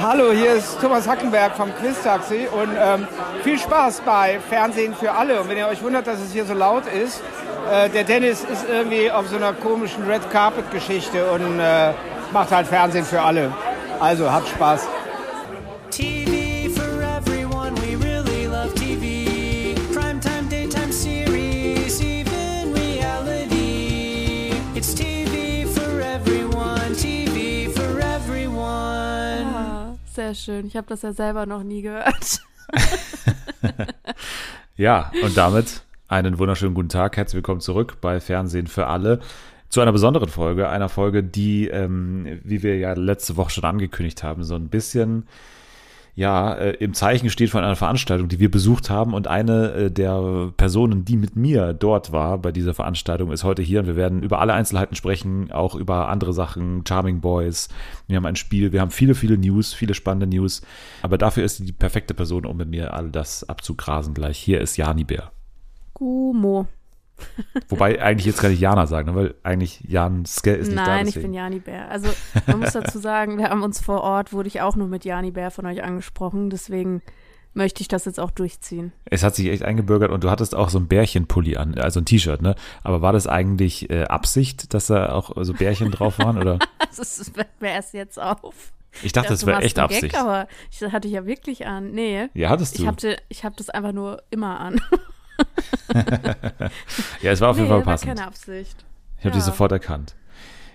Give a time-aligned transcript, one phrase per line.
[0.00, 3.08] Hallo, hier ist Thomas Hackenberg vom Quiz-Taxi und ähm,
[3.42, 5.40] viel Spaß bei Fernsehen für alle.
[5.40, 7.20] Und wenn ihr euch wundert, dass es hier so laut ist,
[7.68, 11.92] äh, der Dennis ist irgendwie auf so einer komischen Red Carpet-Geschichte und äh,
[12.32, 13.52] macht halt Fernsehen für alle.
[13.98, 14.86] Also habt Spaß.
[15.90, 16.27] TV
[30.28, 30.66] sehr schön.
[30.66, 32.40] Ich habe das ja selber noch nie gehört.
[34.76, 37.16] Ja, und damit einen wunderschönen guten Tag.
[37.16, 39.18] Herzlich willkommen zurück bei Fernsehen für alle.
[39.70, 44.22] Zu einer besonderen Folge, einer Folge, die, ähm, wie wir ja letzte Woche schon angekündigt
[44.22, 45.26] haben, so ein bisschen
[46.18, 49.14] ja, äh, im Zeichen steht von einer Veranstaltung, die wir besucht haben.
[49.14, 53.62] Und eine äh, der Personen, die mit mir dort war bei dieser Veranstaltung, ist heute
[53.62, 53.78] hier.
[53.78, 57.68] Und wir werden über alle Einzelheiten sprechen, auch über andere Sachen, Charming Boys.
[58.08, 60.60] Wir haben ein Spiel, wir haben viele, viele News, viele spannende News.
[61.02, 64.38] Aber dafür ist die perfekte Person, um mit mir all das abzugrasen gleich.
[64.38, 65.30] Hier ist Jani Bär.
[65.94, 66.66] Gumo.
[67.68, 69.16] Wobei eigentlich jetzt kann ich Jana sagen, ne?
[69.16, 70.86] weil eigentlich Jan Ske ist nicht da.
[70.86, 71.90] Nein, ich bin Jani Bär.
[71.90, 72.08] Also
[72.46, 75.30] man muss dazu sagen, wir haben uns vor Ort, wurde ich auch nur mit Jani
[75.30, 76.50] Bär von euch angesprochen.
[76.50, 77.02] Deswegen
[77.54, 78.92] möchte ich das jetzt auch durchziehen.
[79.04, 82.04] Es hat sich echt eingebürgert und du hattest auch so ein Bärchenpulli an, also ein
[82.06, 82.54] T-Shirt, ne?
[82.82, 86.38] Aber war das eigentlich äh, Absicht, dass da auch so Bärchen drauf waren?
[86.38, 86.58] Oder?
[86.88, 88.72] Also es fällt mir erst jetzt auf.
[89.02, 90.12] Ich dachte, das wäre echt Absicht.
[90.12, 91.92] Gag, aber ich, das hatte ich ja wirklich an.
[91.92, 92.28] Nee.
[92.34, 92.82] Ja, hattest du.
[92.82, 94.80] Ich hatte, ich habe das einfach nur immer an.
[97.22, 98.08] ja, es war auf jeden nee, Fall war passend.
[98.14, 98.84] keine Absicht.
[99.18, 99.40] Ich habe Ja.
[99.40, 100.14] die sofort erkannt.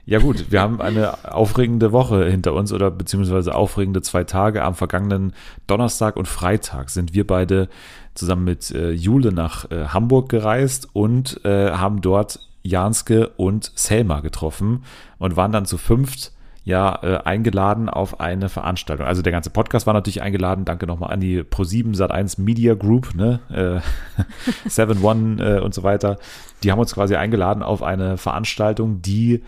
[0.05, 4.61] Ja gut, wir haben eine aufregende Woche hinter uns oder beziehungsweise aufregende zwei Tage.
[4.63, 5.33] Am vergangenen
[5.65, 7.69] Donnerstag und Freitag sind wir beide
[8.13, 14.19] zusammen mit äh, Jule nach äh, Hamburg gereist und äh, haben dort Janske und Selma
[14.19, 14.83] getroffen
[15.19, 16.32] und waren dann zu fünft
[16.65, 19.05] ja äh, eingeladen auf eine Veranstaltung.
[19.05, 20.65] Also der ganze Podcast war natürlich eingeladen.
[20.65, 23.39] Danke nochmal an die Pro7 Sat1 Media Group, ne?
[23.49, 26.17] Äh, 7 One äh, und so weiter.
[26.63, 29.43] Die haben uns quasi eingeladen auf eine Veranstaltung, die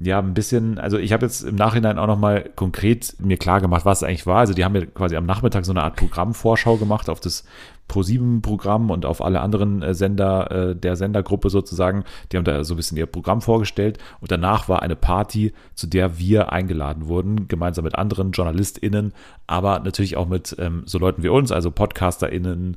[0.00, 3.84] ja, ein bisschen, also ich habe jetzt im Nachhinein auch nochmal konkret mir klar gemacht,
[3.84, 4.38] was es eigentlich war.
[4.38, 7.44] Also die haben mir quasi am Nachmittag so eine Art Programmvorschau gemacht auf das
[7.88, 12.04] Pro7-Programm und auf alle anderen äh, Sender äh, der Sendergruppe sozusagen.
[12.32, 15.86] Die haben da so ein bisschen ihr Programm vorgestellt und danach war eine Party, zu
[15.86, 19.12] der wir eingeladen wurden, gemeinsam mit anderen JournalistInnen,
[19.46, 22.76] aber natürlich auch mit ähm, so Leuten wie uns, also PodcasterInnen,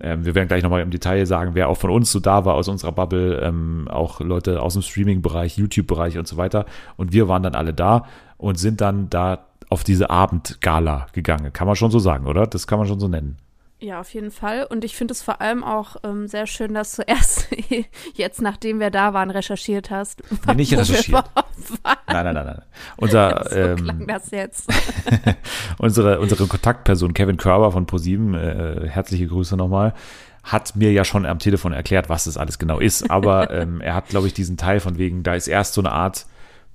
[0.00, 2.54] ähm, wir werden gleich nochmal im Detail sagen, wer auch von uns so da war
[2.54, 6.66] aus unserer Bubble, ähm, auch Leute aus dem Streaming-Bereich, YouTube-Bereich und so weiter.
[6.96, 8.04] Und wir waren dann alle da
[8.36, 11.52] und sind dann da auf diese Abendgala gegangen.
[11.52, 12.46] Kann man schon so sagen, oder?
[12.46, 13.36] Das kann man schon so nennen.
[13.82, 14.66] Ja, auf jeden Fall.
[14.68, 17.48] Und ich finde es vor allem auch ähm, sehr schön, dass du erst
[18.14, 20.22] jetzt, nachdem wir da waren, recherchiert hast.
[20.46, 21.24] Nee, nicht recherchiert.
[22.06, 22.62] Nein, nein, nein, nein.
[22.96, 24.68] Unser, So ähm, klang das jetzt.
[25.78, 29.94] unsere, unsere Kontaktperson Kevin Körber von ProSieben, äh, herzliche Grüße nochmal,
[30.42, 33.10] hat mir ja schon am Telefon erklärt, was das alles genau ist.
[33.10, 35.92] Aber ähm, er hat, glaube ich, diesen Teil von wegen, da ist erst so eine
[35.92, 36.26] Art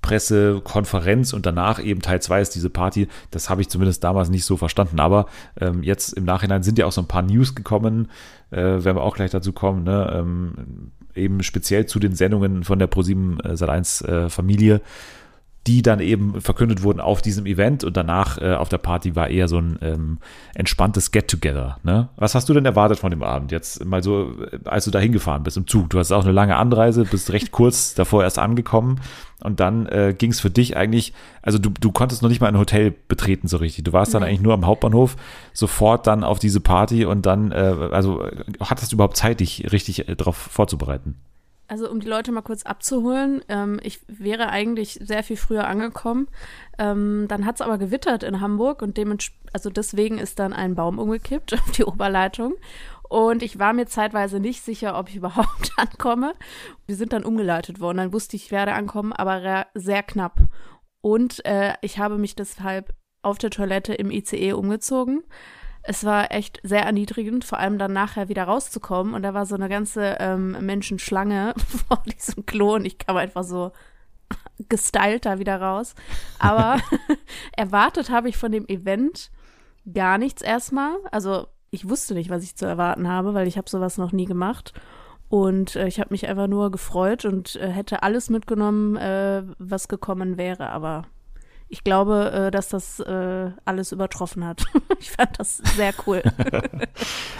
[0.06, 3.08] Pressekonferenz und danach eben Teil 2 ist diese Party.
[3.32, 5.00] Das habe ich zumindest damals nicht so verstanden.
[5.00, 5.26] Aber
[5.60, 8.08] ähm, jetzt im Nachhinein sind ja auch so ein paar News gekommen,
[8.52, 10.12] äh, werden wir auch gleich dazu kommen, ne?
[10.14, 14.80] ähm, eben speziell zu den Sendungen von der ProSieben äh, Sat1 äh, Familie
[15.66, 19.28] die dann eben verkündet wurden auf diesem Event und danach äh, auf der Party war
[19.28, 20.18] eher so ein ähm,
[20.54, 21.78] entspanntes Get-Together.
[21.82, 22.08] Ne?
[22.16, 23.50] Was hast du denn erwartet von dem Abend?
[23.52, 25.90] Jetzt mal so, äh, als du da hingefahren bist im Zug.
[25.90, 29.00] Du hast auch eine lange Anreise, bist recht kurz davor erst angekommen
[29.42, 31.12] und dann äh, ging es für dich eigentlich,
[31.42, 33.84] also du, du konntest noch nicht mal ein Hotel betreten so richtig.
[33.84, 34.28] Du warst dann Nee.
[34.28, 35.16] eigentlich nur am Hauptbahnhof,
[35.52, 39.70] sofort dann auf diese Party und dann, äh, also äh, hattest du überhaupt Zeit, dich
[39.72, 41.16] richtig äh, darauf vorzubereiten?
[41.68, 46.28] Also um die Leute mal kurz abzuholen, ähm, ich wäre eigentlich sehr viel früher angekommen.
[46.78, 50.74] Ähm, dann hat es aber gewittert in Hamburg und dements also deswegen ist dann ein
[50.74, 52.56] Baum umgekippt auf die Oberleitung.
[53.08, 56.34] Und ich war mir zeitweise nicht sicher, ob ich überhaupt ankomme.
[56.86, 57.98] Wir sind dann umgeleitet worden.
[57.98, 60.40] Dann wusste ich, ich werde ankommen, aber sehr knapp.
[61.00, 65.24] Und äh, ich habe mich deshalb auf der Toilette im ICE umgezogen.
[65.88, 69.14] Es war echt sehr erniedrigend, vor allem dann nachher wieder rauszukommen.
[69.14, 71.54] Und da war so eine ganze ähm, Menschenschlange
[71.88, 73.72] vor diesem Klo und ich kam einfach so
[74.68, 75.94] gestylt da wieder raus.
[76.38, 76.80] Aber
[77.56, 79.30] erwartet habe ich von dem Event
[79.92, 80.96] gar nichts erstmal.
[81.12, 84.24] Also ich wusste nicht, was ich zu erwarten habe, weil ich habe sowas noch nie
[84.24, 84.72] gemacht.
[85.28, 89.88] Und äh, ich habe mich einfach nur gefreut und äh, hätte alles mitgenommen, äh, was
[89.88, 90.70] gekommen wäre.
[90.70, 91.02] Aber
[91.68, 94.64] ich glaube, äh, dass das äh, alles übertroffen hat.
[95.00, 96.22] ich fand das sehr cool.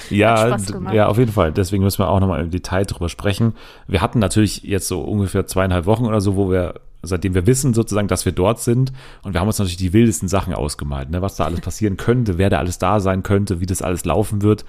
[0.09, 0.57] Ja,
[0.93, 1.51] ja, auf jeden Fall.
[1.51, 3.55] Deswegen müssen wir auch nochmal im Detail drüber sprechen.
[3.89, 7.75] Wir hatten natürlich jetzt so ungefähr zweieinhalb Wochen oder so, wo wir seitdem wir wissen
[7.75, 8.93] sozusagen, dass wir dort sind.
[9.23, 11.23] Und wir haben uns natürlich die wildesten Sachen ausgemalt, ne?
[11.23, 14.43] was da alles passieren könnte, wer da alles da sein könnte, wie das alles laufen
[14.43, 14.65] wird.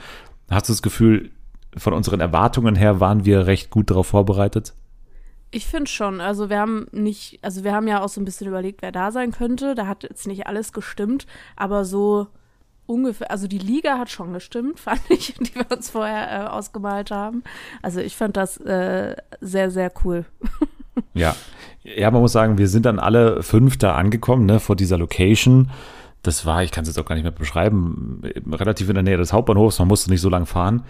[0.49, 1.29] Hast du das Gefühl,
[1.75, 4.73] von unseren Erwartungen her waren wir recht gut darauf vorbereitet?
[5.51, 6.19] Ich finde schon.
[6.19, 9.11] Also wir haben nicht, also wir haben ja auch so ein bisschen überlegt, wer da
[9.11, 9.75] sein könnte.
[9.75, 12.27] Da hat jetzt nicht alles gestimmt, aber so
[12.85, 17.11] ungefähr, also die Liga hat schon gestimmt, fand ich, die wir uns vorher äh, ausgemalt
[17.11, 17.43] haben.
[17.81, 20.25] Also ich fand das äh, sehr, sehr cool.
[21.13, 21.35] Ja.
[21.83, 25.69] Ja, man muss sagen, wir sind dann alle fünf da angekommen, ne, vor dieser Location.
[26.23, 28.21] Das war, ich kann es jetzt auch gar nicht mehr beschreiben,
[28.51, 30.83] relativ in der Nähe des Hauptbahnhofs, man musste nicht so lang fahren.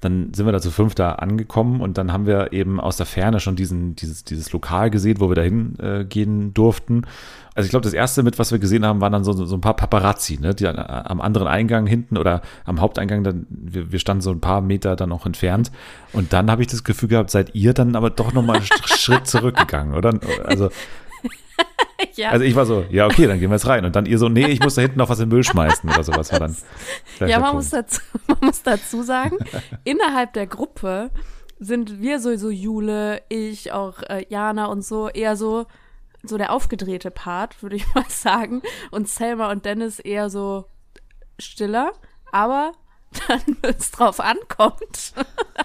[0.00, 3.06] Dann sind wir da zu fünf da angekommen und dann haben wir eben aus der
[3.06, 7.02] Ferne schon diesen, dieses, dieses Lokal gesehen, wo wir dahin äh, gehen durften.
[7.54, 9.60] Also ich glaube, das erste mit, was wir gesehen haben, waren dann so, so ein
[9.60, 13.98] paar Paparazzi, ne, die an, am anderen Eingang hinten oder am Haupteingang, dann, wir, wir
[13.98, 15.72] standen so ein paar Meter dann auch entfernt.
[16.12, 19.26] Und dann habe ich das Gefühl gehabt, seid ihr dann aber doch nochmal einen Schritt
[19.26, 20.20] zurückgegangen, oder?
[20.44, 20.68] Also
[22.14, 22.30] ja.
[22.30, 23.84] Also ich war so, ja, okay, dann gehen wir jetzt rein.
[23.84, 25.88] Und dann ihr so, nee, ich muss da hinten noch was in den Müll schmeißen
[25.88, 26.32] oder sowas.
[26.32, 26.56] War dann
[27.20, 27.54] ja, man Punkt.
[27.54, 29.36] muss, dazu, man muss dazu sagen,
[29.84, 31.10] innerhalb der Gruppe
[31.58, 35.66] sind wir sowieso Jule, ich, auch äh, Jana und so eher so
[36.24, 38.62] so der aufgedrehte Part, würde ich mal sagen.
[38.90, 40.66] Und Selma und Dennis eher so
[41.38, 41.92] stiller.
[42.32, 42.72] Aber
[43.28, 45.14] dann, wenn es drauf ankommt,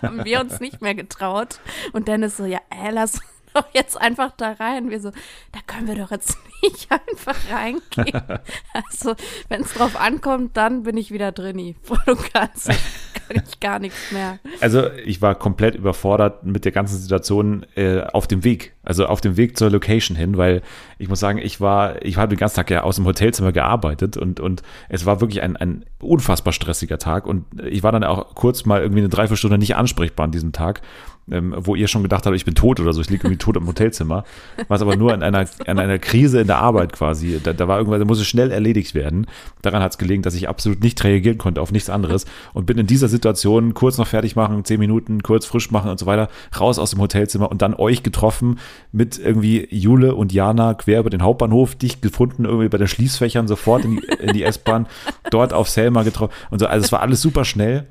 [0.01, 1.59] haben wir uns nicht mehr getraut.
[1.91, 3.19] Und Dennis so, ja, ey, lass
[3.63, 4.89] doch jetzt einfach da rein.
[4.89, 5.11] Wir so,
[5.51, 8.21] da können wir doch jetzt nicht einfach reingehen.
[8.73, 9.15] Also,
[9.49, 11.75] wenn es drauf ankommt, dann bin ich wieder drinni.
[11.83, 12.65] Voll und ganz.
[12.65, 14.39] Kann ich gar nichts mehr.
[14.61, 19.21] Also ich war komplett überfordert mit der ganzen Situation äh, auf dem Weg, also auf
[19.21, 20.61] dem Weg zur Location hin, weil
[20.97, 24.17] ich muss sagen, ich war, ich habe den ganzen Tag ja aus dem Hotelzimmer gearbeitet
[24.17, 28.35] und, und es war wirklich ein, ein unfassbar stressiger Tag und ich war dann auch
[28.35, 30.81] kurz mal irgendwie eine Dreiviertelstunde nicht ansprechbar an diesem Tag,
[31.31, 33.55] ähm, wo ihr schon gedacht habt, ich bin tot oder so, ich liege irgendwie tot
[33.55, 34.23] im Hotelzimmer,
[34.67, 37.77] was aber nur in einer, an einer Krise in der Arbeit quasi, da, da war
[37.77, 39.27] irgendwas, da musste schnell erledigt werden.
[39.61, 42.77] Daran hat es gelegen, dass ich absolut nicht reagieren konnte auf nichts anderes und bin
[42.77, 46.29] in dieser Situation kurz noch fertig machen, zehn Minuten, kurz frisch machen und so weiter,
[46.59, 48.59] raus aus dem Hotelzimmer und dann euch getroffen
[48.91, 53.47] mit irgendwie Jule und Jana quer über den Hauptbahnhof, dich gefunden irgendwie bei den Schließfächern
[53.47, 54.87] sofort in die, in die S-Bahn,
[55.31, 57.87] dort auf Selma getroffen und so, also es war alles super schnell.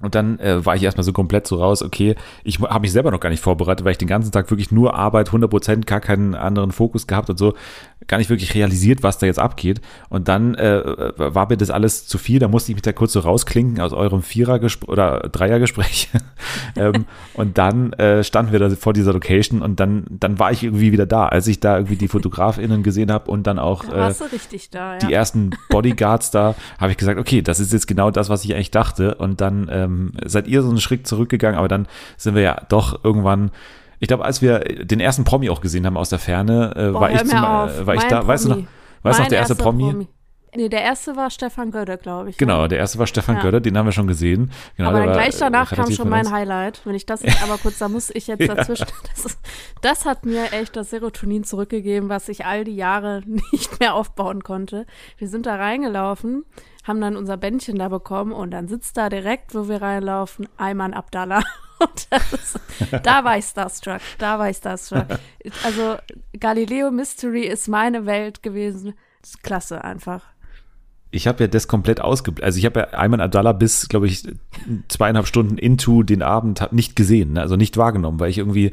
[0.00, 3.10] Und dann äh, war ich erstmal so komplett so raus, okay, ich habe mich selber
[3.10, 6.00] noch gar nicht vorbereitet, weil ich den ganzen Tag wirklich nur Arbeit, 100 Prozent, gar
[6.00, 7.54] keinen anderen Fokus gehabt und so,
[8.06, 9.80] gar nicht wirklich realisiert, was da jetzt abgeht.
[10.08, 13.12] Und dann äh, war mir das alles zu viel, da musste ich mich da kurz
[13.12, 16.08] so rausklinken aus eurem Vierer- oder Dreiergespräch.
[16.76, 20.62] ähm, und dann äh, standen wir da vor dieser Location und dann, dann war ich
[20.62, 24.10] irgendwie wieder da, als ich da irgendwie die FotografInnen gesehen habe und dann auch Da
[24.10, 24.14] äh,
[24.70, 24.98] da, ja.
[24.98, 28.54] die ersten Bodyguards da, habe ich gesagt, okay, das ist jetzt genau das, was ich
[28.54, 29.14] eigentlich dachte.
[29.16, 31.86] Und dann ähm, seid ihr so einen Schritt zurückgegangen, aber dann
[32.16, 33.50] sind wir ja doch irgendwann.
[34.00, 37.00] Ich glaube, als wir den ersten Promi auch gesehen haben aus der Ferne, äh, Boah,
[37.02, 37.32] war ich, zum, äh,
[37.86, 38.68] war ich Mein da, weißt du noch, Promi.
[39.02, 40.08] weißt du noch, der erste erster Promi?
[40.56, 42.36] Nee, der erste war Stefan Gödde, glaube ich.
[42.38, 42.68] Genau, Ja.
[42.68, 43.42] der erste war Stefan Ja.
[43.42, 44.52] Götter, den haben wir schon gesehen.
[44.76, 46.30] Genau, aber dann gleich äh, danach kam schon mein.
[46.30, 46.80] Highlight.
[46.84, 48.54] Wenn ich das jetzt aber kurz, da muss ich jetzt Ja.
[48.54, 48.86] dazwischen.
[49.16, 49.38] Das, ist,
[49.82, 54.44] das hat mir echt das Serotonin zurückgegeben, was ich all die Jahre nicht mehr aufbauen
[54.44, 54.86] konnte.
[55.18, 56.44] Wir sind da reingelaufen,
[56.84, 60.94] haben dann unser Bändchen da bekommen und dann sitzt da direkt, wo wir reinlaufen, Ayman
[60.94, 61.42] Abdallah.
[62.10, 65.06] Das da war ich starstruck, da war ich starstruck.
[65.64, 65.96] Also
[66.38, 68.94] Galileo Mystery ist meine Welt gewesen.
[69.42, 70.22] Klasse einfach.
[71.10, 72.44] Ich habe ja das komplett ausgeblendet.
[72.44, 74.26] Also ich habe ja Ayman Abdallah bis, glaube ich,
[74.88, 77.40] zweieinhalb Stunden into den Abend hab nicht gesehen, ne?
[77.40, 78.72] also nicht wahrgenommen, weil ich irgendwie,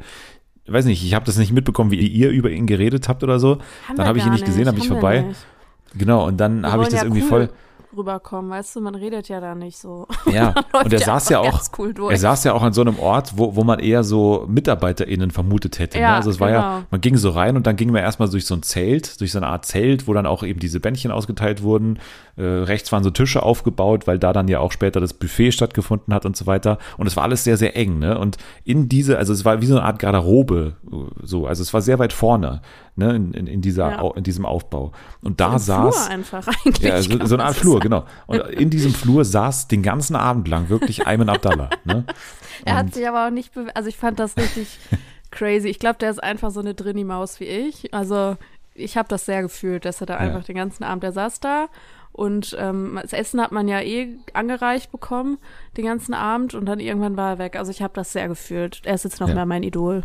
[0.67, 3.59] weiß nicht, ich habe das nicht mitbekommen, wie ihr über ihn geredet habt oder so.
[3.87, 5.21] Haben dann habe ich ihn nicht gesehen, bin ich vorbei.
[5.21, 5.45] nicht.
[5.93, 7.49] Genau, und dann habe ich das ja irgendwie cool voll.
[7.95, 10.07] Rüberkommen, weißt du, man redet ja da nicht so.
[10.31, 13.33] Ja, und er saß ja auch, cool er saß ja auch an so einem Ort,
[13.35, 15.97] wo, wo man eher so MitarbeiterInnen vermutet hätte.
[15.97, 16.03] ne?
[16.03, 16.87] Ja, Also es war ja, genau.
[16.91, 19.39] man ging so rein und dann ging man erstmal durch so ein Zelt, durch so
[19.39, 21.99] eine Art Zelt, wo dann auch eben diese Bändchen ausgeteilt wurden.
[22.41, 26.11] Äh, rechts waren so Tische aufgebaut, weil da dann ja auch später das Buffet stattgefunden
[26.13, 26.79] hat und so weiter.
[26.97, 28.17] Und es war alles sehr, sehr eng, ne?
[28.17, 30.75] Und in diese, also es war wie so eine Art Garderobe,
[31.21, 32.61] so, also es war sehr weit vorne,
[32.95, 34.11] ne, in, in, in dieser, Ja.
[34.15, 34.91] In diesem Aufbau.
[35.21, 35.95] Und da Im saß.
[36.05, 36.81] Flur einfach eigentlich.
[36.81, 37.83] Ja, so, so eine Art Flur, sagen.
[37.83, 38.05] genau.
[38.27, 41.69] Und in diesem Flur saß den ganzen Abend lang wirklich Ayman Abdallah.
[41.83, 42.05] Ne?
[42.65, 44.77] Er hat sich aber auch nicht, bewe- also ich fand das richtig
[45.31, 45.67] crazy.
[45.67, 47.93] Ich glaube, der ist einfach so eine Drinni-Maus wie ich.
[47.93, 48.37] Also
[48.75, 50.19] ich habe das sehr gefühlt, dass er da Ja.
[50.19, 51.67] einfach den ganzen Abend, der saß da
[52.11, 55.37] und ähm, das Essen hat man ja eh angereicht bekommen
[55.77, 57.55] den ganzen Abend und dann irgendwann war er weg.
[57.55, 58.81] Also ich habe das sehr gefühlt.
[58.85, 59.35] Er ist jetzt noch Ja.
[59.35, 60.03] mehr mein Idol.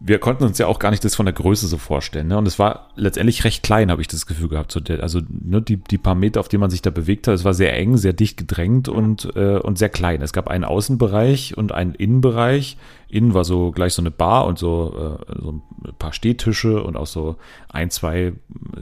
[0.00, 2.26] Wir konnten uns ja auch gar nicht das von der Größe so vorstellen.
[2.26, 2.36] Ne?
[2.36, 4.72] Und es war letztendlich recht klein, habe ich das Gefühl gehabt.
[4.72, 7.34] So der, also ne, die, die paar Meter, auf denen man sich da bewegt hat,
[7.34, 10.20] es war sehr eng, sehr dicht gedrängt und, äh, und sehr klein.
[10.20, 12.76] Es gab einen Außenbereich und einen Innenbereich.
[13.08, 15.62] Innen war so gleich so eine Bar und so, äh, so ein
[15.98, 17.36] paar Stehtische und auch so
[17.68, 18.32] ein, zwei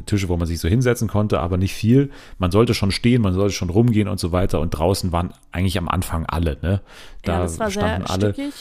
[0.06, 2.10] Tische, wo man sich so hinsetzen konnte, aber nicht viel.
[2.38, 4.60] Man sollte schon stehen, man sollte schon rumgehen und so weiter.
[4.60, 6.56] Und draußen waren eigentlich am Anfang alle.
[6.62, 6.80] Ne?
[7.22, 8.54] Da ja, das war standen sehr alle stickig.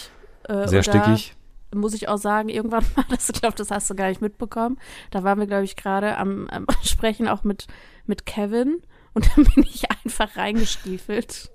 [0.44, 1.36] Äh, sehr stickig.
[1.74, 4.80] Muss ich auch sagen, irgendwann war das, ich glaube, das hast du gar nicht mitbekommen.
[5.12, 7.68] Da waren wir, glaube ich, gerade am, am Sprechen auch mit,
[8.06, 8.82] mit Kevin
[9.14, 11.52] und dann bin ich einfach reingestiefelt.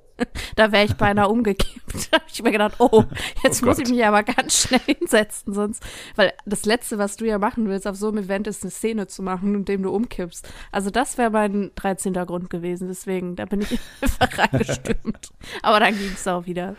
[0.54, 2.10] Da wäre ich beinahe umgekippt.
[2.10, 3.04] Da habe ich mir gedacht, oh,
[3.42, 5.82] jetzt Oh muss ich mich aber ganz schnell hinsetzen, sonst,
[6.14, 9.06] weil das Letzte, was du ja machen willst auf so einem Event, ist eine Szene
[9.06, 10.48] zu machen, indem du umkippst.
[10.72, 12.14] Also das wäre mein 13.
[12.14, 15.32] Grund gewesen, deswegen, da bin ich einfach reingestürmt.
[15.62, 16.76] Aber dann ging es auch wieder.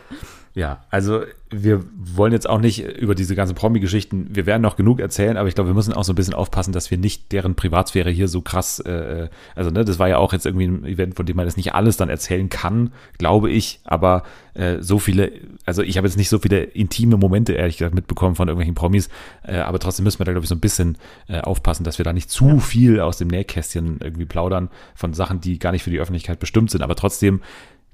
[0.58, 4.98] Ja, also wir wollen jetzt auch nicht über diese ganzen Promi-Geschichten, wir werden noch genug
[4.98, 7.54] erzählen, aber ich glaube, wir müssen auch so ein bisschen aufpassen, dass wir nicht deren
[7.54, 11.14] Privatsphäre hier so krass, äh, also ne, das war ja auch jetzt irgendwie ein Event,
[11.14, 14.24] von dem man das nicht alles dann erzählen kann, glaube ich, aber
[14.54, 15.30] äh, so viele,
[15.64, 19.10] also ich habe jetzt nicht so viele intime Momente, ehrlich gesagt, mitbekommen von irgendwelchen Promis,
[19.44, 20.98] äh, aber trotzdem müssen wir da, glaube ich, so ein bisschen
[21.28, 25.40] äh, aufpassen, dass wir da nicht zu viel aus dem Nähkästchen irgendwie plaudern von Sachen,
[25.40, 27.42] die gar nicht für die Öffentlichkeit bestimmt sind, aber trotzdem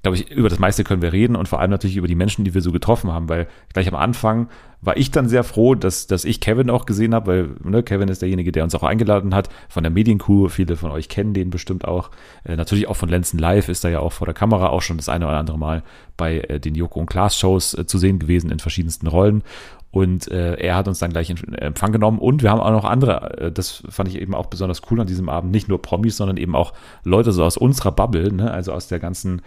[0.05, 2.45] glaube ich, über das meiste können wir reden und vor allem natürlich über die Menschen,
[2.45, 6.05] die wir so getroffen haben, weil gleich am Anfang war ich dann sehr froh, dass,
[6.05, 9.33] dass ich Kevin auch gesehen habe, weil ne, Kevin ist derjenige, der uns auch eingeladen
[9.33, 10.47] hat von der Medienkuh.
[10.49, 12.11] Viele von euch kennen den bestimmt auch.
[12.43, 14.97] Äh, natürlich auch von Lenzen Live ist er ja auch vor der Kamera auch schon
[14.97, 15.81] das eine oder andere Mal
[16.17, 19.41] bei äh, den Joko und Klaas Shows äh, zu sehen gewesen in verschiedensten Rollen.
[19.89, 22.19] Und äh, er hat uns dann gleich in Empfang genommen.
[22.19, 25.07] Und wir haben auch noch andere, äh, das fand ich eben auch besonders cool an
[25.07, 28.51] diesem Abend, nicht nur Promis, sondern eben auch Leute so aus unserer Bubble, ne?
[28.51, 29.41] also aus der ganzen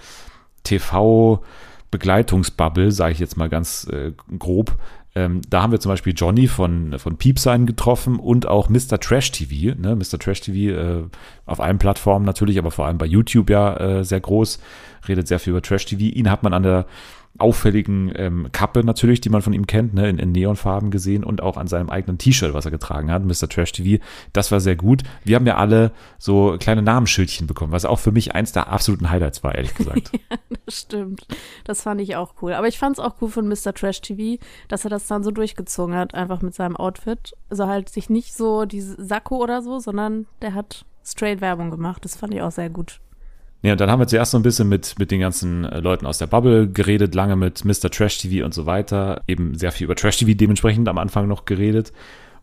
[0.65, 4.79] TV-Begleitungsbubble, sage ich jetzt mal ganz äh, grob.
[5.15, 9.01] Ähm, da haben wir zum Beispiel Johnny von, von Piepsein getroffen und auch Mr.
[9.01, 9.75] Trash TV.
[9.77, 9.97] Ne?
[9.97, 10.19] Mr.
[10.19, 11.03] Trash TV äh,
[11.47, 14.61] auf allen Plattformen natürlich, aber vor allem bei YouTube ja äh, sehr groß,
[15.09, 16.03] redet sehr viel über Trash TV.
[16.03, 16.87] Ihn hat man an der
[17.39, 21.43] auffälligen ähm, Kappe natürlich, die man von ihm kennt, ne, in, in Neonfarben gesehen und
[21.43, 23.49] auch an seinem eigenen T-Shirt, was er getragen hat, Mr.
[23.49, 24.03] Trash TV.
[24.33, 25.03] Das war sehr gut.
[25.25, 29.11] Wir haben ja alle so kleine Namensschildchen bekommen, was auch für mich eins der absoluten
[29.11, 30.13] Highlights war, ehrlich gesagt.
[30.65, 31.27] Das stimmt.
[31.65, 32.53] Das fand ich auch cool.
[32.53, 33.73] Aber ich fand es auch cool von Mr.
[33.73, 37.35] Trash TV, dass er das dann so durchgezogen hat, einfach mit seinem Outfit.
[37.49, 42.05] Also halt sich nicht so diese Sakko oder so, sondern der hat straight Werbung gemacht.
[42.05, 43.01] Das fand ich auch sehr gut.
[43.63, 46.07] Ja, und dann haben wir zuerst so ein bisschen mit, mit den ganzen äh, Leuten
[46.07, 47.91] aus der Bubble geredet, lange mit Mr.
[47.91, 49.23] Trash TV und so weiter.
[49.27, 51.93] Eben sehr viel über Trash TV dementsprechend am Anfang noch geredet.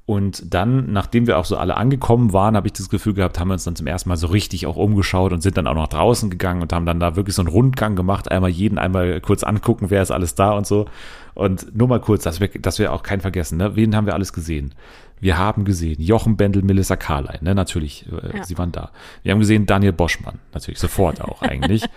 [0.08, 3.48] Und dann, nachdem wir auch so alle angekommen waren, habe ich das Gefühl gehabt, haben
[3.48, 5.88] wir uns dann zum ersten Mal so richtig auch umgeschaut und sind dann auch noch
[5.88, 9.44] draußen gegangen und haben dann da wirklich so einen Rundgang gemacht, einmal jeden einmal kurz
[9.44, 10.86] angucken, wer ist alles da und so.
[11.36, 13.75] Und nur mal kurz, dass wir, dass wir auch keinen vergessen, ne?
[13.75, 14.74] Wen haben wir alles gesehen?
[15.20, 17.54] Wir haben gesehen Jochen Bendel, Melissa Carlein, ne?
[17.54, 18.44] Natürlich, äh, Ja.
[18.44, 18.92] sie waren da.
[19.24, 21.84] Wir haben gesehen Daniel Boschmann, natürlich sofort auch eigentlich.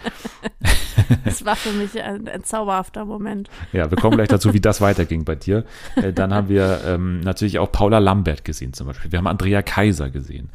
[1.24, 3.48] Das war für mich ein, ein zauberhafter Moment.
[3.72, 5.64] Ja, wir kommen gleich dazu, wie das weiterging bei dir.
[5.96, 9.12] Äh, dann haben wir ähm, natürlich auch Paula Lambert gesehen zum Beispiel.
[9.12, 10.50] Wir haben Andrea Kaiser gesehen.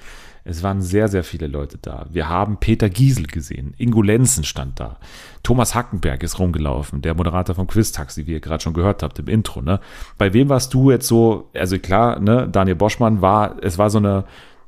[0.45, 2.05] Es waren sehr, sehr viele Leute da.
[2.11, 3.73] Wir haben Peter Giesel gesehen.
[3.77, 4.97] Ingo Lenzen stand da.
[5.41, 9.27] Thomas Hackenberg ist rumgelaufen, der Moderator vom Quiz-Taxi, wie ihr gerade schon gehört habt im
[9.29, 9.61] Intro.
[9.61, 9.79] Ne?
[10.17, 13.99] Bei wem warst du jetzt so, also klar, ne, Daniel Boschmann war, es war so
[13.99, 14.25] eine,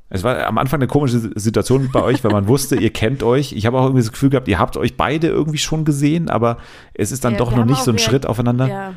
[0.10, 3.52] es war am Anfang eine komische Situation bei euch, weil man wusste, ihr kennt euch.
[3.52, 6.58] Ich habe auch irgendwie das Gefühl gehabt, ihr habt euch beide irgendwie schon gesehen, aber
[6.94, 8.68] es ist dann Ja, doch noch nicht so ein Schritt aufeinander.
[8.68, 8.94] Ja.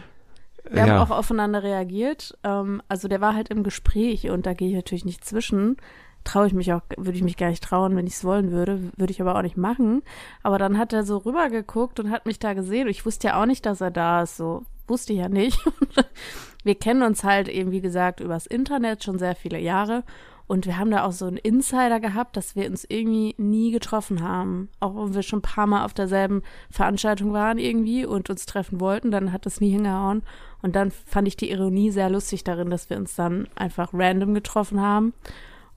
[0.70, 0.99] Wir Ja.
[0.99, 2.37] haben auch aufeinander reagiert.
[2.44, 5.76] Ähm, also der war halt im Gespräch und da gehe ich natürlich nicht zwischen.
[6.25, 8.80] Traue ich mich auch, würde ich mich gar nicht trauen, wenn ich es wollen würde,
[8.96, 10.02] würde ich aber auch nicht machen.
[10.42, 12.84] Aber dann hat er so rübergeguckt und hat mich da gesehen.
[12.84, 14.37] Und ich wusste ja auch nicht, dass er da ist.
[14.37, 15.58] So wusste ich ja nicht.
[16.64, 20.04] wir kennen uns halt eben, wie gesagt, übers Internet schon sehr viele Jahre.
[20.48, 24.22] Und wir haben da auch so einen Insider gehabt, dass wir uns irgendwie nie getroffen
[24.22, 24.70] haben.
[24.80, 28.80] Auch wenn wir schon ein paar Mal auf derselben Veranstaltung waren irgendwie und uns treffen
[28.80, 30.22] wollten, dann hat das nie hingehauen.
[30.62, 34.32] Und dann fand ich die Ironie sehr lustig darin, dass wir uns dann einfach random
[34.32, 35.12] getroffen haben.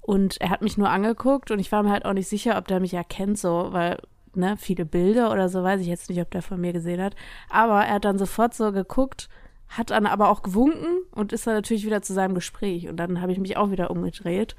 [0.01, 2.67] Und er hat mich nur angeguckt und ich war mir halt auch nicht sicher, ob
[2.67, 3.99] der mich erkennt, so, weil,
[4.33, 7.15] ne, viele Bilder oder so, weiß ich jetzt nicht, ob der von mir gesehen hat.
[7.49, 9.29] Aber er hat dann sofort so geguckt,
[9.69, 12.89] hat dann aber auch gewunken und ist dann natürlich wieder zu seinem Gespräch.
[12.89, 14.55] Und dann habe ich mich auch wieder umgedreht.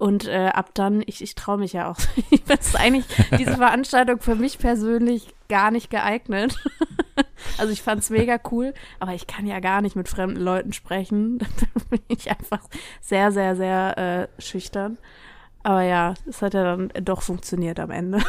[0.00, 1.96] Und äh, ab dann, ich, ich traue mich ja auch.
[2.30, 3.04] Ich ist eigentlich
[3.38, 6.56] diese Veranstaltung für mich persönlich gar nicht geeignet.
[7.58, 10.72] Also ich fand es mega cool, aber ich kann ja gar nicht mit fremden Leuten
[10.72, 11.38] sprechen.
[11.38, 11.46] Da
[11.90, 12.60] bin ich einfach
[13.02, 14.96] sehr, sehr, sehr äh, schüchtern.
[15.62, 18.20] Aber ja, es hat ja dann doch funktioniert am Ende.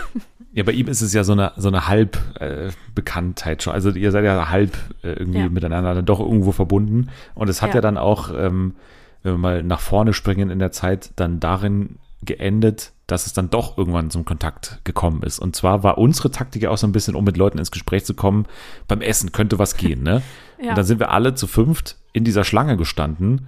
[0.53, 3.73] Ja, bei ihm ist es ja so eine, so eine Halbbekanntheit schon.
[3.73, 5.49] Also ihr seid ja halb äh, irgendwie Ja.
[5.49, 7.09] miteinander dann doch irgendwo verbunden.
[7.35, 7.81] Und es hat ja, Ja.
[7.81, 8.75] dann auch, ähm,
[9.23, 13.49] wenn wir mal nach vorne springen in der Zeit, dann darin geendet, dass es dann
[13.49, 15.39] doch irgendwann zum Kontakt gekommen ist.
[15.39, 18.05] Und zwar war unsere Taktik ja auch so ein bisschen, um mit Leuten ins Gespräch
[18.05, 18.45] zu kommen,
[18.87, 20.21] beim Essen könnte was gehen, ne?
[20.61, 20.69] Ja.
[20.69, 23.47] Und dann sind wir alle zu fünft in dieser Schlange gestanden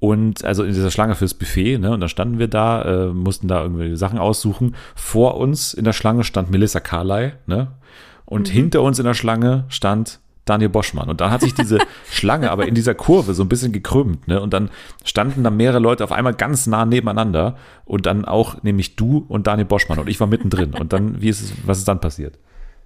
[0.00, 1.92] und also in dieser Schlange fürs Buffet, ne?
[1.92, 4.74] Und da standen wir da, äh, mussten da irgendwie Sachen aussuchen.
[4.96, 7.68] Vor uns in der Schlange stand Melissa Carley, ne?
[8.24, 11.08] Und hinter uns in der Schlange stand Daniel Boschmann.
[11.08, 11.78] Und dann hat sich diese
[12.10, 14.40] Schlange aber in dieser Kurve so ein bisschen gekrümmt, ne?
[14.40, 14.70] Und dann
[15.04, 19.46] standen da mehrere Leute auf einmal ganz nah nebeneinander und dann auch nämlich du und
[19.46, 20.74] Daniel Boschmann und ich war mittendrin.
[20.74, 22.38] Und dann, wie ist es, was ist dann passiert?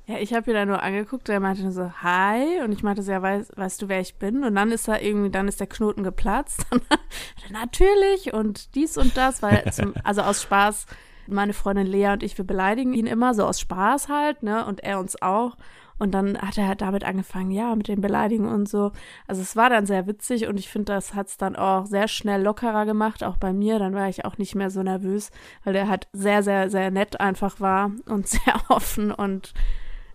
[0.06, 2.60] Ja, ich habe ihn dann nur angeguckt, der meinte nur so, hi.
[2.62, 4.44] Und ich meinte so, ja, weißt, weißt du, wer ich bin?
[4.44, 6.66] Und dann ist da irgendwie, dann ist der Knoten geplatzt.
[7.50, 10.86] Natürlich und dies und das, weil, zum, also aus Spaß,
[11.26, 14.66] meine Freundin Lea und ich, wir beleidigen ihn immer, so aus Spaß halt, ne?
[14.66, 15.56] Und er uns auch.
[15.98, 18.90] Und dann hat er halt damit angefangen, ja, mit den Beleidigungen und so.
[19.26, 22.42] Also es war dann sehr witzig und ich finde, das hat's dann auch sehr schnell
[22.42, 23.78] lockerer gemacht, auch bei mir.
[23.78, 25.30] Dann war ich auch nicht mehr so nervös,
[25.62, 29.54] weil der halt sehr, sehr, sehr nett einfach war und sehr offen und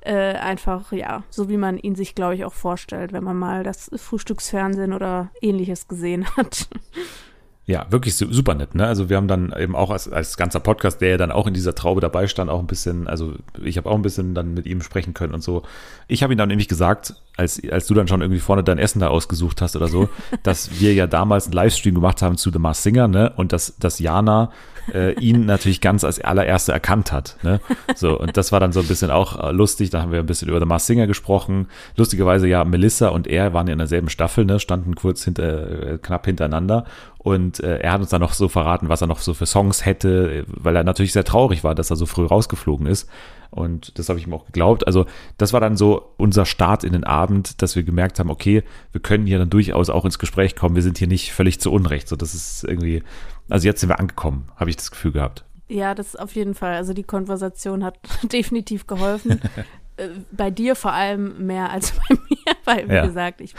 [0.02, 3.64] äh, einfach, ja, so wie man ihn sich, glaube ich, auch vorstellt, wenn man mal
[3.64, 6.70] das Frühstücksfernsehen oder ähnliches gesehen hat.
[7.70, 8.88] Ja, wirklich su- super nett, ne?
[8.88, 11.54] Also wir haben dann eben auch als, als ganzer Podcast, der ja dann auch in
[11.54, 13.34] dieser Traube dabei stand, auch ein bisschen, also
[13.64, 15.62] ich habe auch ein bisschen dann mit ihm sprechen können und so.
[16.08, 19.00] Ich habe ihm dann nämlich gesagt, als, als du dann schon irgendwie vorne dein Essen
[19.02, 20.10] da ausgesucht hast oder so,
[20.44, 23.34] dass wir ja damals einen Livestream gemacht haben zu The Mars Singer, ne?
[23.36, 24.52] Und dass, dass Jana
[24.92, 27.62] äh, ihn natürlich ganz als allererste erkannt hat, ne?
[27.96, 30.26] So, und das war dann so ein bisschen auch äh, lustig, da haben wir ein
[30.26, 31.68] bisschen über The Mars Singer gesprochen.
[31.96, 34.60] Lustigerweise ja, Melissa und er waren ja in derselben Staffel, ne?
[34.60, 36.86] Standen kurz hinter, äh, knapp hintereinander.
[37.30, 39.86] Und äh, er hat uns dann noch so verraten, was er noch so für Songs
[39.86, 43.08] hätte, weil er natürlich sehr traurig war, dass er so früh rausgeflogen ist.
[43.52, 44.88] Und das habe ich ihm auch geglaubt.
[44.88, 45.06] Also
[45.38, 49.02] das war dann so unser Start in den Abend, dass wir gemerkt haben, okay, wir
[49.02, 50.74] können hier dann durchaus auch ins Gespräch kommen.
[50.74, 52.08] Wir sind hier nicht völlig zu Unrecht.
[52.08, 53.04] So, das ist irgendwie,
[53.48, 55.46] also jetzt sind wir angekommen, habe ich das Gefühl gehabt.
[55.68, 56.74] Ja, das auf jeden Fall.
[56.74, 59.40] Also die Konversation hat definitiv geholfen.
[60.00, 63.06] Äh, bei dir vor allem mehr als bei mir, weil, wie Ja.
[63.06, 63.54] gesagt, ich,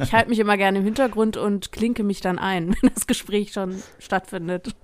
[0.00, 3.52] ich halte mich immer gerne im Hintergrund und klinke mich dann ein, wenn das Gespräch
[3.52, 4.74] schon stattfindet.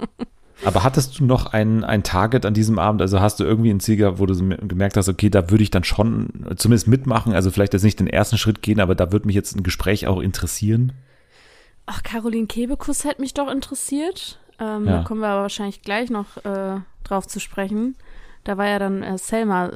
[0.64, 3.00] Aber hattest du noch ein, ein Target an diesem Abend?
[3.00, 4.34] Also hast du irgendwie einen Sieger, wo du
[4.66, 8.08] gemerkt hast, okay, da würde ich dann schon zumindest mitmachen, also vielleicht jetzt nicht den
[8.08, 10.92] ersten Schritt gehen, aber da würde mich jetzt ein Gespräch auch interessieren.
[11.86, 14.40] Ach, Caroline Kebekus hätte mich doch interessiert.
[14.58, 14.98] Ähm, Ja.
[14.98, 17.94] Da kommen wir aber wahrscheinlich gleich noch äh, drauf zu sprechen.
[18.42, 19.70] Da war ja dann äh, Selma.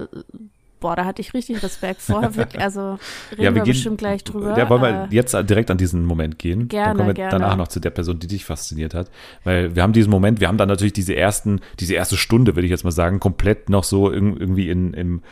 [0.82, 2.22] Boah, da hatte ich richtig Respekt vor.
[2.36, 2.98] Wirklich, also
[3.38, 4.58] reden wir, bestimmt gleich drüber.
[4.58, 6.68] Ja, wollen wir äh, jetzt direkt an diesen Moment gehen?
[6.68, 7.30] Gerne, dann kommen wir gerne.
[7.30, 9.10] danach noch zu der Person, die dich fasziniert hat.
[9.44, 12.66] Weil wir haben diesen Moment, wir haben dann natürlich diese ersten, diese erste Stunde, würde
[12.66, 15.22] ich jetzt mal sagen, komplett noch so irg- irgendwie in, im,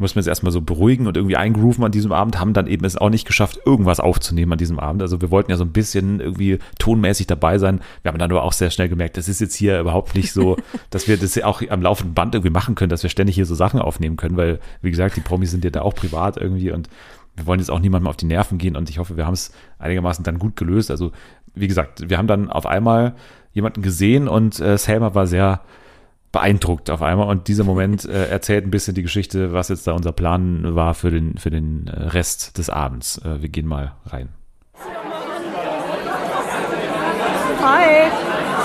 [0.00, 2.84] muss man jetzt erstmal so beruhigen und irgendwie eingrooven an diesem Abend, haben dann eben
[2.84, 5.02] es auch nicht geschafft, irgendwas aufzunehmen an diesem Abend.
[5.02, 7.80] Also wir wollten ja so ein bisschen irgendwie tonmäßig dabei sein.
[8.02, 10.56] Wir haben dann aber auch sehr schnell gemerkt, das ist jetzt hier überhaupt nicht so,
[10.90, 13.46] dass wir das ja auch am laufenden Band irgendwie machen können, dass wir ständig hier
[13.46, 16.70] so Sachen aufnehmen können, weil, wie gesagt, die Promis sind ja da auch privat irgendwie
[16.72, 16.88] und
[17.38, 19.52] wir wollen jetzt auch niemandem auf die Nerven gehen und ich hoffe, wir haben es
[19.78, 20.90] einigermaßen dann gut gelöst.
[20.90, 21.12] Also,
[21.54, 23.14] wie gesagt, wir haben dann auf einmal
[23.52, 25.62] jemanden gesehen und äh, Selma war sehr
[26.32, 29.92] beeindruckt auf einmal und dieser Moment äh, erzählt ein bisschen die Geschichte, was jetzt da
[29.92, 33.18] unser Plan war für den, für den äh, Rest des Abends.
[33.18, 34.28] Äh, wir gehen mal rein.
[37.60, 38.10] Hi,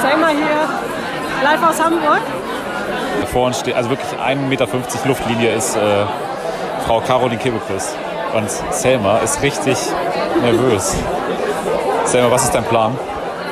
[0.02, 2.22] Selma hier, live aus Hamburg.
[3.26, 4.68] Vor uns steht, also wirklich 1,50 Meter
[5.06, 6.06] Luftlinie ist äh,
[6.86, 7.96] Frau Caroline Kebekus.
[8.34, 9.78] Und Selma ist richtig
[10.42, 10.96] nervös.
[12.06, 12.98] Selma, was ist dein Plan?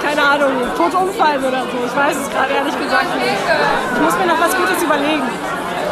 [0.02, 1.78] Keine Ahnung, tot umfallen oder so.
[1.86, 3.38] Ich weiß es gerade ehrlich gesagt nicht.
[3.94, 5.30] Ich muss mir noch was Gutes überlegen.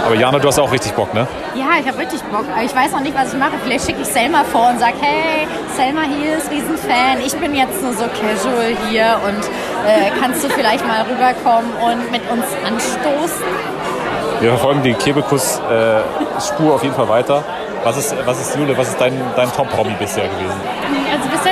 [0.06, 1.28] Aber Jana, du hast auch richtig Bock, ne?
[1.56, 2.46] Ja, ich habe richtig Bock.
[2.52, 3.54] Aber ich weiß noch nicht, was ich mache.
[3.64, 7.20] Vielleicht schicke ich Selma vor und sage, hey, Selma hier ist Riesenfan.
[7.26, 9.44] Ich bin jetzt nur so casual hier und
[9.88, 13.46] äh, kannst du vielleicht mal rüberkommen und mit uns anstoßen?
[14.42, 17.44] Wir verfolgen die Kebekus-Spur auf jeden Fall weiter.
[17.84, 20.60] Was ist, was ist Jule, was ist dein, dein Top-Promi bisher gewesen?
[21.12, 21.46] Also bis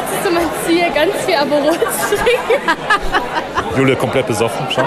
[0.68, 2.62] Ziel, ganz viel Aperol trinken.
[3.78, 4.86] Jule komplett besoffen schon.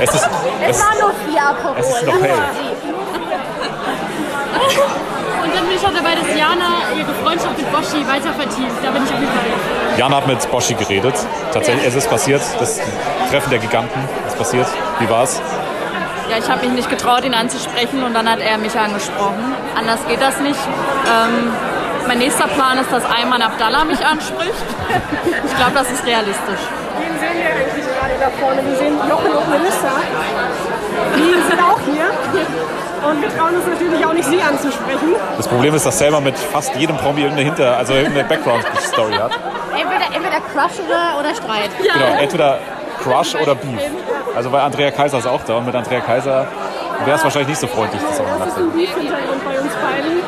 [0.00, 0.28] Es ist,
[0.68, 1.76] Es es, war nur vier Aperol.
[1.78, 2.34] es ist noch hell.
[5.42, 8.76] Und dann bin ich auch dabei, dass Jana ihre Freundschaft mit Boschi weiter vertieft.
[8.84, 9.98] Da bin ich auf jeden Fall.
[9.98, 11.14] Jana hat mit Boschi geredet.
[11.52, 12.42] Tatsächlich, es ist passiert.
[12.58, 12.80] Das
[13.30, 14.66] Treffen der Giganten ist passiert.
[14.98, 15.40] Wie war's?
[16.30, 19.54] Ja, ich habe mich nicht getraut, ihn anzusprechen und dann hat er mich angesprochen.
[19.76, 20.60] Anders geht das nicht.
[21.06, 21.50] Ähm,
[22.06, 24.64] mein nächster Plan ist, dass Ayman Abdallah mich anspricht.
[25.46, 26.60] Ich glaube, das ist realistisch.
[26.98, 28.60] Wen stellen wir eigentlich gerade da vorne?
[28.66, 29.92] Wir sehen Jochen und Melissa.
[31.16, 32.10] Die sind auch hier.
[33.08, 35.14] Und wir trauen uns natürlich auch nicht, sie anzusprechen.
[35.36, 39.32] Das Problem ist, dass Selma mit fast jedem Promi irgendeine Hinter-, also irgendeine Background-Story hat.
[39.72, 41.70] Entweder, entweder Crush oder, oder Streit.
[41.78, 42.58] Genau, entweder
[43.02, 43.80] Crush oder Beef.
[44.36, 46.46] Also weil Andrea Kaiser ist auch da und mit Andrea Kaiser
[47.04, 50.22] wäre es wahrscheinlich nicht so freundlich, das auch Das ist ein Beef-Hintergrund bei uns beiden.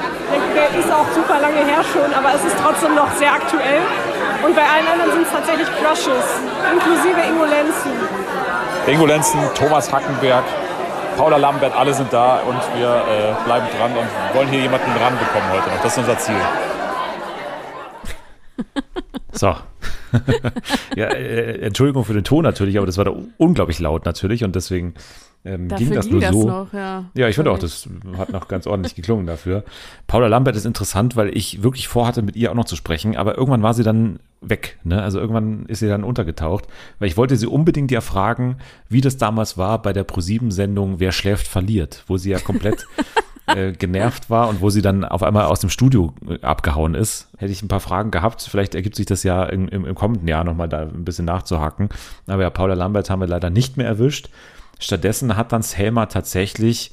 [0.54, 3.80] Der, der ist auch super lange her schon, aber es ist trotzdem noch sehr aktuell.
[4.44, 6.26] Und bei allen anderen sind es tatsächlich Crushes,
[6.72, 7.92] inklusive Ingo Lenzen.
[8.86, 10.44] Ingo Lenzen, Thomas Hackenberg,
[11.16, 15.50] Paula Lambert, alle sind da und wir äh, bleiben dran und wollen hier jemanden ranbekommen
[15.52, 15.82] heute noch.
[15.82, 16.34] Das ist unser Ziel.
[19.34, 19.56] So.
[20.94, 24.54] ja, äh, Entschuldigung für den Ton natürlich, aber das war da unglaublich laut natürlich und
[24.54, 24.94] deswegen
[25.44, 26.46] ähm, Dafür ging das ging nur das so.
[26.46, 27.04] noch, ja.
[27.14, 29.64] Ja, ich finde auch, das hat noch ganz ordentlich geklungen dafür.
[30.06, 33.36] Paula Lambert ist interessant, weil ich wirklich vorhatte, mit ihr auch noch zu sprechen, aber
[33.36, 34.78] irgendwann war sie dann weg.
[34.84, 35.02] Ne?
[35.02, 36.66] Also irgendwann ist sie dann untergetaucht,
[37.00, 41.12] weil ich wollte sie unbedingt ja fragen, wie das damals war bei der ProSieben-Sendung Wer
[41.12, 42.86] schläft, verliert, wo sie ja komplett
[43.46, 47.28] äh, genervt war und wo sie dann auf einmal aus dem Studio äh, abgehauen ist.
[47.36, 50.28] Hätte ich ein paar Fragen gehabt, vielleicht ergibt sich das ja im, im, im kommenden
[50.28, 51.88] Jahr nochmal da ein bisschen nachzuhaken.
[52.28, 54.28] Aber ja, Paula Lambert haben wir leider nicht mehr erwischt.
[54.82, 56.92] Stattdessen hat dann Selma tatsächlich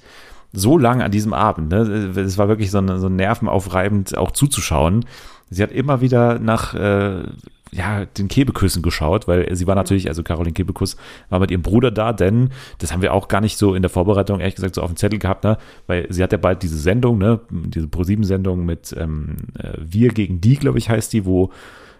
[0.51, 1.79] so lange an diesem Abend, ne,
[2.15, 5.05] es war wirklich so, so nervenaufreibend auch zuzuschauen.
[5.51, 7.23] Sie hat immer wieder nach äh,
[7.71, 10.95] ja, den Kebeküssen geschaut, weil sie war natürlich, also Caroline Kebekus
[11.29, 12.49] war mit ihrem Bruder da, denn
[12.79, 14.97] das haben wir auch gar nicht so in der Vorbereitung, ehrlich gesagt, so auf dem
[14.97, 15.57] Zettel gehabt, ne?
[15.87, 17.39] weil sie hat ja bald diese Sendung, ne?
[17.49, 21.51] diese ProSieben-Sendung mit ähm, äh, Wir gegen die, glaube ich, heißt die, wo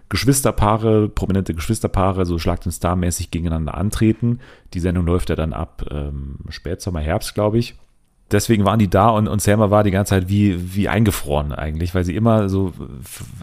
[0.09, 4.39] Geschwisterpaare, prominente Geschwisterpaare, so Schlag den Star mäßig gegeneinander antreten.
[4.73, 7.75] Die Sendung läuft ja dann ab ähm, Spätsommer, Herbst, glaube ich.
[8.31, 11.95] Deswegen waren die da und, und Selma war die ganze Zeit wie, wie eingefroren eigentlich,
[11.95, 12.73] weil sie immer so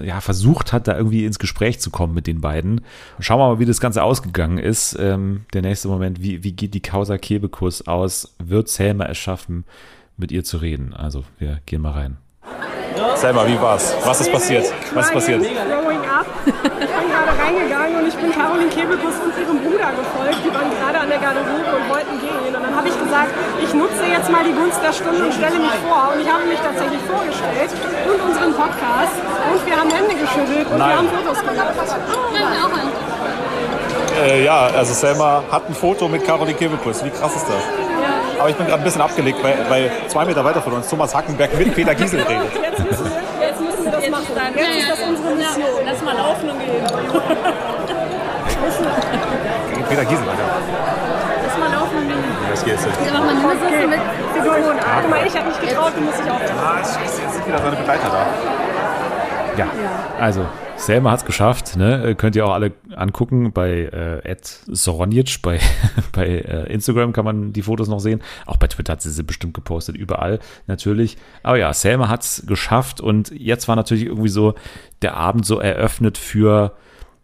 [0.02, 2.82] ja, versucht hat, da irgendwie ins Gespräch zu kommen mit den beiden.
[3.18, 4.96] Schauen wir mal, wie das Ganze ausgegangen ist.
[5.00, 8.36] Ähm, der nächste Moment, wie, wie geht die Causa Kebekus aus?
[8.38, 9.64] Wird Selma es schaffen,
[10.16, 10.94] mit ihr zu reden?
[10.94, 12.18] Also, wir gehen mal rein.
[13.16, 13.92] Selma, wie war's?
[14.04, 14.72] Was ist passiert?
[14.94, 15.42] Was ist passiert?
[16.16, 16.24] Up.
[16.46, 20.40] Ich bin gerade reingegangen und ich bin Caroline Kebekus und ihrem Bruder gefolgt.
[20.40, 22.56] Die waren gerade an der Garderobe und wollten gehen.
[22.56, 25.58] Und dann habe ich gesagt, ich nutze jetzt mal die Gunst der Stunde und stelle
[25.60, 26.16] mich vor.
[26.16, 27.70] Und ich habe mich tatsächlich vorgestellt
[28.08, 29.16] und unseren Podcast.
[29.52, 30.96] Und wir haben Hände geschüttelt und wir Nein.
[30.96, 31.76] haben Fotos gemacht.
[34.16, 37.04] Äh, ja, also Selma hat ein Foto mit Caroline Kebekus.
[37.04, 37.62] Wie krass ist das?
[38.40, 41.14] Aber ich bin gerade ein bisschen abgelegt, weil, weil zwei Meter weiter von uns Thomas
[41.14, 42.52] Hackenberg mit Peter Giesel redet.
[44.06, 44.56] Jetzt müssen wir, jetzt machen.
[44.56, 45.80] Jetzt ist das unsere Mission.
[45.84, 46.86] Lass mal laufen und gehen.
[49.88, 50.42] Peter Giesel, Alter.
[51.44, 52.24] Lass mal laufen und gehen.
[52.50, 52.86] Das geht jetzt.
[53.12, 53.56] Mach mal nur so
[53.88, 54.00] mit
[54.32, 54.78] Figuren.
[55.00, 56.40] Guck mal, ich habe mich getraut, du musst dich auch.
[56.40, 58.26] Ah, scheiße, jetzt sind wieder seine Begleiter da.
[59.56, 59.66] Ja,
[60.20, 61.76] also Selma hat es geschafft.
[61.76, 62.04] Ne?
[62.04, 65.58] Äh, Könnt ihr auch alle angucken bei äh, Soronjic, bei,
[66.12, 68.22] bei äh, Instagram kann man die Fotos noch sehen.
[68.44, 71.16] Auch bei Twitter hat sie sie bestimmt gepostet, überall natürlich.
[71.42, 74.54] Aber ja, Selma hat es geschafft und jetzt war natürlich irgendwie so
[75.02, 76.76] der Abend so eröffnet für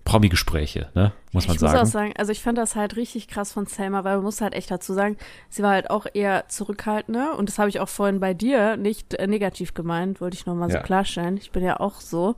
[0.04, 1.12] Promi-Gespräche, ne?
[1.32, 1.78] muss man ich sagen.
[1.78, 4.40] muss auch sagen, also ich fand das halt richtig krass von Selma, weil man muss
[4.40, 5.16] halt echt dazu sagen,
[5.48, 9.14] sie war halt auch eher zurückhaltender und das habe ich auch vorhin bei dir nicht
[9.14, 10.78] äh, negativ gemeint, wollte ich nochmal Ja.
[10.80, 11.36] so klarstellen.
[11.36, 12.34] Ich bin ja auch so.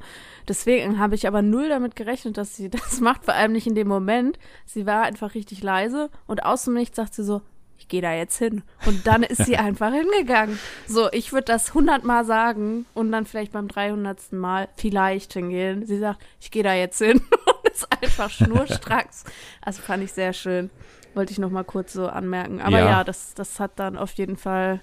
[0.46, 3.74] Deswegen habe ich aber null damit gerechnet, dass sie das macht, vor allem nicht in
[3.74, 4.38] dem Moment.
[4.66, 7.40] Sie war einfach richtig leise und aus dem Nichts sagt sie so,
[7.84, 8.62] ich gehe da jetzt hin.
[8.86, 10.58] Und dann ist sie einfach hingegangen.
[10.86, 14.32] So, ich würde das hundertmal sagen und dann vielleicht beim 300.
[14.32, 15.84] Mal vielleicht hingehen.
[15.84, 19.24] Sie sagt, ich gehe da jetzt hin und ist einfach schnurstracks.
[19.60, 20.70] Also fand ich sehr schön.
[21.12, 22.62] Wollte ich noch mal kurz so anmerken.
[22.62, 22.86] Aber Ja.
[22.86, 24.80] ja, das, das hat dann auf jeden Fall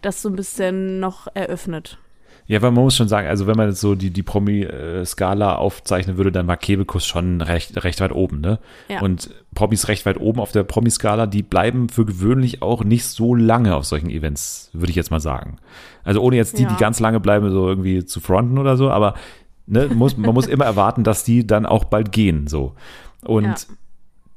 [0.00, 1.98] das so ein bisschen noch eröffnet.
[2.50, 6.16] Ja, weil man muss schon sagen, also wenn man jetzt so die, die Promi-Skala aufzeichnen
[6.16, 8.58] würde, dann war Kebekus schon recht, recht weit oben, ne?
[8.88, 9.02] Ja.
[9.02, 13.36] Und Promis recht weit oben auf der Promi-Skala, die bleiben für gewöhnlich auch nicht so
[13.36, 15.58] lange auf solchen Events, würde ich jetzt mal sagen.
[16.02, 16.70] Also ohne jetzt die, Ja.
[16.70, 19.14] die ganz lange bleiben, so irgendwie zu fronten oder so, aber
[19.68, 22.74] ne, muss, man muss immer erwarten, dass die dann auch bald gehen, so.
[23.24, 23.54] Und Ja.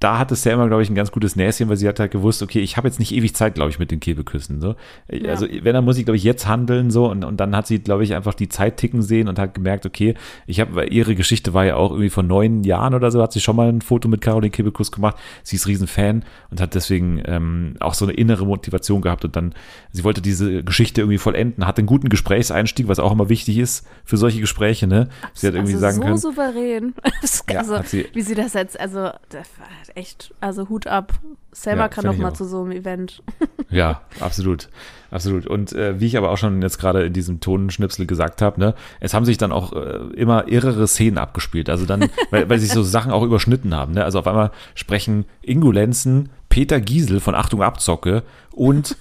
[0.04, 2.60] Da hatte Selma, glaube ich, ein ganz gutes Näschen, weil sie hat halt gewusst, okay,
[2.60, 4.60] ich habe jetzt nicht ewig Zeit, glaube ich, mit den Kebeküssen.
[4.60, 4.76] So.
[5.10, 5.30] Ja.
[5.30, 7.80] Also wenn, dann muss ich, glaube ich, jetzt handeln so und, und dann hat sie,
[7.80, 11.54] glaube ich, einfach die Zeit ticken sehen und hat gemerkt, okay, ich habe, ihre Geschichte
[11.54, 14.10] war ja auch irgendwie vor neun Jahren oder so, hat sie schon mal ein Foto
[14.10, 15.16] mit Caroline Kebekus gemacht.
[15.44, 19.54] Sie ist Riesenfan und hat deswegen ähm, auch so eine innere Motivation gehabt und dann,
[19.92, 23.88] sie wollte diese Geschichte irgendwie vollenden, hat einen guten Gesprächseinstieg, was auch immer wichtig ist
[24.04, 25.08] für solche Gespräche, ne?
[25.34, 26.94] Sie hat irgendwie also sagen so können, souverän.
[27.50, 31.14] Ja, also, hat sie- wie sie das jetzt, also das war echt, also Hut ab.
[31.52, 33.24] Selma Ja, kann ich mal zu so einem Event.
[33.70, 34.70] Ja, absolut.
[35.10, 35.48] Absolut.
[35.48, 38.76] Und äh, wie ich aber auch schon jetzt gerade in diesem Tonschnipsel gesagt habe, ne,
[39.00, 41.72] es haben sich dann auch äh, immer irrere Szenen abgespielt.
[41.72, 43.94] Also dann, weil, weil sich so Sachen auch überschnitten haben.
[43.94, 44.04] Ne?
[44.04, 48.96] Also auf einmal sprechen Ingo Lenzen, Peter Giesel von Achtung Abzocke und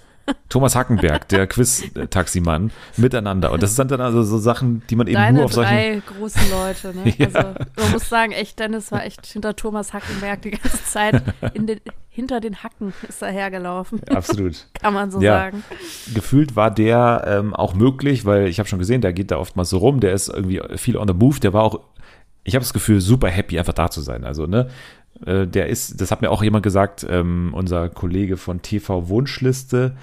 [0.49, 3.53] Thomas Hackenberg, der Quiz-Taximann, miteinander.
[3.53, 5.71] Und das sind dann also so Sachen, die man eben Deine nur auf solchen.
[5.73, 7.15] drei großen Leute, ne?
[7.19, 7.27] Ja.
[7.27, 11.23] Also man muss sagen, echt, Dennis war echt hinter Thomas Hackenberg die ganze Zeit.
[11.57, 14.01] Den, hinter den Hacken ist er hergelaufen.
[14.11, 14.67] Absolut.
[14.81, 15.39] Kann man so Ja.
[15.39, 15.65] sagen.
[16.15, 19.71] gefühlt war der ähm, auch möglich, weil ich habe schon gesehen, der geht da oftmals
[19.71, 21.81] so rum, der ist irgendwie viel on the move, der war auch,
[22.45, 24.25] ich habe das Gefühl, super happy, einfach da zu sein.
[24.25, 24.69] Also, ne,
[25.27, 29.97] äh, der ist, das hat mir auch jemand gesagt, ähm, unser Kollege von TV Wunschliste,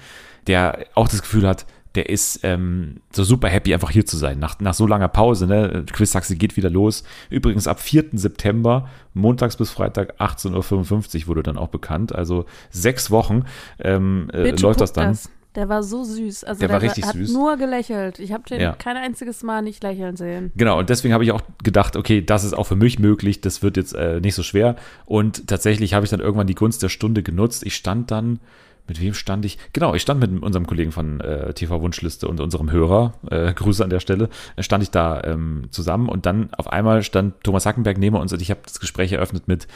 [0.46, 4.38] der auch das Gefühl hat, der ist ähm, so super happy, einfach hier zu sein.
[4.38, 5.84] Nach, nach so langer Pause, ne?
[5.92, 7.02] Quiz Taxi geht wieder los.
[7.30, 8.10] Übrigens ab 4.
[8.12, 12.14] September, montags bis Freitag, 18.55 Uhr wurde dann auch bekannt.
[12.14, 13.44] Also sechs Wochen
[13.80, 15.18] ähm, äh, läuft das dann.
[15.56, 16.44] Der war so süß.
[16.44, 17.32] Also Der der, war richtig hat süß.
[17.32, 18.18] nur gelächelt.
[18.20, 18.72] Ich habe den Ja.
[18.74, 20.52] kein einziges Mal nicht lächeln sehen.
[20.56, 23.62] Genau, und deswegen habe ich auch gedacht, okay, das ist auch für mich möglich, das
[23.62, 24.76] wird jetzt äh, nicht so schwer.
[25.06, 27.64] Und tatsächlich habe ich dann irgendwann die Gunst der Stunde genutzt.
[27.66, 28.38] Ich stand dann,
[28.86, 29.58] mit wem stand ich?
[29.72, 33.82] Genau, ich stand mit unserem Kollegen von äh, TV Wunschliste und unserem Hörer, äh, Grüße
[33.82, 37.66] an der Stelle, äh, stand ich da ähm, zusammen und dann auf einmal stand Thomas
[37.66, 39.66] Hackenberg neben uns und ich habe das Gespräch eröffnet mit,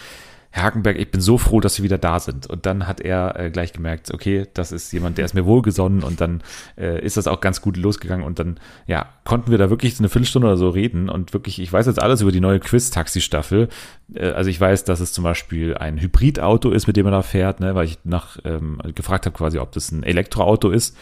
[0.55, 2.47] Hakenberg, ich bin so froh, dass Sie wieder da sind.
[2.47, 6.03] Und dann hat er äh, gleich gemerkt, okay, das ist jemand, der ist mir wohlgesonnen
[6.03, 6.43] und dann
[6.79, 10.09] äh, ist das auch ganz gut losgegangen und dann, ja, konnten wir da wirklich eine
[10.09, 13.69] Viertelstunde oder so reden und wirklich, ich weiß jetzt alles über die neue Quiz-Taxi-Staffel.
[14.15, 17.23] Äh, also ich weiß, dass es zum Beispiel ein Hybridauto ist, mit dem man da
[17.23, 20.97] fährt, ne, weil ich nach ähm, gefragt habe quasi, ob das ein Elektroauto ist.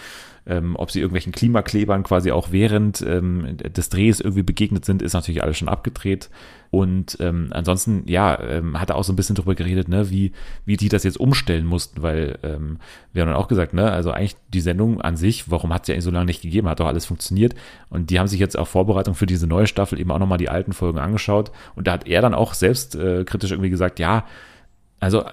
[0.45, 5.13] Ähm, ob sie irgendwelchen Klimaklebern quasi auch während ähm, des Drehs irgendwie begegnet sind, ist
[5.13, 6.31] natürlich alles schon abgedreht.
[6.71, 10.33] Und ähm, ansonsten, ja, ähm, hat er auch so ein bisschen drüber geredet, ne, wie,
[10.65, 12.79] wie die das jetzt umstellen mussten, weil ähm,
[13.13, 15.93] wir haben dann auch gesagt, ne, also eigentlich die Sendung an sich, warum hat ja
[15.93, 17.55] eigentlich so lange nicht gegeben, hat doch alles funktioniert.
[17.91, 20.49] Und die haben sich jetzt auf Vorbereitung für diese neue Staffel eben auch nochmal die
[20.49, 21.53] alten Folgen angeschaut.
[21.77, 24.25] Und da hat er dann auch selbst äh, kritisch irgendwie gesagt, ja,
[25.03, 25.25] also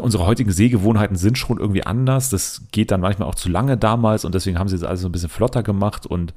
[0.00, 2.28] unsere heutigen Sehgewohnheiten sind schon irgendwie anders.
[2.28, 5.08] Das geht dann manchmal auch zu lange damals und deswegen haben sie das alles so
[5.08, 6.34] ein bisschen flotter gemacht und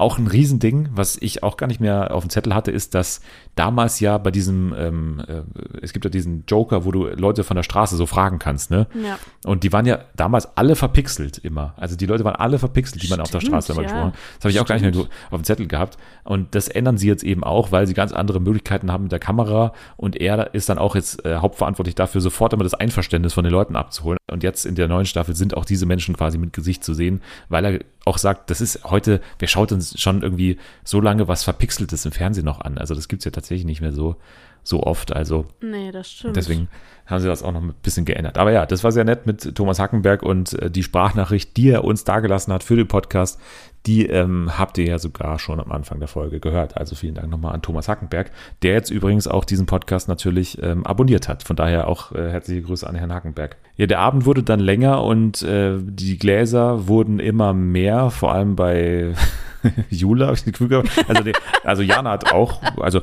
[0.00, 3.20] auch ein Riesending, was ich auch gar nicht mehr auf dem Zettel hatte, ist, dass
[3.54, 5.42] damals ja bei diesem, ähm, äh,
[5.82, 8.86] es gibt ja diesen Joker, wo du Leute von der Straße so fragen kannst, ne?
[8.94, 9.18] Ja.
[9.44, 11.74] Und die waren ja damals alle verpixelt immer.
[11.76, 13.88] Also die Leute waren alle verpixelt, die man auf der Stimmt, Straße immer ja.
[13.88, 14.14] gesprochen hat.
[14.36, 15.98] Das habe ich auch gar nicht mehr auf dem Zettel gehabt.
[16.24, 19.18] Und das ändern sie jetzt eben auch, weil sie ganz andere Möglichkeiten haben mit der
[19.18, 19.72] Kamera.
[19.96, 23.52] Und er ist dann auch jetzt äh, hauptverantwortlich dafür, sofort immer das Einverständnis von den
[23.52, 24.18] Leuten abzuholen.
[24.30, 27.20] Und jetzt in der neuen Staffel sind auch diese Menschen quasi mit Gesicht zu sehen,
[27.48, 31.44] weil er auch sagt, das ist heute, wer schaut uns schon irgendwie so lange was
[31.44, 32.78] Verpixeltes im Fernsehen noch an?
[32.78, 34.16] Also das gibt's ja tatsächlich nicht mehr so,
[34.62, 35.12] so oft.
[35.12, 36.36] Also Nee, das stimmt.
[36.36, 36.68] Deswegen
[37.06, 38.38] haben sie das auch noch ein bisschen geändert.
[38.38, 41.84] Aber ja, das war sehr nett mit Thomas Hackenberg und äh, die Sprachnachricht, die er
[41.84, 43.40] uns dagelassen hat für den Podcast,
[43.86, 46.76] die ähm, habt ihr ja sogar schon am Anfang der Folge gehört.
[46.76, 48.30] Also vielen Dank nochmal an Thomas Hackenberg,
[48.62, 51.42] der jetzt übrigens auch diesen Podcast natürlich ähm, abonniert hat.
[51.42, 53.56] Von daher auch äh, herzliche Grüße an Herrn Hackenberg.
[53.80, 58.54] Ja, der Abend wurde dann länger und äh, die Gläser wurden immer mehr, vor allem
[58.54, 59.14] bei
[59.90, 60.88] Jule habe ich das Gefühl gehabt.
[61.08, 61.32] Also, die,
[61.64, 63.00] also Jana hat auch, also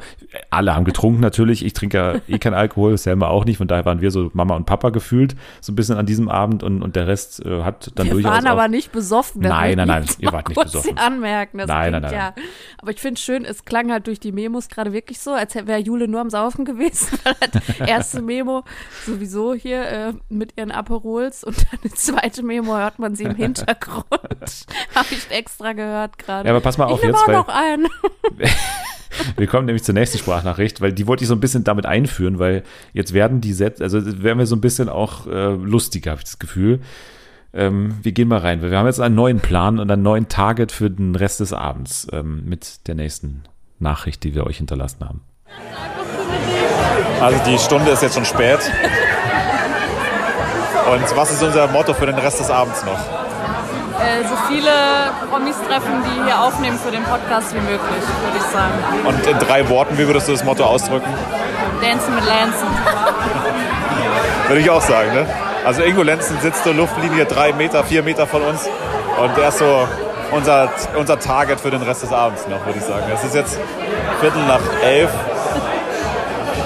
[0.49, 1.65] alle haben getrunken natürlich.
[1.65, 3.57] Ich trinke ja eh keinen Alkohol, Selma auch nicht.
[3.57, 6.63] Von daher waren wir so Mama und Papa gefühlt so ein bisschen an diesem Abend
[6.63, 9.41] und, und der Rest äh, hat dann wir durchaus waren auch, aber nicht besoffen.
[9.41, 10.97] Nein, nein, nein, ihr wart nicht besoffen.
[10.97, 11.57] anmerken.
[11.59, 12.43] Das Nein, klingt nein, nein, Ja.
[12.79, 15.79] Aber ich finde schön, es klang halt durch die Memos gerade wirklich so, als wäre
[15.79, 17.17] Jule nur am Saufen gewesen.
[17.85, 18.63] Erste Memo
[19.05, 23.35] sowieso hier äh, mit ihren Aperols und dann die zweite Memo hört man sie im
[23.35, 24.05] Hintergrund.
[24.95, 26.46] Habe ich extra gehört gerade.
[26.47, 27.87] Ja, aber pass mal auf ich jetzt, auch weil- noch einen.
[29.35, 32.39] Wir kommen nämlich zur nächsten Sprachnachricht, weil die wollte ich so ein bisschen damit einführen,
[32.39, 36.19] weil jetzt werden die Sätze, also werden wir so ein bisschen auch äh, lustiger, habe
[36.19, 36.79] ich das Gefühl.
[37.53, 40.29] Ähm, wir gehen mal rein, weil wir haben jetzt einen neuen Plan und einen neuen
[40.29, 43.43] Target für den Rest des Abends ähm, mit der nächsten
[43.79, 45.21] Nachricht, die wir euch hinterlassen haben.
[47.19, 48.59] Also die Stunde ist jetzt schon spät.
[50.93, 52.99] Und was ist unser Motto für den Rest des Abends noch?
[53.99, 54.71] Äh, so viele
[55.29, 58.73] Promis treffen, die hier aufnehmen für den Podcast wie möglich, würde ich sagen.
[59.05, 61.09] Und in drei Worten, wie würdest du das Motto ausdrücken?
[61.81, 62.67] Dancen mit Lancen.
[64.47, 65.25] Würde ich auch sagen, ne?
[65.65, 68.67] Also Ingo Lenzen sitzt so Luftlinie drei Meter, vier Meter von uns.
[69.21, 69.87] Und der ist so
[70.31, 73.03] unser, unser Target für den Rest des Abends noch, würde ich sagen.
[73.13, 73.59] Es ist jetzt
[74.21, 75.09] Viertel nach elf.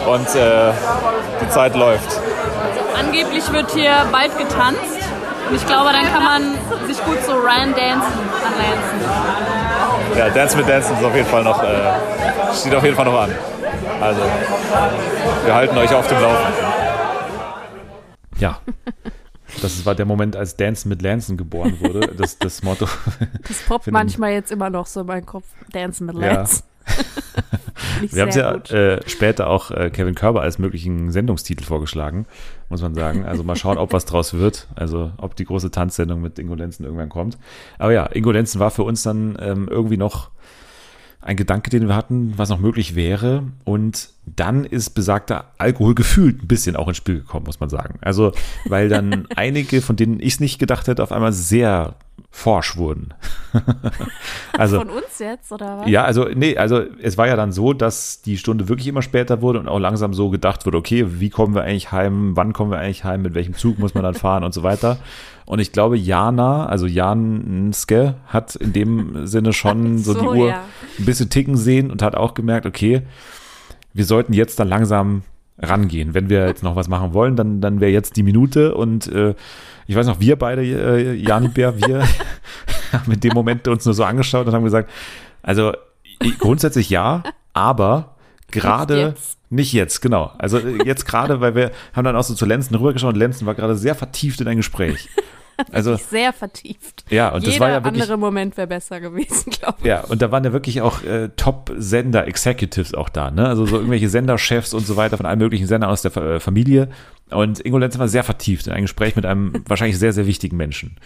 [0.05, 0.71] Und äh,
[1.41, 2.19] die Zeit läuft.
[2.97, 4.99] Angeblich wird hier bald getanzt.
[5.49, 6.55] Und ich glaube, dann kann man
[6.87, 10.17] sich gut so rein dancen an Lancen.
[10.17, 11.93] Ja, Dance mit Dancen ist auf jeden Fall noch, äh,
[12.53, 13.31] steht auf jeden Fall noch an.
[14.01, 14.21] Also,
[15.45, 16.53] wir halten euch auf dem Laufenden.
[18.39, 18.59] Ja.
[19.61, 22.07] Das war der Moment, als Dancen mit Lanson geboren wurde.
[22.17, 22.87] Das, das Motto.
[23.47, 25.45] Das poppt manchmal jetzt immer noch so in meinen Kopf.
[25.71, 26.45] Dancen mit Ja.
[28.09, 32.25] Wir haben sehr ja äh, später auch äh, Kevin Körber als möglichen Sendungstitel vorgeschlagen,
[32.69, 33.25] muss man sagen.
[33.25, 34.67] Also mal schauen, ob was draus wird.
[34.75, 37.37] Also ob die große Tanzsendung mit Ingo Lenzen irgendwann kommt.
[37.77, 40.31] Aber ja, Ingo Lenzen war für uns dann ähm, irgendwie noch
[41.21, 43.43] ein Gedanke, den wir hatten, was noch möglich wäre.
[43.63, 47.99] Und dann ist besagter Alkohol gefühlt ein bisschen auch ins Spiel gekommen, muss man sagen.
[48.01, 48.31] Also,
[48.65, 51.95] weil dann einige, von denen ich es nicht gedacht hätte, auf einmal sehr
[52.29, 53.13] forsch wurden.
[54.57, 55.89] also, Von uns jetzt, oder was?
[55.89, 59.41] ja, also nee, also es war ja dann so, dass die Stunde wirklich immer später
[59.41, 62.71] wurde und auch langsam so gedacht wurde, okay, wie kommen wir eigentlich heim, wann kommen
[62.71, 64.97] wir eigentlich heim, mit welchem Zug muss man dann fahren und so weiter.
[65.45, 70.47] Und ich glaube, Jana, also Janske, hat in dem Sinne schon so, So, die Uhr
[70.49, 70.63] ja.
[70.99, 73.01] ein bisschen ticken sehen und hat auch gemerkt, okay,
[73.93, 75.23] wir sollten jetzt dann langsam
[75.57, 76.13] rangehen.
[76.13, 79.35] Wenn wir jetzt noch was machen wollen, dann, dann wäre jetzt die Minute und äh,
[79.87, 82.03] ich weiß noch, wir beide, äh, Jani Bär, wir
[82.91, 84.89] haben in dem Moment uns nur so angeschaut und haben gesagt,
[85.43, 85.73] also
[86.39, 88.15] grundsätzlich ja, aber
[88.49, 89.15] gerade
[89.49, 90.31] nicht jetzt, genau.
[90.37, 93.45] Also äh, jetzt gerade, weil wir haben dann auch so zu Lenzen rübergeschaut und Lenzen
[93.45, 95.09] war gerade sehr vertieft in ein Gespräch.
[95.71, 97.05] Also Sehr vertieft.
[97.09, 99.85] ja, und Jeder das war ja wirklich andere Moment wäre besser gewesen, glaube ich.
[99.85, 103.47] ja, und da waren ja wirklich auch äh, Top-Sender-Executives auch da, ne?
[103.47, 106.89] Also so irgendwelche Senderchefs und so weiter von allen möglichen Sendern aus der äh, Familie.
[107.29, 110.57] Und Ingo Lenz war sehr vertieft in ein Gespräch mit einem wahrscheinlich sehr, sehr wichtigen
[110.57, 110.97] Menschen.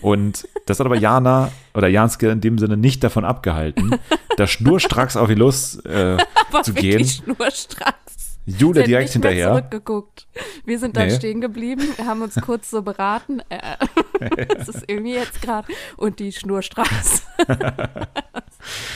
[0.00, 3.96] Und das hat aber Jana oder Janske in dem Sinne nicht davon abgehalten,
[4.36, 6.18] da schnurstracks auf die Lust äh,
[6.62, 7.04] zu gehen.
[7.04, 8.01] schnurstracks.
[8.44, 9.54] Jule direkt nicht mehr hinterher.
[9.56, 10.26] zurückgeguckt.
[10.64, 11.10] Wir sind da Nee.
[11.14, 13.40] stehen geblieben, haben uns kurz so beraten.
[13.48, 13.76] Äh,
[14.58, 15.68] das ist irgendwie jetzt gerade.
[15.96, 17.22] Und die Schnurstraße.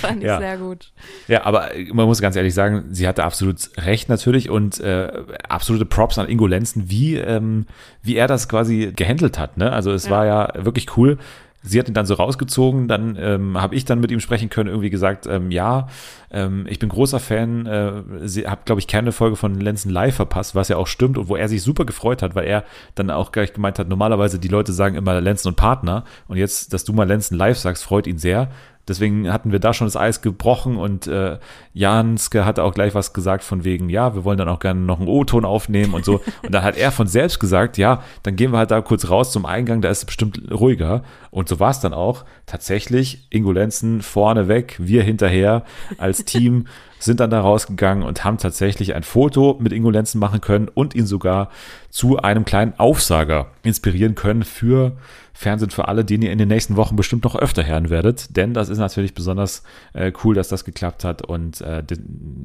[0.00, 0.38] Fand ich Ja.
[0.38, 0.92] sehr gut.
[1.28, 5.10] Ja, aber man muss ganz ehrlich sagen, sie hatte absolut recht natürlich und äh,
[5.48, 7.66] absolute Props an Ingo Lenzen, wie, ähm,
[8.02, 9.56] wie er das quasi gehandelt hat.
[9.56, 9.72] Ne?
[9.72, 10.10] Also es Ja.
[10.12, 11.18] war ja wirklich cool.
[11.66, 14.68] Sie hat ihn dann so rausgezogen, dann ähm, habe ich dann mit ihm sprechen können,
[14.68, 15.88] irgendwie gesagt, ähm, ja,
[16.30, 17.92] ähm, ich bin großer Fan, äh,
[18.24, 21.28] sie habe, glaube ich, keine Folge von Lenzen live verpasst, was ja auch stimmt und
[21.28, 24.48] wo er sich super gefreut hat, weil er dann auch gleich gemeint hat, normalerweise die
[24.48, 28.06] Leute sagen immer Lenzen und Partner und jetzt, dass du mal Lenzen live sagst, freut
[28.06, 28.48] ihn sehr.
[28.88, 31.38] Deswegen hatten wir da schon das Eis gebrochen und äh,
[31.72, 35.00] Janske hatte auch gleich was gesagt von wegen, ja, wir wollen dann auch gerne noch
[35.00, 36.20] einen O-Ton aufnehmen und so.
[36.42, 39.32] Und dann hat er von selbst gesagt, ja, dann gehen wir halt da kurz raus
[39.32, 41.02] zum Eingang, da ist es bestimmt ruhiger.
[41.30, 42.24] Und so war es dann auch.
[42.46, 45.64] Tatsächlich, Ingo Lenzen vorne weg, wir hinterher
[45.98, 46.66] als Team
[46.98, 50.94] sind dann da rausgegangen und haben tatsächlich ein Foto mit Ingo Lenzen machen können und
[50.94, 51.50] ihn sogar
[51.90, 54.96] zu einem kleinen Aufsager inspirieren können für
[55.36, 58.36] Fernsehen für alle, den ihr in den nächsten Wochen bestimmt noch öfter hören werdet.
[58.36, 61.20] Denn das ist natürlich besonders äh, cool, dass das geklappt hat.
[61.20, 61.82] Und äh,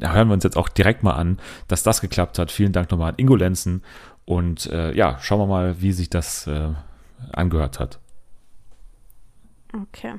[0.01, 2.51] hören wir uns jetzt auch direkt mal an, dass das geklappt hat.
[2.51, 3.81] Vielen Dank nochmal an Ingo Lenzen.
[4.25, 6.69] Und äh, ja, schauen wir mal, wie sich das äh,
[7.31, 7.99] angehört hat.
[9.73, 10.15] Okay.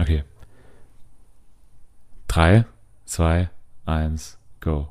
[0.00, 0.24] Okay.
[2.26, 2.64] Drei,
[3.04, 3.50] zwei,
[3.86, 4.88] eins, go.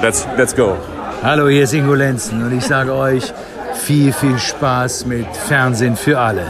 [0.00, 0.76] Let's, let's go.
[1.22, 3.32] Hallo, hier ist Ingo Lenzen und ich sage euch
[3.74, 6.46] viel, viel Spaß mit Fernsehen für alle.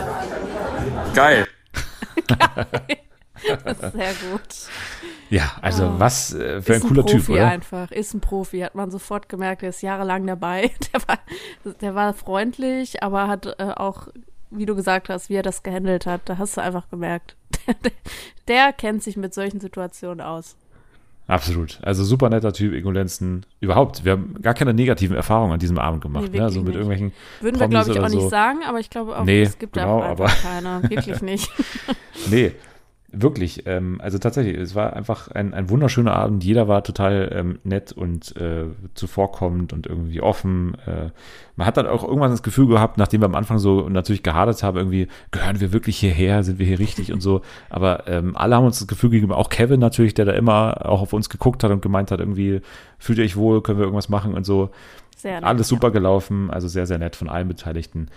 [1.15, 1.47] Geil.
[3.65, 4.41] Das ist sehr gut.
[5.29, 5.95] Ja, also Oh.
[5.99, 7.47] was äh, für ein ist cooler ein Profi Typ, oder?
[7.49, 10.71] einfach, ist ein Profi, hat man sofort gemerkt, der ist jahrelang dabei.
[10.93, 11.19] Der war,
[11.81, 14.09] der war freundlich, aber hat äh, auch,
[14.51, 17.37] wie du gesagt hast, wie er das gehandelt hat, da hast du einfach gemerkt.
[17.67, 17.93] Der,
[18.49, 20.57] der, kennt sich mit solchen Situationen aus.
[21.29, 21.79] Absolut.
[21.83, 23.47] Also super netter Typ, Ingo Lenzen.
[23.61, 26.29] Überhaupt, wir haben gar keine negativen Erfahrungen an diesem Abend gemacht.
[26.33, 26.45] Nee, ne?
[26.45, 26.75] Also mit nicht.
[26.77, 28.29] irgendwelchen Würden wir, Promis glaube ich, auch nicht so.
[28.29, 30.83] sagen, aber ich glaube auch, Nee, es gibt genau, da aber- einfach keine.
[30.91, 31.51] Wirklich nicht.
[32.31, 32.53] Nee,
[33.13, 33.67] wirklich.
[33.67, 36.43] Ähm, also tatsächlich, es war einfach ein, ein wunderschöner Abend.
[36.43, 40.77] Jeder war total ähm, nett und äh, zuvorkommend und irgendwie offen.
[40.87, 41.11] Äh,
[41.57, 44.63] man hat dann auch irgendwann das Gefühl gehabt, nachdem wir am Anfang so natürlich gehadert
[44.63, 47.43] haben, irgendwie, gehören wir wirklich hierher, sind wir hier richtig und so.
[47.69, 51.03] Aber ähm, alle haben uns das Gefühl gegeben, auch Kevin natürlich, der da immer auch
[51.03, 52.63] auf uns geguckt hat und gemeint hat, irgendwie,
[52.99, 54.71] fühlt ihr euch wohl, können wir irgendwas machen und so.
[55.17, 58.09] Sehr nett, Alles super gelaufen, also sehr, sehr nett von allen Beteiligten.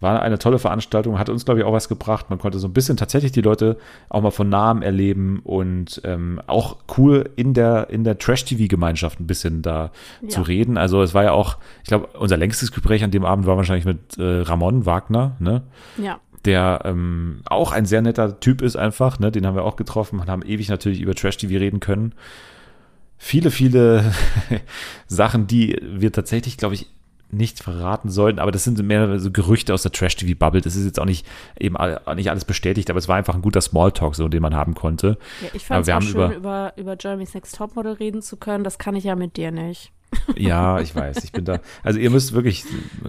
[0.00, 2.30] War eine tolle Veranstaltung, hat uns, glaube ich, auch was gebracht.
[2.30, 3.76] Man konnte so ein bisschen tatsächlich die Leute
[4.08, 9.26] auch mal von nahem erleben und ähm, auch cool in der, in der Trash-TV-Gemeinschaft ein
[9.26, 9.90] bisschen da
[10.22, 10.28] Ja.
[10.30, 10.78] zu reden.
[10.78, 13.84] Also es war ja auch, ich glaube, unser längstes Gespräch an dem Abend war wahrscheinlich
[13.84, 15.62] mit äh, Ramon Wagner, ne?
[15.98, 16.18] Ja.
[16.46, 19.30] der ähm, auch ein sehr netter Typ ist einfach, ne?
[19.30, 22.14] den haben wir auch getroffen und haben ewig natürlich über Trash-TV reden können.
[23.18, 24.12] Viele, viele
[25.06, 26.86] Sachen, die wir tatsächlich, glaube ich,
[27.32, 30.60] nicht verraten sollten, aber das sind mehr so Gerüchte aus der Trash-TV-Bubble.
[30.60, 31.26] Das ist jetzt auch nicht
[31.58, 31.76] eben
[32.16, 35.18] nicht alles bestätigt, aber es war einfach ein guter Smalltalk, so den man haben konnte.
[35.42, 38.64] Ja, ich fand es schön, über- über, über Jeremy's Next Topmodel reden zu können.
[38.64, 39.92] Das kann ich ja mit dir nicht.
[40.36, 41.60] Ja, ich weiß, ich bin da.
[41.82, 42.64] Also ihr müsst wirklich,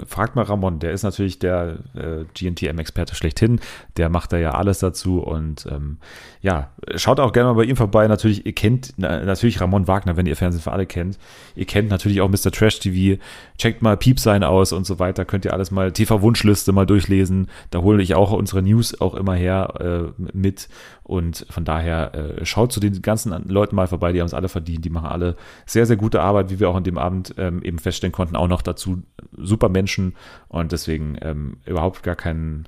[0.08, 3.60] fragt mal Ramon, der ist natürlich der äh, GNTM-Experte schlechthin,
[3.98, 5.98] der macht da ja alles dazu und ähm,
[6.42, 8.08] ja, schaut auch gerne mal bei ihm vorbei.
[8.08, 11.18] Natürlich, ihr kennt na, natürlich Ramon Wagner, wenn ihr Fernsehen für alle kennt.
[11.56, 12.52] Ihr kennt natürlich auch Mr.
[12.52, 13.22] Trash TV,
[13.58, 17.48] checkt mal Piep sein aus und so weiter, könnt ihr alles mal, TV-Wunschliste mal durchlesen,
[17.70, 20.70] da hole ich auch unsere News auch immer her äh, mit
[21.04, 24.50] und von daher äh, schaut zu den ganzen Leuten mal vorbei, die haben es alle
[24.50, 25.36] verdient, die machen alle
[25.66, 28.48] sehr, sehr gute Arbeit, wie wir auch an dem Abend ähm, eben feststellen konnten, auch
[28.48, 29.04] noch dazu
[29.38, 30.16] super Menschen
[30.48, 32.68] und deswegen ähm, überhaupt gar keinen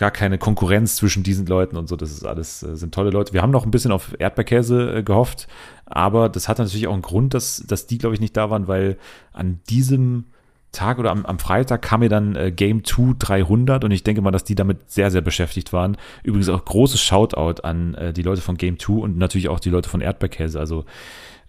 [0.00, 1.94] gar keine Konkurrenz zwischen diesen Leuten und so.
[1.94, 3.34] Das ist alles, äh, sind tolle Leute.
[3.34, 5.46] Wir haben noch ein bisschen auf Erdbeerkäse äh, gehofft,
[5.84, 8.66] aber das hat natürlich auch einen Grund, dass, dass die, glaube ich, nicht da waren,
[8.66, 8.96] weil
[9.34, 10.24] an diesem
[10.72, 14.22] Tag oder am, am Freitag kam mir dann äh, Game 2 300 und ich denke
[14.22, 15.96] mal, dass die damit sehr, sehr beschäftigt waren.
[16.22, 19.70] Übrigens auch großes Shoutout an äh, die Leute von Game 2 und natürlich auch die
[19.70, 20.58] Leute von Erdbeerkäse.
[20.58, 20.84] Also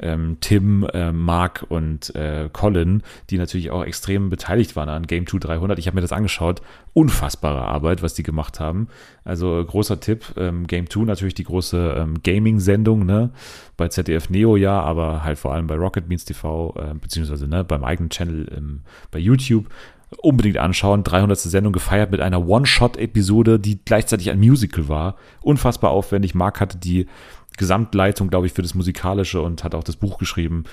[0.02, 5.28] ähm, Tim, äh, Mark und äh, Colin, die natürlich auch extrem beteiligt waren an Game
[5.28, 5.80] 2 300.
[5.80, 6.62] Ich habe mir das angeschaut.
[6.94, 8.88] Unfassbare Arbeit, was die gemacht haben.
[9.24, 10.34] Also großer Tipp.
[10.38, 13.32] Ähm, Game 2 natürlich die große ähm, Gaming-Sendung, ne?
[13.78, 17.64] Bei ZDF Neo ja, aber halt vor allem bei Rocket Beans TV, äh, beziehungsweise ne,
[17.64, 18.82] beim eigenen Channel ähm,
[19.12, 19.70] bei YouTube
[20.18, 21.04] unbedingt anschauen.
[21.04, 21.40] 300.
[21.40, 25.16] Sendung gefeiert mit einer One-Shot-Episode, die gleichzeitig ein Musical war.
[25.42, 26.36] Unfassbar aufwendig.
[26.36, 27.08] Mark hatte die
[27.58, 30.64] Gesamtleitung, glaube ich, für das Musikalische und hat auch das Buch geschrieben.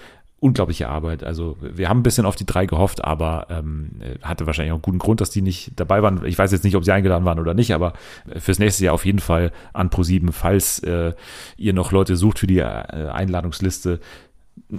[0.40, 1.24] Unglaubliche Arbeit.
[1.24, 3.90] Also wir haben ein bisschen auf die drei gehofft, aber ähm,
[4.22, 6.24] hatte wahrscheinlich auch einen guten Grund, dass die nicht dabei waren.
[6.24, 7.94] Ich weiß jetzt nicht, ob sie eingeladen waren oder nicht, aber
[8.36, 11.12] fürs nächste Jahr auf jeden Fall an Pro7, falls äh,
[11.56, 13.98] ihr noch Leute sucht für die äh, Einladungsliste.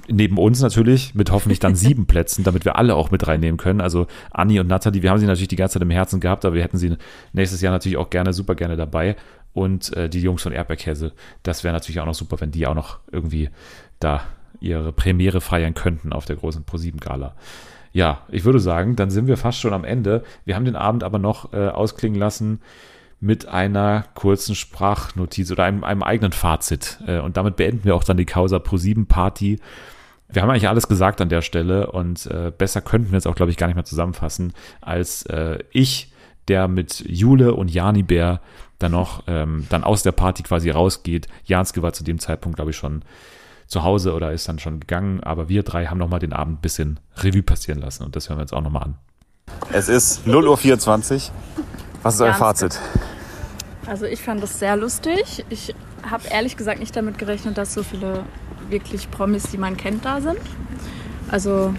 [0.08, 3.82] Neben uns natürlich, mit hoffentlich dann sieben Plätzen, damit wir alle auch mit reinnehmen können.
[3.82, 6.56] Also Anni und Nathalie, wir haben sie natürlich die ganze Zeit im Herzen gehabt, aber
[6.56, 6.96] wir hätten sie
[7.34, 9.18] nächstes Jahr natürlich auch gerne, super gerne dabei
[9.54, 11.14] und äh, die Jungs von Erdbeerkäse.
[11.44, 13.50] Das wäre natürlich auch noch super, wenn die auch noch irgendwie
[14.00, 14.22] da
[14.60, 17.36] ihre Premiere feiern könnten auf der großen ProSieben-Gala.
[17.92, 20.24] Ja, ich würde sagen, dann sind wir fast schon am Ende.
[20.46, 22.62] Wir haben den Abend aber noch äh, ausklingen lassen
[23.20, 27.00] mit einer kurzen Sprachnotiz oder einem, einem eigenen Fazit.
[27.06, 29.60] Äh, und damit beenden wir auch dann die Causa Pro7 Party.
[30.32, 33.36] Wir haben eigentlich alles gesagt an der Stelle und äh, besser könnten wir es auch,
[33.36, 36.14] glaube ich, gar nicht mehr zusammenfassen, als äh, ich,
[36.50, 38.42] der mit Jule und Jani Bär
[38.80, 41.28] dann noch ähm, dann aus der Party quasi rausgeht.
[41.46, 43.04] Janske war zu dem Zeitpunkt, glaube ich, schon
[43.68, 46.62] zu Hause oder ist dann schon gegangen, aber wir drei haben nochmal den Abend ein
[46.62, 48.96] bisschen Revue passieren lassen und das hören wir jetzt auch nochmal an.
[49.72, 51.22] Es ist 0.24 Uhr.
[52.02, 52.34] Was ist euer.
[52.34, 52.80] Fazit?
[53.86, 55.46] Also ich fand das sehr lustig.
[55.50, 55.76] Ich
[56.10, 58.24] habe ehrlich gesagt nicht damit gerechnet, dass so viele
[58.70, 60.40] wirklich Promis, die man kennt, da sind.
[61.30, 61.74] Also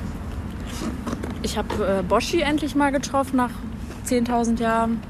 [1.42, 3.50] ich habe äh, Boschi endlich mal getroffen nach
[4.10, 5.00] 10.000 Jahren.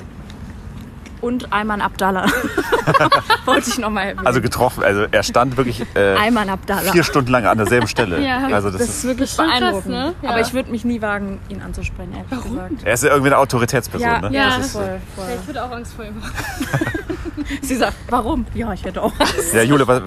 [1.21, 2.25] Und Ayman Abdallah.
[3.45, 4.27] Wollte ich nochmal erwähnen.
[4.27, 6.93] Also getroffen, also er stand wirklich äh, Ayman Abdallah.
[6.93, 8.19] vier Stunden lang an derselben Stelle.
[8.25, 9.91] Ja, also das, das ist, wirklich schon krass, beeindruckend.
[9.95, 10.15] ne?
[10.23, 10.31] Ja.
[10.31, 12.73] Aber ich würde mich nie wagen, ihn anzusprechen, ehrlich gesagt.
[12.85, 14.35] er ist ja irgendwie eine Autoritätsperson, Ja, ne?
[14.35, 15.27] ja, das ist, Voll, voll.
[15.43, 16.33] Ich würde auch Angst vor ihm haben.
[17.63, 18.47] Sie sagt, warum?
[18.55, 19.53] Ja, ich hätte auch Angst.
[19.53, 20.01] ja, Jule, was,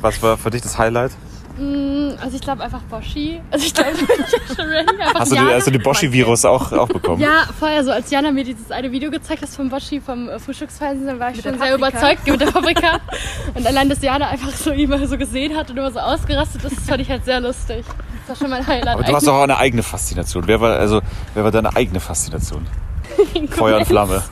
[0.00, 1.10] was war für dich das Highlight?
[1.56, 3.40] Mm, Also ich glaube einfach Boschi.
[3.50, 3.90] Also ich glaube.
[3.90, 7.20] Einfach Hast du, die, hast du den Boschi-Virus auch, auch bekommen?
[7.20, 10.38] Ja, vorher so, als Jana mir dieses eine Video gezeigt hat vom Boschi vom äh,
[10.38, 12.98] Frühstücksfernsehen, dann war ich Mit schon sehr überzeugt mit der Paprika.
[13.54, 16.76] Und allein, dass Jana einfach so immer so gesehen hat und immer so ausgerastet ist,
[16.76, 17.84] das fand ich halt sehr lustig.
[18.26, 18.94] Das war schon mein Highlight.
[18.94, 20.44] Aber du hast doch auch eine eigene Faszination.
[20.46, 21.00] Wer war, also,
[21.34, 22.66] wer war deine eigene Faszination?
[23.50, 24.22] Feuer und Flamme.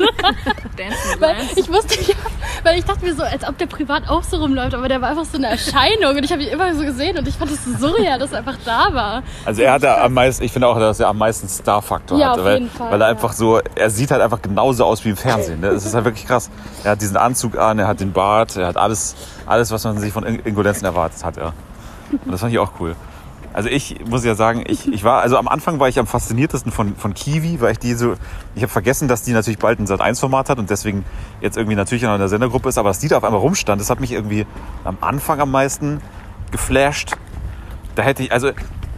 [1.18, 2.14] Weil ich wusste ja,
[2.64, 5.10] weil ich dachte mir so, als ob der privat auch so rumläuft, aber der war
[5.10, 7.64] einfach so eine Erscheinung und ich habe ihn immer so gesehen und ich fand es
[7.64, 9.22] so surreal, dass er einfach da war.
[9.44, 12.30] Also er hat da am meisten, ich finde auch, dass er am meisten Star-Faktor Ja,
[12.30, 12.40] hatte.
[12.40, 13.12] auf weil, jeden Fall, weil er ja.
[13.12, 15.60] einfach so, er sieht halt einfach genauso aus wie im Fernsehen.
[15.60, 15.70] Ne?
[15.70, 16.50] Das ist halt wirklich krass.
[16.84, 19.14] Er hat diesen Anzug an, er hat den Bart, er hat alles,
[19.46, 21.36] alles was man sich von In- Ingolenzen erwartet hat.
[21.36, 21.52] Ja.
[22.10, 22.94] Und das fand ich auch cool.
[23.55, 26.72] Also ich muss ja sagen, ich, ich war, also am Anfang war ich am fasziniertesten
[26.72, 28.14] von, von Kiwi, weil ich die so,
[28.55, 31.05] ich habe vergessen, dass die natürlich bald ein Sat1-Format hat und deswegen
[31.40, 33.80] jetzt irgendwie natürlich noch in der Sendergruppe ist, aber dass die da auf einmal rumstand,
[33.80, 34.46] das hat mich irgendwie
[34.84, 36.00] am Anfang am meisten
[36.50, 37.12] geflasht.
[37.94, 38.53] Da hätte ich, also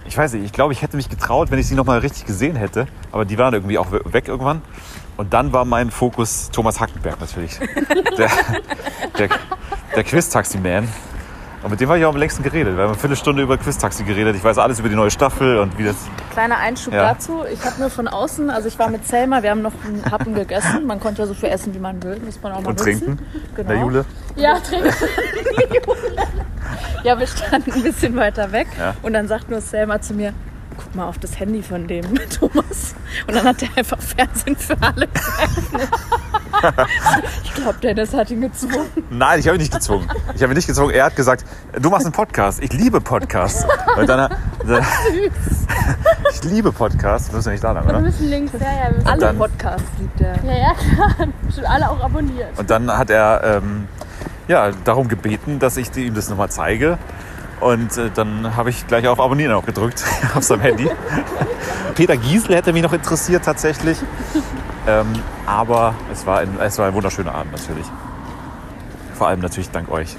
[0.07, 2.26] ich weiß nicht, ich glaube, ich hätte mich getraut, wenn ich sie noch mal richtig
[2.26, 4.62] gesehen hätte, aber die waren irgendwie auch we- weg irgendwann.
[5.16, 7.59] Und dann war mein Fokus Thomas Hackenberg natürlich.
[8.18, 8.28] Der,
[9.18, 9.28] der,
[9.96, 10.88] der Quiz-Taxi-Man.
[11.64, 12.76] Und mit dem habe ich auch am längsten geredet.
[12.76, 14.36] Wir haben eine Viertelstunde über Quiz-Taxi geredet.
[14.36, 15.96] Ich weiß alles über die neue Staffel und wie das.
[16.30, 17.14] Kleiner Einschub Ja.
[17.14, 17.42] dazu.
[17.50, 20.34] Ich habe nur von außen, also ich war mit Selma, wir haben noch einen Happen
[20.34, 20.86] gegessen.
[20.86, 22.20] Man konnte ja so viel essen, wie man will.
[22.22, 22.84] Muss man auch mal Und nutzen.
[22.84, 23.18] trinken.
[23.56, 23.68] Genau.
[23.68, 24.04] Der Jule.
[24.36, 24.90] Ja, trinken.
[27.02, 28.66] Ja, wir standen ein bisschen weiter weg.
[28.78, 28.94] Ja.
[29.02, 30.32] Und dann sagt nur Selma zu mir,
[30.76, 32.94] guck mal auf das Handy von dem Thomas.
[33.26, 35.88] Und dann hat er einfach Fernsehen für alle geöffnet.
[37.42, 38.86] Ich glaube, Dennis hat ihn gezwungen.
[39.10, 40.08] Nein, ich habe ihn nicht gezwungen.
[40.34, 40.90] Ich habe ihn nicht gezwungen.
[40.94, 41.44] Er hat gesagt,
[41.80, 42.62] du machst einen Podcast.
[42.62, 43.66] Ich liebe Podcasts.
[43.98, 44.30] Und dann,
[44.66, 44.82] dann
[46.32, 47.26] ich liebe Podcasts.
[47.28, 48.00] Das müssen wir nicht da lang, Wir oder?
[48.00, 48.52] müssen links.
[48.54, 50.42] Ja, ja, wir müssen Alle dann- Podcasts liebt er.
[50.44, 51.28] Ja, ja, klar.
[51.54, 52.58] Schon alle auch abonniert.
[52.58, 53.88] Und dann hat er ähm,
[54.48, 56.98] ja, darum gebeten, dass ich ihm das nochmal zeige.
[57.64, 60.04] Und äh, dann habe ich gleich auf Abonnieren auch gedrückt
[60.34, 60.86] auf seinem Handy.
[61.94, 63.96] Peter Giesel hätte mich noch interessiert tatsächlich.
[64.86, 65.06] Ähm,
[65.46, 67.86] aber es war, ein, es war ein wunderschöner Abend natürlich.
[69.14, 70.14] Vor allem natürlich dank euch.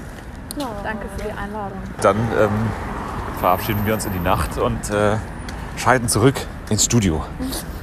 [0.82, 1.78] Danke für die Einladung.
[2.00, 2.50] Dann ähm,
[3.38, 5.16] verabschieden wir uns in die Nacht und äh,
[5.76, 6.34] scheiden zurück
[6.68, 7.24] ins Studio.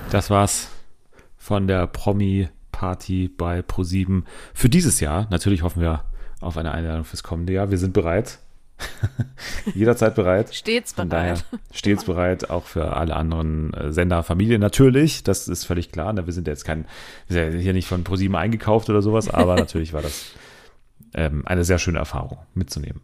[0.09, 0.67] Das war's
[1.37, 5.25] von der Promi-Party bei Pro7 für dieses Jahr.
[5.29, 6.03] Natürlich hoffen wir
[6.41, 7.71] auf eine Einladung fürs kommende Jahr.
[7.71, 8.39] Wir sind bereit.
[9.75, 10.53] Jederzeit bereit.
[10.53, 11.45] Stets Von bereit.
[11.49, 15.23] daher stets bereit, auch für alle anderen äh, Sender, Familien natürlich.
[15.23, 16.13] Das ist völlig klar.
[16.13, 16.25] Ne?
[16.25, 16.85] Wir sind jetzt kein,
[17.27, 20.31] wir sind ja hier nicht von ProSieben eingekauft oder sowas, aber natürlich war das
[21.13, 23.01] ähm, eine sehr schöne Erfahrung mitzunehmen.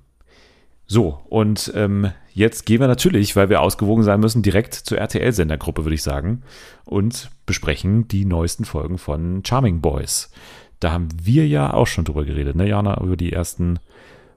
[0.92, 5.86] So, und ähm, jetzt gehen wir natürlich, weil wir ausgewogen sein müssen, direkt zur RTL-Sendergruppe,
[5.86, 6.42] würde ich sagen,
[6.84, 10.32] und besprechen die neuesten Folgen von Charming Boys.
[10.80, 13.80] Da haben wir ja auch schon drüber geredet, ne, Jana, über die ersten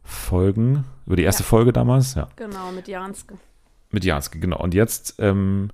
[0.03, 2.29] Folgen, über die erste Folge damals, ja.
[2.37, 3.35] Genau, mit Janske.
[3.91, 4.59] Mit Janske, genau.
[4.59, 5.71] Und jetzt ähm,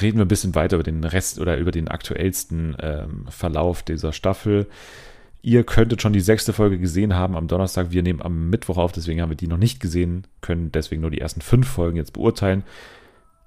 [0.00, 4.12] reden wir ein bisschen weiter über den Rest oder über den aktuellsten ähm, Verlauf dieser
[4.12, 4.66] Staffel.
[5.42, 7.90] Ihr könntet schon die sechste Folge gesehen haben am Donnerstag.
[7.90, 11.10] Wir nehmen am Mittwoch auf, deswegen haben wir die noch nicht gesehen, können deswegen nur
[11.10, 12.62] die ersten fünf Folgen jetzt beurteilen.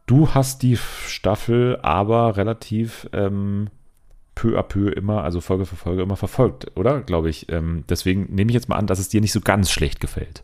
[0.05, 3.69] Du hast die Staffel aber relativ ähm,
[4.36, 7.01] peu à peu immer, also Folge für Folge immer verfolgt, oder?
[7.01, 7.49] Glaube ich.
[7.49, 10.43] Ähm, deswegen nehme ich jetzt mal an, dass es dir nicht so ganz schlecht gefällt.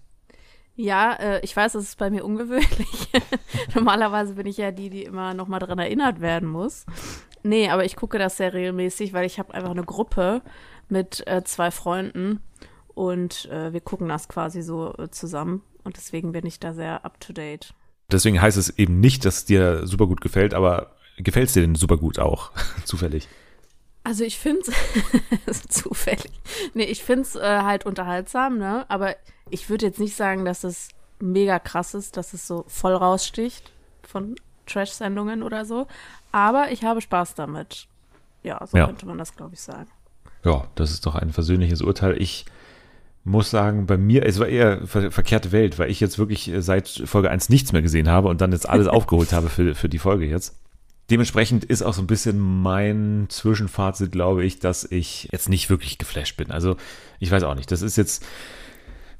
[0.76, 3.10] Ja, äh, ich weiß, das ist bei mir ungewöhnlich.
[3.76, 6.86] Normalerweise bin ich ja die, die immer noch mal dran erinnert werden muss.
[7.44, 10.42] Nee, aber ich gucke das sehr regelmäßig, weil ich habe einfach eine Gruppe
[10.90, 12.40] mit äh, zwei Freunden
[12.94, 17.04] und äh, wir gucken das quasi so äh, zusammen und deswegen bin ich da sehr
[17.06, 17.74] up to date.
[18.12, 21.62] Deswegen heißt es eben nicht, dass es dir super gut gefällt, aber gefällt es dir
[21.62, 22.52] denn super gut auch,
[22.86, 23.28] zufällig?
[24.04, 24.62] Also ich finde
[25.46, 26.32] es zufällig.
[26.74, 28.86] Nee, ich finde es äh, halt unterhaltsam, ne?
[28.90, 29.16] Aber
[29.50, 30.90] ich würde jetzt nicht sagen, dass es
[31.20, 33.72] mega krass ist, dass es so voll raussticht
[34.04, 34.36] von
[34.66, 35.88] Trash-Sendungen oder so.
[36.32, 37.88] Aber ich habe Spaß damit.
[38.44, 38.88] Ja, so Ja.
[38.88, 39.88] könnte man das, glaube ich, sagen.
[40.44, 42.20] Ja, das ist doch ein versöhnliches Urteil.
[42.20, 42.46] Ich
[43.24, 46.62] muss sagen, bei mir, es war eher ver verkehrte Welt, weil ich jetzt wirklich äh,
[46.64, 49.90] seit Folge 1 nichts mehr gesehen habe und dann jetzt alles aufgeholt habe für, für
[49.90, 50.58] die Folge jetzt.
[51.12, 55.98] Dementsprechend ist auch so ein bisschen mein Zwischenfazit, glaube ich, dass ich jetzt nicht wirklich
[55.98, 56.52] geflasht bin.
[56.52, 56.78] Also
[57.20, 57.70] ich weiß auch nicht.
[57.70, 58.26] Das ist jetzt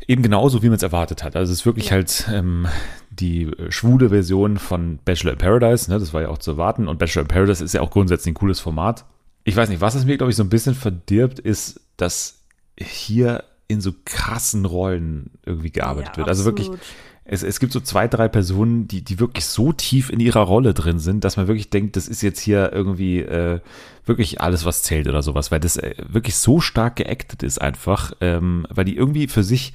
[0.08, 1.36] eben genauso, wie man es erwartet hat.
[1.36, 2.68] Also es ist wirklich halt ähm,
[3.10, 5.92] die äh, schwule Version von Bachelor in Paradise.
[5.92, 6.00] Ne?
[6.00, 6.88] Das war ja auch zu erwarten.
[6.88, 9.06] Und Bachelor in Paradise ist ja auch grundsätzlich ein cooles Format.
[9.44, 12.40] Ich weiß nicht, was es mir, glaube ich, so ein bisschen verdirbt, ist, dass
[12.78, 16.30] hier in so krassen Rollen irgendwie gearbeitet Ja, wird.
[16.30, 16.70] Also wirklich.
[17.32, 20.74] Es, es gibt so zwei, drei Personen, die, die wirklich so tief in ihrer Rolle
[20.74, 23.62] drin sind, dass man wirklich denkt, das ist jetzt hier irgendwie äh,
[24.06, 28.12] wirklich alles, was zählt oder sowas, weil das äh, wirklich so stark geactet ist einfach,
[28.20, 29.72] ähm, weil die irgendwie für sich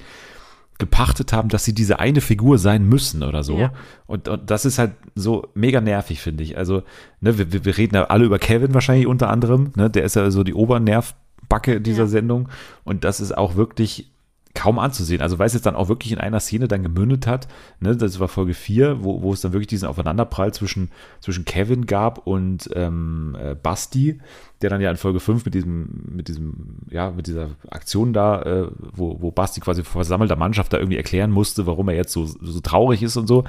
[0.77, 3.57] gepachtet haben, dass sie diese eine Figur sein müssen oder so.
[3.57, 3.73] Ja.
[4.05, 6.59] Und, und das ist halt so mega nervig, finde ich.
[6.59, 6.83] Also,
[7.21, 9.89] ne, wir, wir reden ja alle über Kevin wahrscheinlich unter anderem, ne?
[9.89, 12.07] Der ist ja so die Obernervbacke dieser Ja.
[12.07, 12.49] Sendung.
[12.83, 14.11] Und das ist auch wirklich
[14.57, 15.21] kaum anzusehen.
[15.21, 17.47] Also weil es jetzt dann auch wirklich in einer Szene dann gemündet hat,
[17.79, 20.89] ne, das war Folge 4, wo, wo es dann wirklich diesen Aufeinanderprall zwischen,
[21.21, 24.19] zwischen Kevin gab und ähm, äh, Basti,
[24.63, 28.41] der dann ja in Folge 5 mit diesem, mit diesem, ja, mit dieser Aktion da,
[28.41, 32.11] äh, wo, wo Basti quasi vor versammelter Mannschaft da irgendwie erklären musste, warum er jetzt
[32.11, 33.43] so, so traurig ist und so.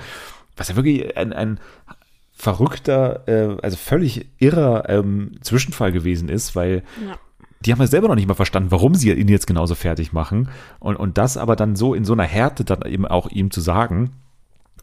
[0.59, 1.59] Was ja wirklich ein, ein
[2.35, 7.19] verrückter, äh, also völlig irrer ähm, Zwischenfall gewesen ist, weil Ja.
[7.65, 10.49] Die haben ja selber noch nicht mal verstanden, warum sie ihn jetzt genauso fertig machen.
[10.79, 13.61] Und, und das aber dann so in so einer Härte dann eben auch ihm zu
[13.61, 14.13] sagen,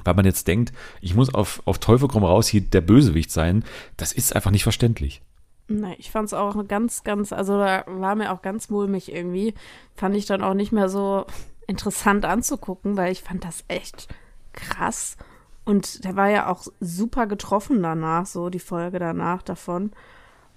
[0.03, 3.63] weil man jetzt denkt, ich muss auf, auf Teufel komm raus hier der Bösewicht sein,
[3.97, 5.21] das ist einfach nicht verständlich.
[5.67, 9.55] Nee, ich fand es auch ganz, ganz, also da war mir auch ganz mulmig irgendwie.
[9.95, 11.26] Fand ich dann auch nicht mehr so
[11.65, 14.07] interessant anzugucken, weil ich fand das echt
[14.53, 15.17] krass.
[15.63, 19.91] Und der war ja auch super getroffen danach, so die Folge danach davon.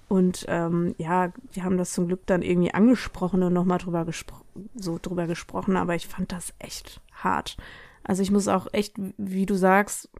[0.08, 4.36] Und ähm, ja, wir haben das zum Glück dann irgendwie angesprochen und nochmal drüber, gespro
[4.74, 7.56] so drüber gesprochen, aber ich fand das echt hart.
[8.02, 10.10] Also ich muss auch echt, wie du sagst,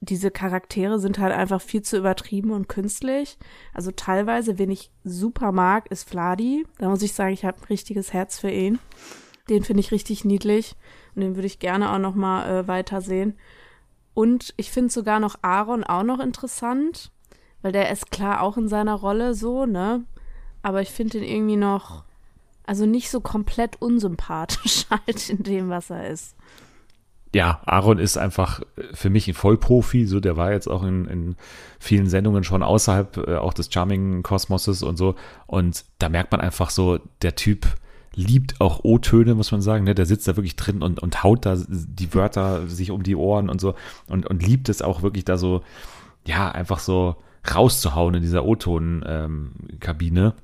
[0.00, 3.38] diese Charaktere sind halt einfach viel zu übertrieben und künstlich.
[3.72, 6.66] Also teilweise, wen ich super mag, ist Vladi.
[6.78, 8.78] Da muss ich sagen, ich habe ein richtiges Herz für ihn.
[9.48, 10.74] Den finde ich richtig niedlich
[11.14, 13.38] und den würde ich gerne auch noch mal äh, weitersehen.
[14.12, 17.12] Und ich finde sogar noch Aaron auch noch interessant,
[17.66, 20.04] weil der ist klar auch in seiner Rolle so, ne?
[20.62, 22.04] Aber ich finde ihn irgendwie noch
[22.64, 26.36] Also nicht so komplett unsympathisch halt in dem, was er ist.
[27.34, 28.60] Ja, Aaron ist einfach
[28.92, 31.36] für mich ein Vollprofi, so der war jetzt auch in, in
[31.80, 35.16] vielen Sendungen schon außerhalb äh, auch des Charming-Kosmoses und so.
[35.48, 37.66] Und da merkt man einfach so, der Typ
[38.14, 39.82] liebt auch O-Töne, muss man sagen.
[39.82, 39.96] Ne?
[39.96, 43.50] Der sitzt da wirklich drin und, und haut da die Wörter sich um die Ohren
[43.50, 43.74] und so
[44.06, 45.62] und, und liebt es auch wirklich da so,
[46.24, 47.16] ja, einfach so
[47.54, 50.34] rauszuhauen in dieser O-Ton-Kabine.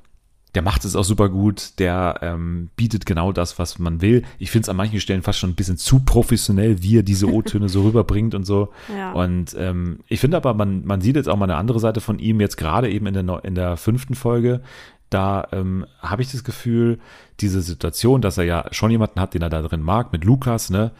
[0.54, 4.22] der macht es auch super gut, der ähm, bietet genau das, was man will.
[4.38, 7.32] Ich finde es an manchen Stellen fast schon ein bisschen zu professionell, wie er diese
[7.32, 8.72] O-Töne so rüberbringt und so.
[8.94, 9.12] Ja.
[9.12, 12.18] Und ähm, ich finde aber, man, man sieht jetzt auch mal eine andere Seite von
[12.18, 14.60] ihm, jetzt gerade eben in der, in der fünften Folge.
[15.08, 16.98] Da ähm, habe ich das Gefühl,
[17.40, 20.68] diese Situation, dass er ja schon jemanden hat, den er da drin mag, mit Lukas,
[20.68, 20.92] ne?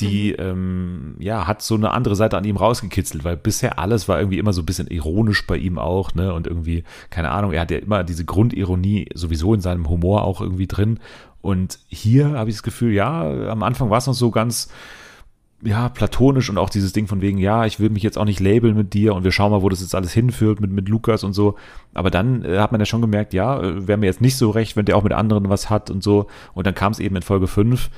[0.00, 4.18] Die ähm, ja hat so eine andere Seite an ihm rausgekitzelt, weil bisher alles war
[4.18, 6.32] irgendwie immer so ein bisschen ironisch bei ihm auch, ne?
[6.32, 10.40] Und irgendwie, keine Ahnung, er hat ja immer diese Grundironie sowieso in seinem Humor auch
[10.40, 11.00] irgendwie drin.
[11.40, 14.68] Und hier habe ich das Gefühl, ja, am Anfang war es noch so ganz,
[15.62, 18.38] ja, platonisch und auch dieses Ding von wegen, ja, ich will mich jetzt auch nicht
[18.38, 21.24] labeln mit dir und wir schauen mal, wo das jetzt alles hinführt mit, mit Lukas
[21.24, 21.56] und so.
[21.94, 24.50] Aber dann äh, hat man ja schon gemerkt, ja, äh, wäre mir jetzt nicht so
[24.50, 26.28] recht, wenn der auch mit anderen was hat und so.
[26.54, 27.90] Und dann kam es eben in Folge 5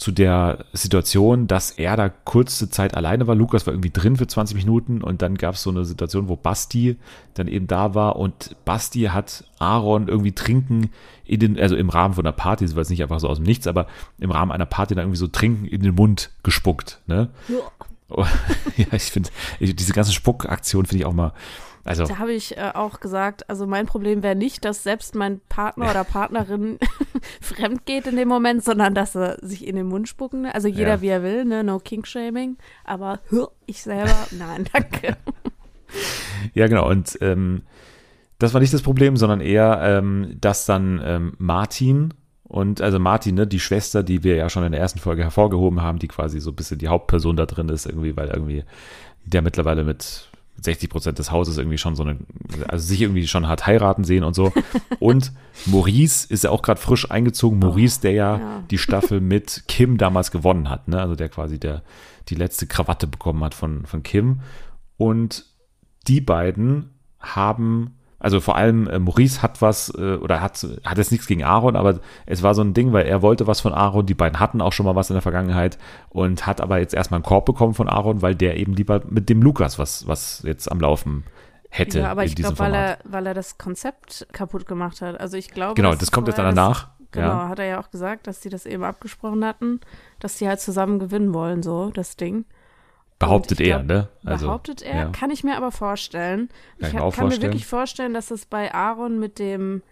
[0.00, 3.34] zu der Situation, dass er da kurze Zeit alleine war.
[3.34, 6.36] Lukas war irgendwie drin für 20 Minuten und dann gab es so eine Situation, wo
[6.36, 6.96] Basti
[7.34, 10.90] dann eben da war und Basti hat Aaron irgendwie trinken
[11.26, 13.36] in den, also im Rahmen von einer Party, das war jetzt nicht einfach so aus
[13.36, 13.86] dem Nichts, aber
[14.18, 17.28] im Rahmen einer Party dann irgendwie so trinken in den Mund gespuckt, ne?
[18.08, 18.24] Oh,
[18.78, 19.28] ja, ich finde,
[19.60, 21.34] diese ganze Spuckaktion finde ich auch mal,
[21.84, 25.40] also Da habe ich äh, auch gesagt, also mein Problem wäre nicht, dass selbst mein
[25.48, 26.78] Partner oder Partnerin
[27.40, 30.42] fremd geht in dem Moment, sondern dass er sich in den Mund spucken.
[30.42, 30.54] ne?
[30.54, 31.00] Also jeder Ja.
[31.00, 31.64] wie er will, ne?
[31.64, 32.56] No King-Shaming.
[32.84, 33.20] Aber
[33.66, 35.16] ich selber, nein, danke.
[36.54, 36.88] Ja, genau.
[36.88, 37.62] Und ähm,
[38.38, 42.14] das war nicht das Problem, sondern eher, ähm, dass dann ähm, Martin
[42.44, 45.82] und also Martin, ne, die Schwester, die wir ja schon in der ersten Folge hervorgehoben
[45.82, 48.64] haben, die quasi so ein bisschen die Hauptperson da drin ist, irgendwie, weil irgendwie
[49.24, 50.29] der mittlerweile mit
[50.62, 52.18] 60 Prozent des Hauses irgendwie schon so eine,
[52.68, 54.52] also sich irgendwie schon hat heiraten sehen und so.
[54.98, 55.32] Und
[55.66, 57.58] Maurice ist ja auch gerade frisch eingezogen.
[57.58, 58.62] Maurice, der ja, ja.
[58.70, 61.00] die Staffel mit Kim damals gewonnen hat, ne?
[61.00, 61.82] Also der quasi der
[62.28, 64.40] die letzte Krawatte bekommen hat von, von Kim.
[64.96, 65.46] Und
[66.06, 71.10] die beiden haben, also vor allem äh, Maurice hat was, äh, oder hat, hat jetzt
[71.10, 74.06] nichts gegen Aaron, aber es war so ein Ding, weil er wollte was von Aaron,
[74.06, 75.78] die beiden hatten auch schon mal was in der Vergangenheit
[76.10, 79.28] und hat aber jetzt erstmal einen Korb bekommen von Aaron, weil der eben lieber mit
[79.28, 81.24] dem Lukas was, was jetzt am Laufen
[81.70, 85.18] hätte ja, aber ich glaube, weil er, weil er das Konzept kaputt gemacht hat.
[85.18, 85.74] Also ich glaube.
[85.74, 86.88] Genau, das kommt jetzt dann danach.
[87.12, 87.48] Genau, Ja.
[87.48, 89.80] hat er ja auch gesagt, dass die das eben abgesprochen hatten,
[90.20, 92.44] dass die halt zusammen gewinnen wollen, so, das Ding.
[93.20, 94.08] Behauptet er, glaub, ne?
[94.24, 95.08] Also, behauptet er, ja.
[95.10, 96.48] kann ich mir aber vorstellen.
[96.48, 97.42] Kann ich ich mir kann mir vorstellen.
[97.42, 99.82] wirklich vorstellen, dass es bei Aaron mit dem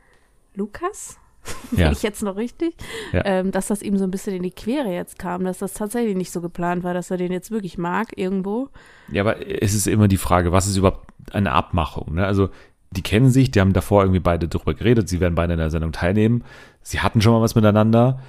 [0.55, 1.18] Lukas,
[1.76, 1.93] Ja.
[1.93, 2.74] ich jetzt noch richtig,
[3.12, 3.22] Ja.
[3.24, 6.16] ähm, dass das ihm so ein bisschen in die Quere jetzt kam, dass das tatsächlich
[6.16, 8.68] nicht so geplant war, dass er den jetzt wirklich mag irgendwo.
[9.12, 12.14] Ja, aber es ist immer die Frage, was ist überhaupt eine Abmachung?
[12.14, 12.26] Ne?
[12.26, 12.49] Also,
[12.91, 15.68] die kennen sich, die haben davor irgendwie beide drüber geredet, sie werden beide in der
[15.70, 16.45] Sendung teilnehmen.
[16.83, 18.20] Sie hatten schon mal was miteinander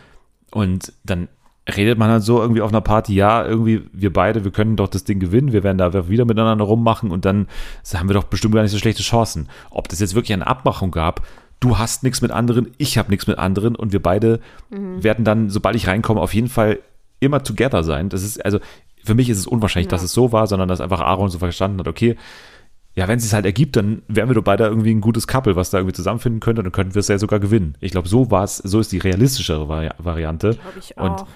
[0.52, 1.30] und dann
[1.68, 4.88] redet man halt so irgendwie auf einer Party, ja, irgendwie wir beide, wir können doch
[4.88, 7.48] das Ding gewinnen, wir werden da wieder miteinander rummachen und dann
[7.94, 9.50] haben wir doch bestimmt gar nicht so schlechte Chancen.
[9.70, 11.26] Ob das jetzt wirklich eine Abmachung gab,
[11.60, 14.40] du hast nichts mit anderen, ich habe nichts mit anderen und wir beide
[14.70, 16.80] werden dann, sobald ich reinkomme, auf jeden Fall
[17.20, 18.10] immer together sein.
[18.10, 18.60] Das ist, also
[19.04, 21.80] für mich ist es unwahrscheinlich, dass es so war, sondern dass einfach Aaron so verstanden
[21.80, 22.16] hat, okay,
[22.96, 25.56] ja, wenn es sich halt ergibt, dann wären wir doch beide irgendwie ein gutes Couple,
[25.56, 27.76] was da irgendwie zusammenfinden könnte, dann könnten wir es ja sogar gewinnen.
[27.80, 30.56] Ich glaube, so war es, so ist die realistischere Vari Variante.
[30.56, 31.28] Glaube ich Und auch.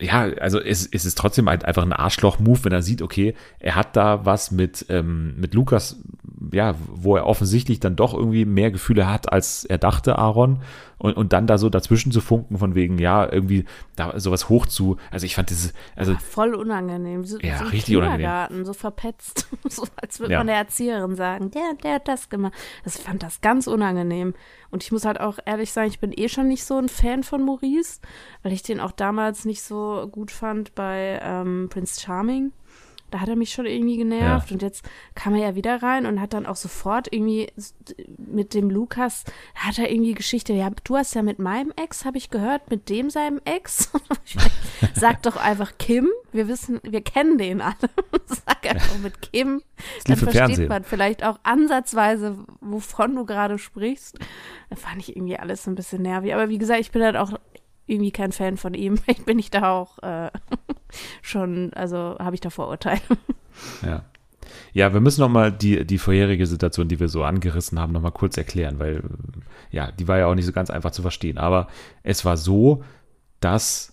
[0.00, 3.76] Ja, also es, es ist trotzdem halt einfach ein Arschloch-Move, wenn er sieht, okay, er
[3.76, 5.98] hat da was mit, ähm, mit Lukas,
[6.52, 10.60] ja, wo er offensichtlich dann doch irgendwie mehr Gefühle hat, als er dachte, Aaron.
[10.98, 13.66] Und, und dann da so dazwischen zu funken, von wegen, ja, irgendwie
[13.96, 14.96] da sowas hoch zu.
[15.10, 17.24] Also ich fand dieses, also Voll unangenehm.
[17.24, 18.64] So, Ja, so richtig unangenehm.
[18.64, 19.46] So verpetzt.
[19.68, 20.38] so als würde Ja.
[20.38, 22.54] man der Erzieherin sagen, der, der hat das gemacht.
[22.84, 24.32] Das fand das ganz unangenehm.
[24.70, 27.22] Und ich muss halt auch ehrlich sagen, ich bin eh schon nicht so ein Fan
[27.22, 28.00] von Maurice,
[28.42, 32.52] weil ich den auch damals nicht so gut fand bei ähm, Prince Charming.
[33.10, 34.54] Da hat er mich schon irgendwie genervt Ja.
[34.54, 34.84] und jetzt
[35.14, 37.48] kam er ja wieder rein und hat dann auch sofort irgendwie
[38.18, 42.18] mit dem Lukas, hat er irgendwie Geschichte, ja, du hast ja mit meinem Ex, habe
[42.18, 43.90] ich gehört, mit dem seinem Ex.
[44.94, 47.74] Sag doch einfach Kim, wir wissen, wir kennen den alle.
[48.26, 49.62] Sag einfach mit Kim,
[50.06, 50.68] dann versteht Fernsehen.
[50.68, 54.18] man vielleicht auch ansatzweise, wovon du gerade sprichst.
[54.70, 56.34] Da fand ich irgendwie alles so ein bisschen nervig.
[56.34, 57.32] Aber wie gesagt, ich bin halt auch
[57.86, 58.98] irgendwie kein Fan von ihm.
[59.06, 60.30] Ich bin ich da auch äh,
[61.22, 63.00] schon, also habe ich da Vorurteile.
[63.84, 64.04] Ja.
[64.72, 68.00] Ja, wir müssen noch mal die, die vorherige Situation, die wir so angerissen haben, noch
[68.00, 69.02] mal kurz erklären, weil
[69.70, 71.38] ja, die war ja auch nicht so ganz einfach zu verstehen.
[71.38, 71.68] Aber
[72.02, 72.84] es war so,
[73.40, 73.92] dass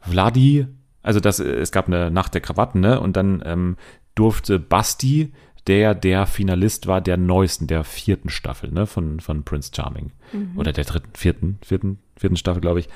[0.00, 0.66] Vladi,
[1.02, 3.00] also das, es gab eine Nacht der Krawatten, ne?
[3.00, 3.76] Und dann ähm,
[4.14, 5.32] durfte Basti,
[5.66, 8.86] der der Finalist war der neuesten, der vierten Staffel, ne?
[8.86, 10.12] Von, von Prince Charming.
[10.56, 12.88] Oder der dritten, vierten, vierten, vierten Staffel, glaube ich.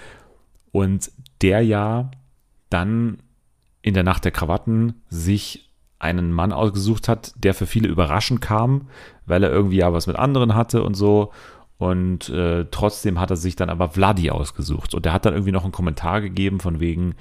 [0.73, 1.11] Und
[1.43, 2.11] der ja
[2.71, 3.19] dann
[3.83, 8.89] in der Nacht der Krawatten sich einen Mann ausgesucht hat, der für viele überraschend kam,
[9.27, 11.33] weil er irgendwie ja was mit anderen hatte und so.
[11.79, 14.95] Und äh, trotzdem hat er sich dann aber Vladi ausgesucht.
[14.95, 17.15] Und der hat dann irgendwie noch einen Kommentar gegeben von wegen,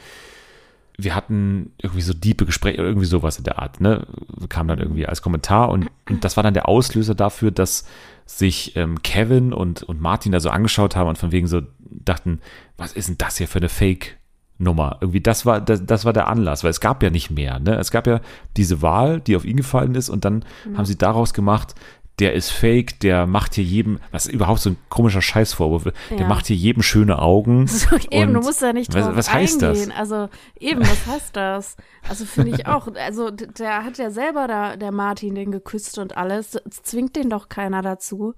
[0.97, 4.07] wir hatten irgendwie so diepe Gespräche oder irgendwie sowas in der Art, ne?
[4.49, 7.85] Kam dann irgendwie als Kommentar und, und das war dann der Auslöser dafür, dass
[8.25, 12.41] sich ähm, Kevin und, und Martin da so angeschaut haben und von wegen so dachten,
[12.77, 14.17] was ist denn das hier für eine Fake?
[14.59, 14.97] Nummer.
[15.01, 17.59] Irgendwie, das war, das, das war der Anlass, weil es gab ja nicht mehr.
[17.59, 17.75] Ne?
[17.75, 18.21] Es gab ja
[18.55, 20.43] diese Wahl, die auf ihn gefallen ist, und dann
[20.75, 21.75] haben sie daraus gemacht,
[22.19, 26.17] der ist fake, der macht hier jedem, was ist überhaupt so ein komischer Scheißvorwurf, der
[26.17, 26.27] Ja.
[26.27, 27.67] macht hier jedem schöne Augen.
[27.67, 29.89] So, eben, du musst da nicht was, drauf was heißt eingehen.
[29.89, 29.97] das?
[29.97, 31.77] Also eben, was heißt das?
[32.09, 32.87] Also finde ich auch.
[32.95, 36.55] Also der hat ja selber da, der Martin den geküsst und alles.
[36.69, 38.33] Es zwingt den doch keiner dazu.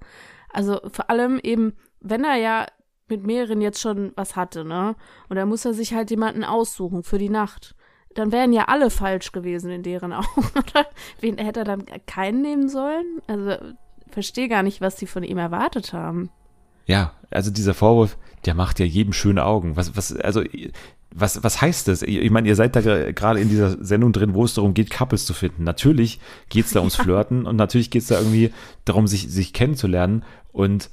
[0.52, 2.66] Also vor allem eben, wenn er ja
[3.08, 4.94] mit mehreren jetzt schon was hatte, ne?
[5.28, 7.74] Und dann muss er sich halt jemanden aussuchen für die Nacht.
[8.14, 10.86] Dann wären ja alle falsch gewesen in deren Augen, oder?
[11.20, 13.20] Wen hätte er dann keinen nehmen sollen?
[13.26, 13.56] Also
[14.10, 16.30] verstehe gar nicht, was die von ihm erwartet haben.
[16.86, 19.76] Ja, also dieser Vorwurf, der macht ja jedem schöne Augen.
[19.76, 20.42] Was, was, also,
[21.14, 22.02] was, was heißt das?
[22.02, 22.80] Ich meine, ihr seid da
[23.12, 25.62] gerade in dieser Sendung drin, wo es darum geht, Couples zu finden.
[25.62, 28.52] Natürlich geht es da ums Flirten und natürlich geht es da irgendwie
[28.84, 30.24] darum, sich, sich kennenzulernen.
[30.52, 30.90] Und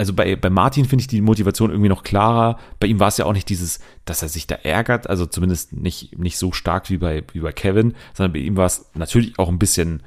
[0.00, 2.56] also bei, bei Martin finde ich die Motivation irgendwie noch klarer.
[2.78, 5.74] Bei ihm war es ja auch nicht dieses, dass er sich da ärgert, also zumindest
[5.74, 9.38] nicht, nicht so stark wie bei, wie bei Kevin, sondern bei ihm war es natürlich
[9.38, 10.02] auch ein bisschen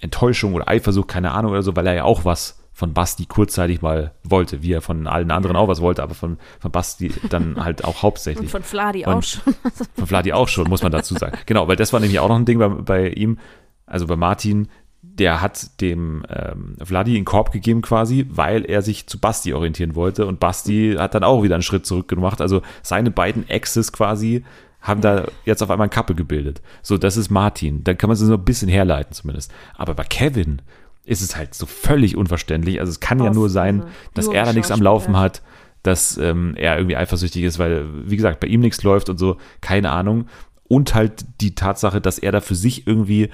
[0.00, 3.82] Enttäuschung oder Eifersucht, keine Ahnung oder so, weil er ja auch was von Basti kurzzeitig
[3.82, 7.56] mal wollte, wie er von allen anderen auch was wollte, aber von, von Basti dann
[7.62, 8.46] halt auch hauptsächlich.
[8.46, 9.54] Und von Fladi auch schon.
[9.94, 11.36] Von Vladi auch schon, muss man dazu sagen.
[11.44, 13.38] Genau, weil das war nämlich auch noch ein Ding bei, bei ihm,
[13.84, 14.68] also bei Martin,
[15.18, 19.94] der hat dem ähm, Vladi einen Korb gegeben quasi, weil er sich zu Basti orientieren
[19.94, 22.40] wollte und Basti hat dann auch wieder einen Schritt zurück gemacht.
[22.40, 24.44] Also seine beiden Exes quasi
[24.80, 26.60] haben da jetzt auf einmal ein Kappe gebildet.
[26.82, 27.84] So, das ist Martin.
[27.84, 29.52] Dann kann man es so ein bisschen herleiten zumindest.
[29.76, 30.60] Aber bei Kevin
[31.04, 32.80] ist es halt so völlig unverständlich.
[32.80, 33.84] Also es kann ja Aus- nur sein,
[34.14, 34.82] dass nur er da nichts am.
[34.82, 35.42] Laufen hat,
[35.82, 39.36] dass ähm, er irgendwie eifersüchtig ist, weil, wie gesagt, bei ihm nichts läuft und so,
[39.60, 40.26] keine Ahnung.
[40.66, 43.30] Und halt die Tatsache, dass er da für sich irgendwie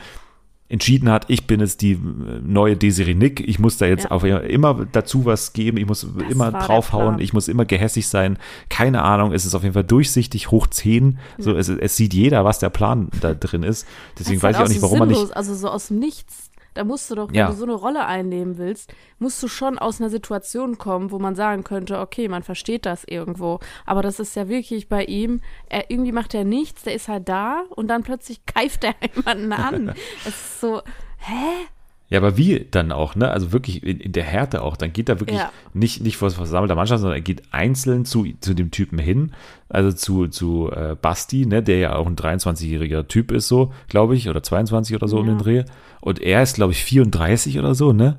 [0.70, 1.98] entschieden hat, ich bin jetzt die äh,
[2.42, 4.10] neue Desiree Nick, ich muss da jetzt Ja.
[4.12, 8.06] auf immer dazu was geben, ich muss immer war der draufhauen, ich muss immer gehässig
[8.08, 12.14] sein, keine Ahnung, es ist auf jeden Fall durchsichtig, hoch 10, so, es, es sieht
[12.14, 13.86] jeder, was der Plan da drin ist,
[14.18, 15.88] deswegen Das ist weiß ich halt auch nicht, warum man nicht, sinnlos, Also so aus
[15.88, 16.49] dem Nichts.
[16.74, 17.46] Da musst du doch, wenn Ja.
[17.48, 21.34] du so eine Rolle einnehmen willst, musst du schon aus einer Situation kommen, wo man
[21.34, 23.58] sagen könnte, okay, man versteht das irgendwo.
[23.86, 27.28] Aber das ist ja wirklich bei ihm, er irgendwie macht er nichts, der ist halt
[27.28, 29.88] da und dann plötzlich keift er jemanden an.
[30.20, 30.82] es ist so,
[31.18, 31.66] hä?
[32.10, 33.30] Ja, aber wie dann auch, ne?
[33.30, 34.76] Also wirklich in, in der Härte auch.
[34.76, 35.52] Dann geht er wirklich Ja.
[35.72, 39.30] nicht, nicht vor versammelter Mannschaft, sondern er geht einzeln zu, zu dem Typen hin.
[39.68, 44.16] Also zu, zu äh, Basti, ne, der ja auch ein 23-jähriger Typ ist, so, glaube
[44.16, 45.64] ich, oder 22 oder so um den Dreh.
[46.00, 48.18] Und er ist, glaube ich, 34 oder so, ne?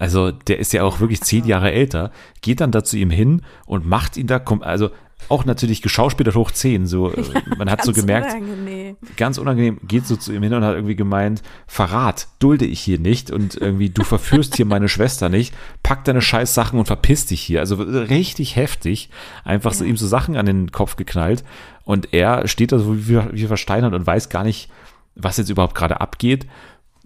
[0.00, 2.10] Also der ist ja auch wirklich zehn Jahre älter,
[2.40, 4.90] geht dann da zu ihm hin und macht ihn da, also
[5.28, 6.86] auch natürlich geschauspielert hoch 10.
[6.86, 7.22] So, äh,
[7.56, 8.96] man hat so gemerkt, unangenehm.
[9.16, 12.98] ganz unangenehm, geht so zu ihm hin und hat irgendwie gemeint, Verrat dulde ich hier
[12.98, 17.26] nicht und irgendwie du verführst hier meine Schwester nicht, pack deine scheiß Sachen und verpiss
[17.26, 17.60] dich hier.
[17.60, 19.10] Also richtig heftig,
[19.44, 21.44] einfach so ihm so Sachen an den Kopf geknallt
[21.84, 24.70] und er steht da so wie, wie versteinert und weiß gar nicht,
[25.14, 26.46] was jetzt überhaupt gerade abgeht.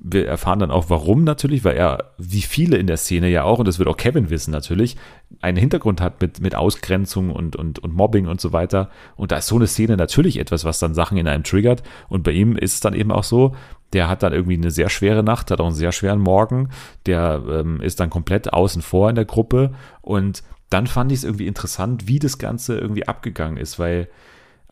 [0.05, 3.61] Wir erfahren dann auch, warum natürlich, weil er, wie viele in der Szene ja auch,
[3.61, 4.97] und das wird auch Kevin wissen natürlich,
[5.41, 8.91] einen Hintergrund hat mit, mit Ausgrenzung und, und, und Mobbing und so weiter.
[9.15, 11.83] Und da ist so eine Szene natürlich etwas, was dann Sachen in einem triggert.
[12.09, 13.55] Und bei ihm ist es dann eben auch so,
[13.93, 16.71] der hat dann irgendwie eine sehr schwere Nacht, hat auch einen sehr schweren Morgen,
[17.07, 19.73] der ähm, ist dann komplett außen vor in der Gruppe.
[20.01, 24.09] Und dann fand ich es irgendwie interessant, wie das Ganze irgendwie abgegangen ist, weil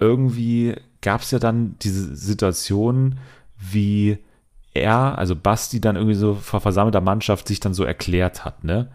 [0.01, 3.19] irgendwie gab es ja dann diese Situation,
[3.59, 4.19] wie
[4.75, 8.91] er, also Basti, dann irgendwie so vor versammelter Mannschaft sich dann so erklärt hat, ne?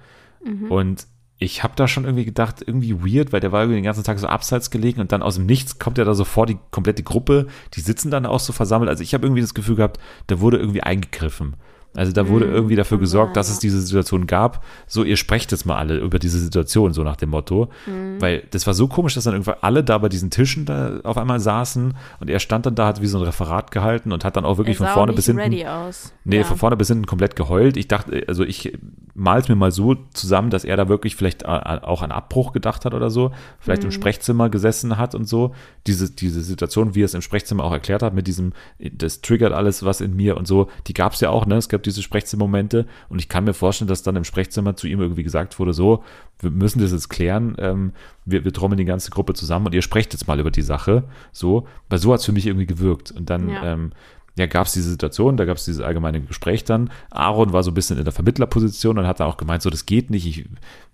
[0.70, 1.08] Und
[1.38, 4.20] ich habe da schon irgendwie gedacht, irgendwie weird, weil der war irgendwie den ganzen Tag
[4.20, 7.04] so abseits gelegen und dann aus dem Nichts kommt er da so vor die komplette
[7.04, 8.90] Gruppe, die sitzen dann auch so versammelt.
[8.90, 11.56] Also ich habe irgendwie das Gefühl gehabt, da wurde irgendwie eingegriffen.
[11.96, 14.64] Also da wurde Mhm, irgendwie dafür gesorgt, dass es diese Situation gab.
[14.88, 17.70] So, ihr sprecht jetzt mal alle über diese Situation, so nach dem Motto.
[17.86, 18.22] Mhm.
[18.22, 21.18] Weil das war so komisch, dass dann irgendwann alle da bei diesen Tischen da auf
[21.18, 24.36] einmal saßen und er stand dann da, hat wie so ein Referat gehalten und hat
[24.36, 25.42] dann auch wirklich von vorne bis hinten.
[25.42, 26.14] ready aus.
[26.24, 26.44] Nee, ja.
[26.44, 27.78] von vorne bis hinten komplett geheult.
[27.78, 28.78] Ich dachte, also ich
[29.14, 32.84] mal's mir mal so zusammen, dass er da wirklich vielleicht äh, auch an Abbruch gedacht
[32.86, 33.88] hat oder so, vielleicht Mhm.
[33.88, 35.54] im Sprechzimmer gesessen hat und so.
[35.88, 39.54] Diese, diese Situation, wie er es im Sprechzimmer auch erklärt hat, mit diesem, das triggert
[39.54, 41.56] alles was in mir und so, die gab's ja auch, ne?
[41.56, 45.00] Es gab diese Sprechzimmermomente und ich kann mir vorstellen, dass dann im Sprechzimmer zu ihm
[45.00, 46.04] irgendwie gesagt wurde, so,
[46.40, 47.94] wir müssen das jetzt klären, ähm,
[48.26, 51.04] wir, wir trommeln die ganze Gruppe zusammen und ihr sprecht jetzt mal über die Sache,
[51.32, 53.12] so, weil so hat's für mich irgendwie gewirkt.
[53.12, 53.74] Und dann, Ja.
[53.74, 53.92] ähm,
[54.38, 56.92] ja, gab es diese Situation, da gab es dieses allgemeine Gespräch dann.
[57.10, 59.86] Aaron war so ein bisschen in der Vermittlerposition und hat dann auch gemeint, so, das
[59.86, 60.28] geht nicht.
[60.28, 60.46] Ich,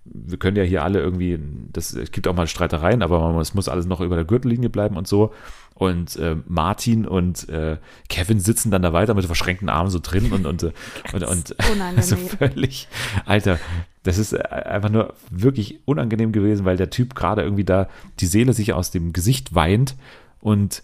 [0.05, 1.39] wir können ja hier alle irgendwie,
[1.73, 4.95] das, es gibt auch mal Streitereien, aber es muss alles noch über der Gürtellinie bleiben
[4.95, 5.33] und so.
[5.73, 7.77] Und äh, Martin und äh,
[8.09, 10.63] Kevin sitzen dann da weiter mit verschränkten Armen so drin und, und,
[11.13, 12.03] und, und unangenehm.
[12.03, 12.87] so völlig,
[13.25, 13.57] Alter,
[14.03, 17.89] das ist äh, einfach nur wirklich unangenehm gewesen, weil der Typ gerade irgendwie da
[18.19, 19.95] die Seele sich aus dem Gesicht weint
[20.41, 20.83] und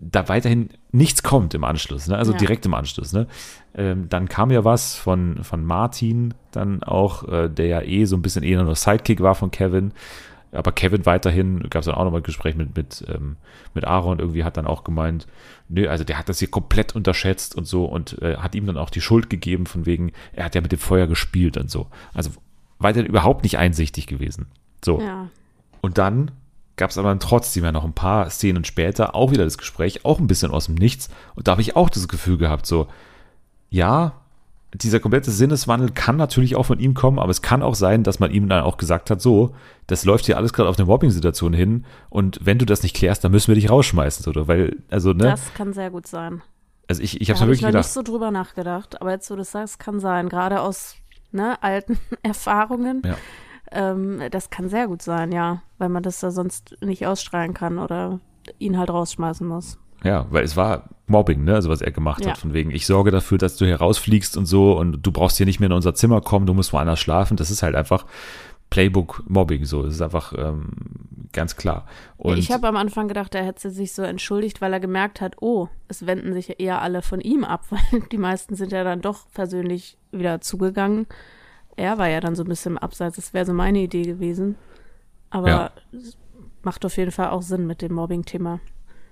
[0.00, 2.16] da weiterhin nichts kommt im Anschluss, ne?
[2.16, 2.38] also Ja.
[2.38, 3.12] direkt im Anschluss.
[3.12, 3.26] Ne?
[3.74, 8.16] Ähm, dann kam ja was von, von Martin, dann auch, äh, der ja eh so
[8.16, 9.92] ein bisschen eher nur Sidekick war von Kevin.
[10.50, 13.36] Aber Kevin weiterhin, gab es dann auch nochmal ein Gespräch mit, mit, ähm,
[13.74, 15.26] mit Aaron, irgendwie hat dann auch gemeint,
[15.68, 18.78] nö, also der hat das hier komplett unterschätzt und so und äh, hat ihm dann
[18.78, 21.88] auch die Schuld gegeben, von wegen, er hat ja mit dem Feuer gespielt und so.
[22.14, 22.30] Also
[22.78, 24.46] weiterhin überhaupt nicht einsichtig gewesen.
[24.82, 25.00] So.
[25.00, 25.28] Ja.
[25.82, 26.30] Und dann
[26.78, 30.04] gab es aber dann trotzdem ja noch ein paar Szenen später auch wieder das Gespräch,
[30.04, 31.10] auch ein bisschen aus dem Nichts.
[31.34, 32.88] Und da habe ich auch das Gefühl gehabt, so,
[33.68, 34.14] ja,
[34.74, 38.20] dieser komplette Sinneswandel kann natürlich auch von ihm kommen, aber es kann auch sein, dass
[38.20, 39.54] man ihm dann auch gesagt hat, so,
[39.86, 43.24] das läuft hier alles gerade auf eine Mobbing-Situation hin und wenn du das nicht klärst,
[43.24, 44.46] dann müssen wir dich rausschmeißen, oder?
[44.46, 45.24] Weil, also, ne?
[45.24, 46.42] Das kann sehr gut sein.
[46.86, 49.12] also ich, ich habe mir habe ich wirklich noch gedacht, nicht so drüber nachgedacht, aber
[49.12, 50.28] jetzt, wo du das sagst, kann sein.
[50.28, 50.96] Gerade aus
[51.32, 53.02] ne, alten Erfahrungen.
[53.04, 53.16] Ja.
[53.72, 57.78] Ähm, das kann sehr gut sein, ja, weil man das da sonst nicht ausstrahlen kann
[57.78, 58.20] oder
[58.58, 59.78] ihn halt rausschmeißen muss.
[60.04, 61.54] Ja, weil es war Mobbing, ne?
[61.54, 62.30] Also was er gemacht Ja.
[62.30, 65.36] hat, von wegen, ich sorge dafür, dass du hier rausfliegst und so und du brauchst
[65.38, 67.36] hier nicht mehr in unser Zimmer kommen, du musst woanders schlafen.
[67.36, 68.06] Das ist halt einfach
[68.70, 69.82] Playbook-Mobbing, so.
[69.82, 70.68] Das ist einfach ähm,
[71.32, 71.86] ganz klar.
[72.16, 75.36] Und ich habe am Anfang gedacht, er hätte sich so entschuldigt, weil er gemerkt hat,
[75.40, 79.00] oh, es wenden sich eher alle von ihm ab, weil die meisten sind ja dann
[79.00, 81.06] doch persönlich wieder zugegangen.
[81.78, 84.56] Er war ja dann so ein bisschen im Abseits, das wäre so meine Idee gewesen.
[85.30, 85.70] Aber Ja.
[86.62, 88.58] macht auf jeden Fall auch Sinn mit dem Mobbing-Thema.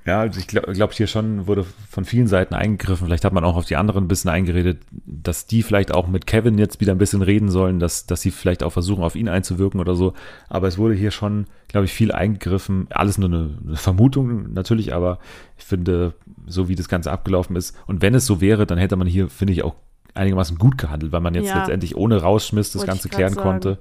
[0.04, 3.06] Ja, also ich glaube, glaub, hier schon wurde von vielen Seiten eingegriffen.
[3.06, 6.26] Vielleicht hat man auch auf die anderen ein bisschen eingeredet, dass die vielleicht auch mit
[6.26, 9.28] Kevin jetzt wieder ein bisschen reden sollen, dass, dass sie vielleicht auch versuchen, auf ihn
[9.28, 10.12] einzuwirken oder so.
[10.48, 12.86] Aber es wurde hier schon, glaube ich, viel eingegriffen.
[12.90, 15.18] Alles nur eine, eine Vermutung natürlich, aber
[15.56, 16.14] ich finde,
[16.46, 19.28] so wie das Ganze abgelaufen ist, und wenn es so wäre, dann hätte man hier,
[19.28, 19.74] finde ich, auch
[20.16, 21.58] einigermaßen gut gehandelt, weil man jetzt Ja.
[21.58, 23.48] letztendlich ohne Rausschmiss das Wollte Ganze klären sagen.
[23.48, 23.78] konnte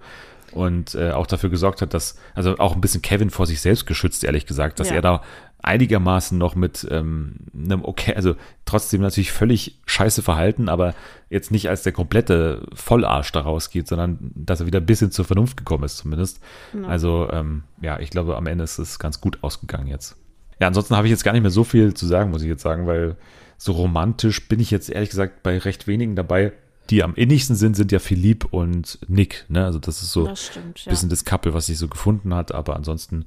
[0.51, 3.85] und äh, auch dafür gesorgt hat, dass, also auch ein bisschen Kevin vor sich selbst
[3.85, 4.95] geschützt, ehrlich gesagt, dass Ja.
[4.95, 5.21] er da
[5.61, 10.93] einigermaßen noch mit ähm, einem okay, also trotzdem natürlich völlig scheiße verhalten, aber
[11.29, 15.25] jetzt nicht als der komplette Vollarsch da rausgeht, sondern dass er wieder ein bisschen zur
[15.25, 16.39] Vernunft gekommen ist zumindest.
[16.73, 16.87] Ja.
[16.87, 20.15] Also ähm, ja, ich glaube, am Ende ist es ganz gut ausgegangen jetzt.
[20.59, 22.61] Ja, ansonsten habe ich jetzt gar nicht mehr so viel zu sagen, muss ich jetzt
[22.61, 23.15] sagen, weil
[23.57, 26.53] so romantisch bin ich jetzt ehrlich gesagt bei recht wenigen dabei.
[26.91, 29.45] Die am innigsten sind, sind ja Philipp und Nick.
[29.49, 29.65] Ne?
[29.65, 30.89] Also das ist so Das stimmt, ja.
[30.89, 33.25] ein bisschen das Couple, was sich so gefunden hat, aber ansonsten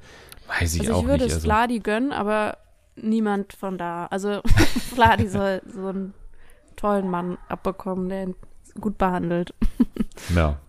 [0.61, 1.31] weiß ich Also auch ich würde nicht.
[1.33, 2.59] es Also, Vladi gönnen, aber
[2.95, 4.07] niemand von da.
[4.07, 4.43] Also
[4.95, 6.15] Vladi soll so einen
[6.77, 8.35] tollen Mann abbekommen, der ihn
[8.81, 9.55] gut behandelt.
[10.37, 10.61] ja,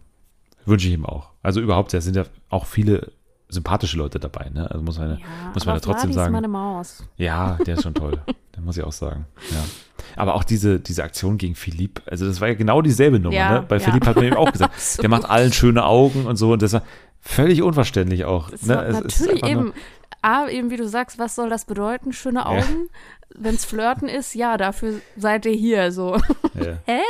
[0.65, 1.29] wünsche ich ihm auch.
[1.43, 3.11] Also überhaupt, da sind ja auch viele
[3.49, 4.49] sympathische Leute dabei.
[4.49, 4.69] Ne?
[4.69, 5.19] Also muss man,
[5.53, 6.27] muss man ja trotzdem sagen.
[6.27, 7.03] ist meine Maus.
[7.17, 8.19] Ja, der ist schon toll.
[8.55, 9.25] der muss ich auch sagen.
[9.51, 9.63] Ja.
[10.15, 13.35] Aber auch diese, diese Aktion gegen Philipp, also das war ja genau dieselbe Nummer.
[13.35, 13.65] Ja, ne?
[13.67, 13.81] Bei ja.
[13.81, 16.73] Philipp hat man eben auch gesagt, der macht allen schöne Augen und so und das
[16.73, 16.83] war
[17.19, 18.51] völlig unverständlich auch.
[18.61, 18.89] Ne?
[19.03, 19.73] natürlich einfach nur- eben,
[20.21, 22.13] A, eben wie du sagst, was soll das bedeuten?
[22.13, 22.89] Schöne Augen.
[23.35, 26.17] Wenn es Flirten ist, ja, dafür seid ihr hier so.
[26.55, 26.77] Ja.
[26.85, 27.01] Hä?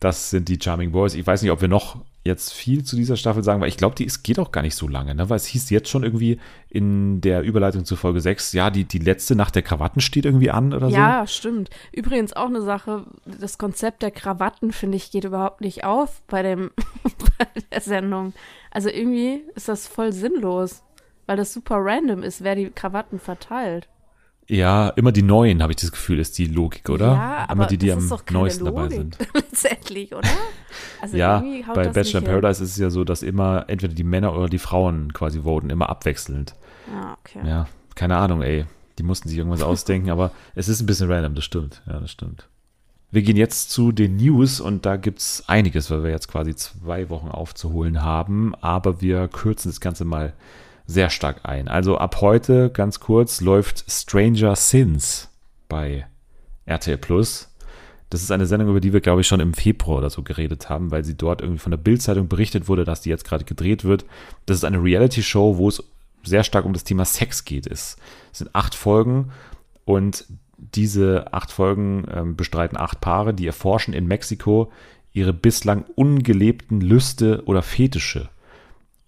[0.00, 1.14] Das sind die Charming Boys.
[1.14, 3.94] Ich weiß nicht, ob wir noch jetzt viel zu dieser Staffel sagen, weil ich glaube,
[3.94, 5.28] die es geht auch gar nicht so lange, ne?
[5.28, 8.98] weil es hieß jetzt schon irgendwie in der Überleitung zu Folge 6, ja, die, die
[8.98, 10.96] letzte Nacht der Krawatten steht irgendwie an oder so.
[10.96, 11.68] Ja, stimmt.
[11.92, 16.42] Übrigens auch eine Sache, das Konzept der Krawatten, finde ich, geht überhaupt nicht auf bei,
[16.42, 16.70] dem,
[17.38, 18.32] bei der Sendung.
[18.70, 20.82] Also irgendwie ist das voll sinnlos,
[21.26, 23.88] weil das super random ist, wer die Krawatten verteilt.
[24.46, 27.06] Ja, immer die neuen, habe ich das Gefühl, ist die Logik, oder?
[27.06, 29.18] Ja, aber immer die, die das am neuesten dabei Logik, sind.
[29.34, 30.28] letztendlich, oder?
[31.00, 31.42] Also ja,
[31.74, 32.40] bei Bachelor in hin.
[32.40, 35.70] Paradise ist es ja so, dass immer entweder die Männer oder die Frauen quasi voten,
[35.70, 36.54] immer abwechselnd.
[36.92, 37.40] Ah, okay.
[37.46, 38.66] Ja, keine Ahnung, ey.
[38.98, 41.82] Die mussten sich irgendwas ausdenken, aber es ist ein bisschen random, das stimmt.
[41.86, 42.48] Ja, das stimmt.
[43.10, 46.54] Wir gehen jetzt zu den News und da gibt es einiges, weil wir jetzt quasi
[46.56, 50.32] zwei Wochen aufzuholen haben, aber wir kürzen das Ganze mal
[50.86, 51.68] sehr stark ein.
[51.68, 55.30] Also ab heute, ganz kurz, läuft Stranger Sins
[55.68, 56.06] bei
[56.66, 57.50] RTL Plus.
[58.10, 60.68] Das ist eine Sendung, über die wir, glaube ich, schon im Februar oder so geredet
[60.68, 63.84] haben, weil sie dort irgendwie von der Bildzeitung berichtet wurde, dass die jetzt gerade gedreht
[63.84, 64.04] wird.
[64.46, 65.82] Das ist eine Reality-Show, wo es
[66.22, 67.66] sehr stark um das Thema Sex geht.
[67.66, 67.96] Es
[68.32, 69.32] sind acht Folgen
[69.84, 70.26] und
[70.56, 74.70] diese acht Folgen ähm, bestreiten acht Paare, die erforschen in Mexiko
[75.12, 78.28] ihre bislang ungelebten Lüste oder Fetische.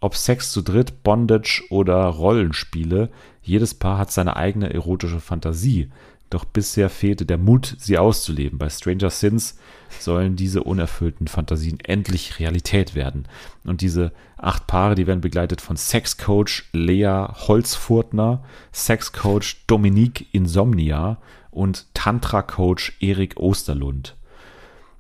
[0.01, 3.11] Ob Sex zu dritt, Bondage oder Rollenspiele,
[3.42, 5.90] jedes Paar hat seine eigene erotische Fantasie.
[6.28, 8.59] Doch bisher fehlte der Mut, sie auszuleben.
[8.59, 9.59] Bei Stranger Sins
[10.01, 13.28] sollen diese unerfüllten Fantasien endlich Realität werden.
[13.64, 18.42] Und diese acht Paare, die werden begleitet von Sexcoach Lea Holzfurtner,
[18.72, 21.18] Sexcoach Dominique Insomnia
[21.53, 24.16] und Tantra-Coach Erik Osterlund.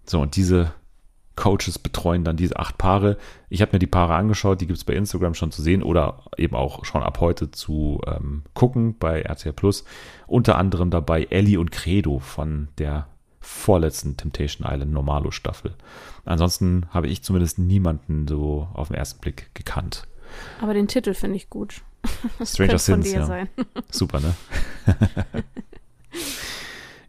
[0.04, 0.72] So, und diese
[1.36, 3.18] Coaches betreuen dann diese acht Paare.
[3.50, 6.22] Ich habe mir die Paare angeschaut, die gibt es bei Instagram schon zu sehen oder
[6.36, 9.84] eben auch schon ab heute zu ähm, gucken bei RTL Plus.
[10.26, 13.06] Unter anderem dabei Ellie und Credo von der
[13.40, 15.74] vorletzten Temptation Island Normalo Staffel.
[16.24, 20.08] Ansonsten habe ich zumindest niemanden so auf den ersten Blick gekannt.
[20.60, 21.82] Aber den Titel finde ich gut.
[22.38, 23.26] Das Stranger Sins, ja.
[23.26, 23.48] sein.
[23.90, 24.34] Super, ne?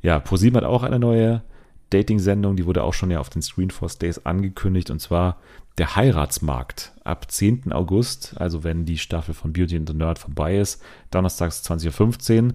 [0.01, 1.43] ja, ProSieben hat auch eine neue
[1.89, 5.37] Dating-Sendung, die wurde auch schon ja auf den Screenforce Days angekündigt und zwar
[5.77, 7.71] der Heiratsmarkt ab 10.
[7.71, 10.81] August, also wenn die Staffel von Beauty and the Nerd vorbei ist,
[11.11, 12.53] donnerstags 20.15 Uhr.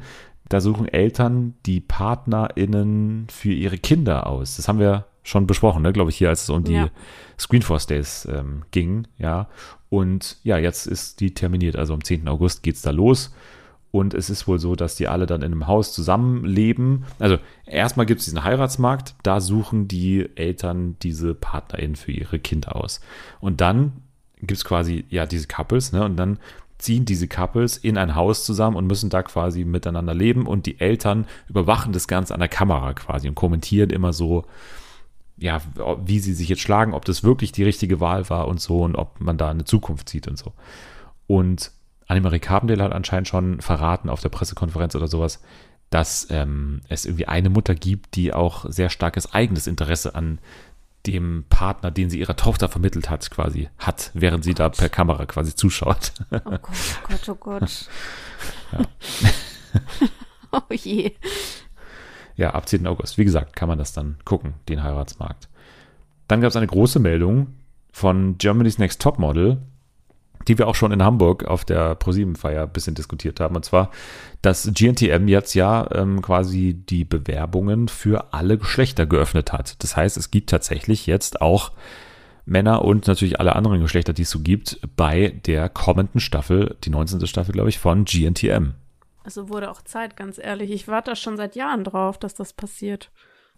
[0.49, 4.57] Da suchen Eltern die PartnerInnen für ihre Kinder aus.
[4.57, 6.91] Das haben wir schon besprochen, ne, glaube ich, hier, als es um die Ja.
[7.39, 9.49] Screenforce Days ähm, ging, ja.
[9.89, 12.27] Und ja, jetzt ist die terminiert, also am 10.
[12.29, 13.33] August geht's da los.
[13.93, 17.05] Und es ist wohl so, dass die alle dann in einem Haus zusammenleben.
[17.19, 17.37] Also
[17.67, 23.03] erstmal gibt es diesen Heiratsmarkt, da suchen die Eltern diese PartnerInnen für ihre Kinder aus.
[23.41, 23.93] Und dann
[24.39, 26.05] gibt es quasi, ja, diese Couples, ne?
[26.05, 26.39] Und dann
[26.79, 30.81] ziehen diese Couples in ein Haus zusammen und müssen da quasi miteinander leben und die
[30.81, 34.47] Eltern überwachen das Ganze an der Kamera quasi und kommentieren immer so,
[35.37, 35.61] ja,
[36.05, 38.97] wie sie sich jetzt schlagen, ob das wirklich die richtige Wahl war und so und
[38.97, 40.55] ob man da eine Zukunft sieht und so.
[41.27, 41.71] Und
[42.13, 45.43] Annemarie Carpendale hat anscheinend schon verraten auf der Pressekonferenz oder sowas,
[45.91, 50.39] dass ähm, es irgendwie eine Mutter gibt, die auch sehr starkes eigenes Interesse an
[51.07, 55.27] dem Partner, den sie ihrer Tochter vermittelt hat, quasi hat, während sie da per Kamera
[55.27, 56.13] quasi zuschaut.
[56.31, 57.89] Oh Gott, oh Gott, oh Gott.
[60.53, 61.13] oh je.
[62.37, 62.87] Ja, ab 10.
[62.87, 63.19] August.
[63.19, 65.49] Wie gesagt, kann man das dann gucken, den Heiratsmarkt.
[66.29, 67.55] Dann gab es eine große Meldung
[67.93, 69.61] von Germany's Next Topmodel,
[70.49, 73.57] die wir auch schon in Hamburg auf der ProSieben-Feier ein bisschen diskutiert haben.
[73.57, 73.91] Und zwar,
[74.43, 79.83] dass GNTM jetzt ja ähm, quasi die Bewerbungen für alle Geschlechter geöffnet hat.
[79.83, 81.73] Das heißt, es gibt tatsächlich jetzt auch
[82.45, 86.91] Männer und natürlich alle anderen Geschlechter, die es so gibt, bei der kommenden Staffel, die
[86.91, 87.27] 19.
[87.27, 88.75] Staffel, glaube ich, von GNTM.
[89.25, 90.71] Also wurde auch Zeit, ganz ehrlich.
[90.73, 93.11] Ich warte da schon seit Jahren drauf, dass das passiert.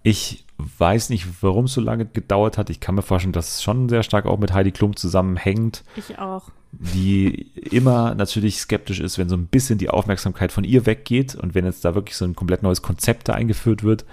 [0.06, 2.70] Ich weiß nicht, warum es so lange gedauert hat.
[2.70, 6.18] Ich kann mir vorstellen, dass es schon sehr stark auch mit Heidi Klum zusammenhängt, Ich
[6.20, 6.44] auch.
[6.70, 11.54] die immer natürlich skeptisch ist, wenn so ein bisschen die Aufmerksamkeit von ihr weggeht und
[11.56, 14.04] wenn jetzt da wirklich so ein komplett neues Konzept da eingeführt wird,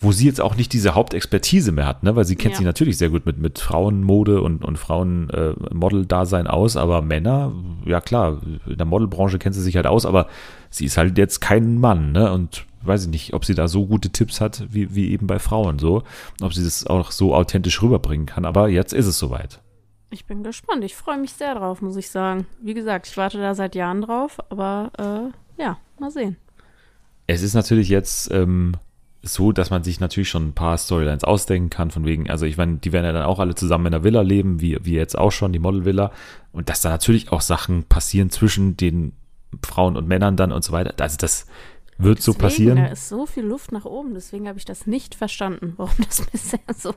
[0.00, 2.16] wo sie jetzt auch nicht diese Hauptexpertise mehr hat, ne?
[2.16, 2.58] weil sie kennt Ja.
[2.58, 7.52] sich natürlich sehr gut mit, mit Frauenmode und, und Frauenmodel-Dasein aus, aber Männer,
[7.86, 10.26] ja klar, in der Modelbranche kennt sie sich halt aus, aber
[10.70, 12.32] sie ist halt jetzt kein Mann, ne?
[12.32, 15.38] Und weiß ich nicht, ob sie da so gute Tipps hat, wie, wie eben bei
[15.38, 16.02] Frauen so,
[16.40, 19.60] ob sie das auch so authentisch rüberbringen kann, aber jetzt ist es soweit.
[20.10, 20.84] Ich bin gespannt.
[20.84, 22.46] Ich freue mich sehr drauf, muss ich sagen.
[22.60, 26.36] Wie gesagt, ich warte da seit Jahren drauf, aber äh, ja, mal sehen.
[27.26, 28.76] Es ist natürlich jetzt ähm,
[29.22, 32.56] so, dass man sich natürlich schon ein paar Storylines ausdenken kann, von wegen, also ich
[32.56, 35.18] meine, die werden ja dann auch alle zusammen in einer Villa leben, wie, wie jetzt
[35.18, 36.12] auch schon, die Modelvilla.
[36.52, 39.14] Und dass da natürlich auch Sachen passieren zwischen den
[39.64, 40.94] Frauen und Männern dann und so weiter.
[41.02, 41.46] Also das
[41.98, 42.76] wird so Deswegen, passieren.
[42.76, 46.22] Da ist so viel Luft nach oben, deswegen habe ich das nicht verstanden, warum das
[46.22, 46.94] bisher so.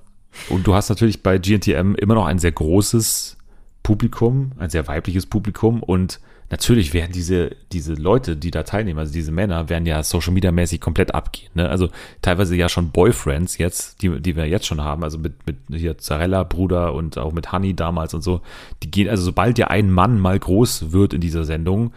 [0.49, 3.37] Und du hast natürlich bei GNTM immer noch ein sehr großes
[3.83, 6.19] Publikum, ein sehr weibliches Publikum und
[6.49, 10.51] natürlich werden diese, diese Leute, die da teilnehmen, also diese Männer, werden ja Social Media
[10.51, 11.49] mäßig komplett abgehen.
[11.55, 11.69] Ne?
[11.69, 11.89] Also
[12.21, 15.97] teilweise ja schon Boyfriends jetzt, die, die wir jetzt schon haben, also mit, mit hier
[15.97, 18.41] Zarella, Bruder und auch mit Honey damals und so,
[18.83, 21.93] die gehen, also sobald ja ein Mann mal groß wird in dieser Sendung,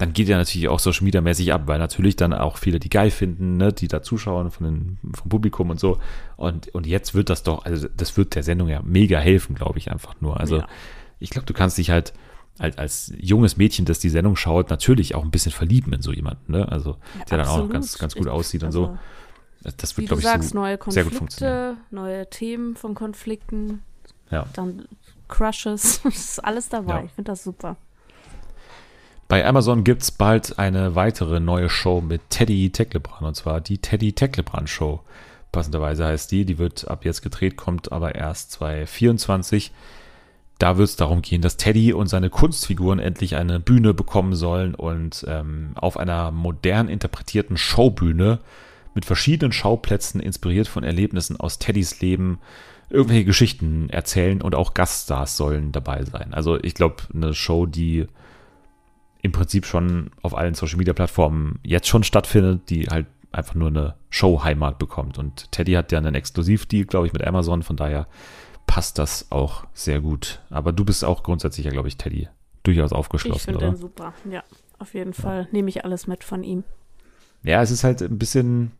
[0.00, 2.88] dann geht ja natürlich auch Social Media mäßig ab, weil natürlich dann auch viele die
[2.88, 5.98] geil finden, ne, die da zuschauen von den, vom Publikum und so.
[6.36, 9.78] Und, und jetzt wird das doch, also das wird der Sendung ja mega helfen, glaube
[9.78, 10.40] ich, einfach nur.
[10.40, 10.66] Also Ja.
[11.18, 12.14] ich glaube, du kannst dich halt
[12.58, 16.12] als, als junges Mädchen, das die Sendung schaut, natürlich auch ein bisschen verlieben in so
[16.12, 16.66] jemanden, ne?
[16.70, 16.96] Also
[17.30, 17.72] der dann auch noch absolut.
[17.72, 18.98] ganz, ganz gut aussieht und also- so.
[19.76, 21.76] Das Wie wird, du glaube ich, sagst, so neue sehr gut funktionieren.
[21.76, 23.82] Konflikte, neue Themen von Konflikten,
[24.30, 24.46] Ja.
[24.54, 24.86] dann
[25.28, 27.00] Crushes, das ist alles dabei.
[27.00, 27.04] Ja.
[27.04, 27.76] Ich finde das super.
[29.30, 33.78] Bei Amazon gibt es bald eine weitere neue Show mit Teddy Tecklebrand und zwar die
[33.78, 35.02] Teddy Tecklebrand Show.
[35.52, 39.70] Passenderweise heißt die, die wird ab jetzt gedreht, kommt aber erst 2024.
[40.58, 44.74] Da wird es darum gehen, dass Teddy und seine Kunstfiguren endlich eine Bühne bekommen sollen
[44.74, 48.40] und ähm, auf einer modern interpretierten Showbühne
[48.96, 52.40] mit verschiedenen Schauplätzen inspiriert von Erlebnissen aus Teddys Leben
[52.88, 56.34] irgendwelche Geschichten erzählen und auch Gaststars sollen dabei sein.
[56.34, 58.08] Also ich glaube, eine Show, die
[59.22, 63.68] im Prinzip schon auf allen Social Media Plattformen jetzt schon stattfindet, die halt einfach nur
[63.68, 65.18] eine Show-Heimat bekommt.
[65.18, 68.06] Und Teddy hat ja einen Exklusivdeal, glaube ich, mit Amazon, von daher
[68.66, 70.40] passt das auch sehr gut.
[70.50, 72.28] Aber du bist auch grundsätzlich ja, glaube ich, Teddy,
[72.62, 73.70] durchaus Ich aufgeschlossen, finde oder?
[73.70, 74.14] den super.
[74.30, 74.42] Ja,
[74.78, 76.64] auf jeden Fall nehme ich alles mit von ihm.
[77.42, 78.72] Ja, es ist halt ein bisschen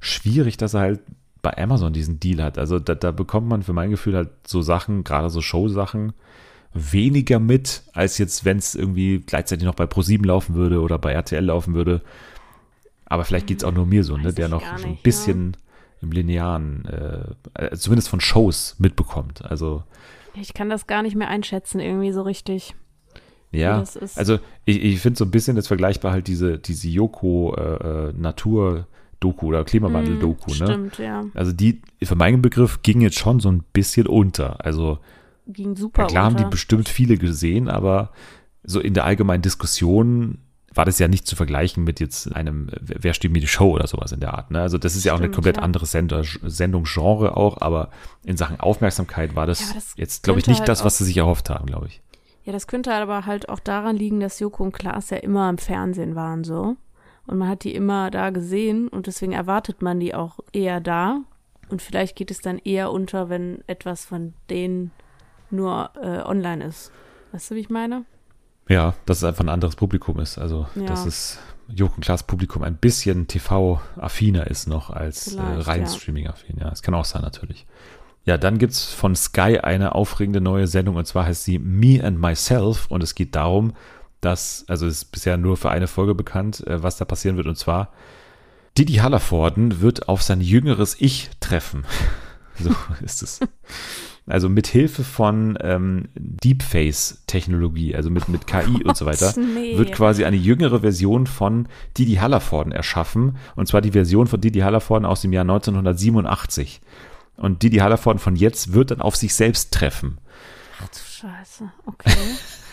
[0.00, 1.00] schwierig, dass er halt
[1.42, 2.58] bei Amazon diesen Deal hat.
[2.58, 6.12] Also da, da bekommt man für mein Gefühl halt so Sachen, gerade so Show-Sachen,
[6.74, 11.12] weniger mit, als jetzt, wenn es irgendwie gleichzeitig noch bei ProSieben laufen würde oder bei
[11.12, 12.02] RTL laufen würde.
[13.06, 15.56] Aber vielleicht geht es auch nur mir so, ne, der noch so ein nicht, bisschen
[16.02, 16.84] im Linearen,
[17.54, 19.44] äh, äh, zumindest von Shows mitbekommt.
[19.44, 19.84] Also
[20.34, 22.74] Ich kann das gar nicht mehr einschätzen, irgendwie so richtig.
[23.52, 24.18] Ja, das ist.
[24.18, 28.12] also ich, ich finde so ein bisschen das vergleichbar halt diese, diese Yoko äh, äh,
[29.42, 30.66] oder Klimawandel-Doku, Mm, ne?
[30.66, 31.24] Stimmt, ja.
[31.34, 34.64] Also die, für meinen Begriff, ging jetzt schon so ein bisschen unter.
[34.64, 34.98] Also
[35.46, 36.50] Ging super ja, klar haben die unter.
[36.50, 38.10] bestimmt viele gesehen, aber
[38.62, 40.38] so in der allgemeinen Diskussion
[40.74, 43.86] war das ja nicht zu vergleichen mit jetzt einem Wer steht mir die Show oder
[43.86, 44.50] sowas in der Art.
[44.50, 44.60] Ne?
[44.60, 45.62] Also das ist ja auch eine Stimmt, komplett ja.
[45.62, 47.90] andere Sender, Sendungsgenre auch, aber
[48.24, 51.04] in Sachen Aufmerksamkeit war das, Ja, das jetzt, glaube ich, nicht halt das, was sie
[51.04, 52.02] sich erhofft haben, glaube ich.
[52.44, 55.58] Ja, das könnte aber halt auch daran liegen, dass Joko und Klaas ja immer im
[55.58, 56.76] Fernsehen waren so.
[57.26, 61.22] Und man hat die immer da gesehen und deswegen erwartet man die auch eher da.
[61.68, 64.92] Und vielleicht geht es dann eher unter, wenn etwas von denen
[65.50, 66.92] nur äh, online ist.
[67.32, 68.04] Weißt du, wie ich meine?
[68.68, 70.38] Ja, dass es einfach ein anderes Publikum ist.
[70.38, 70.86] Also, Ja.
[70.86, 71.38] dass es
[71.68, 75.88] und Klaas Publikum ein bisschen TV-affiner ist noch als äh, rein ja.
[75.88, 76.58] Streaming-affin.
[76.60, 77.66] Ja, das kann auch sein, natürlich.
[78.24, 82.20] Ja, dann gibt's von Sky eine aufregende neue Sendung und zwar heißt sie Me and
[82.20, 83.72] Myself und es geht darum,
[84.20, 87.46] dass, also es ist bisher nur für eine Folge bekannt, äh, was da passieren wird
[87.46, 87.92] und zwar
[88.78, 91.84] Didi Hallervorden wird auf sein jüngeres Ich treffen.
[92.58, 92.70] So
[93.04, 93.40] ist es.
[94.28, 99.78] Also mit Hilfe von ähm, Deepface-Technologie, also mit, mit KI und so weiter, nee.
[99.78, 103.36] wird quasi eine jüngere Version von Didi Hallervorden erschaffen.
[103.54, 106.80] Und zwar die Version von Didi Hallervorden aus dem Jahr 1987.
[107.36, 110.18] Und Didi Hallervorden von jetzt wird dann auf sich selbst treffen.
[110.82, 112.10] Ach du Scheiße, okay.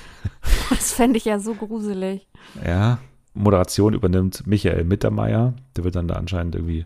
[0.69, 2.27] das fände ich ja so gruselig.
[2.65, 2.97] Ja,
[3.35, 5.53] Moderation übernimmt Michael Mittermeier.
[5.75, 6.85] Der wird dann da anscheinend irgendwie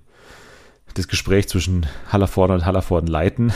[0.94, 3.54] das Gespräch zwischen Hallervorden und Hallervorden leiten.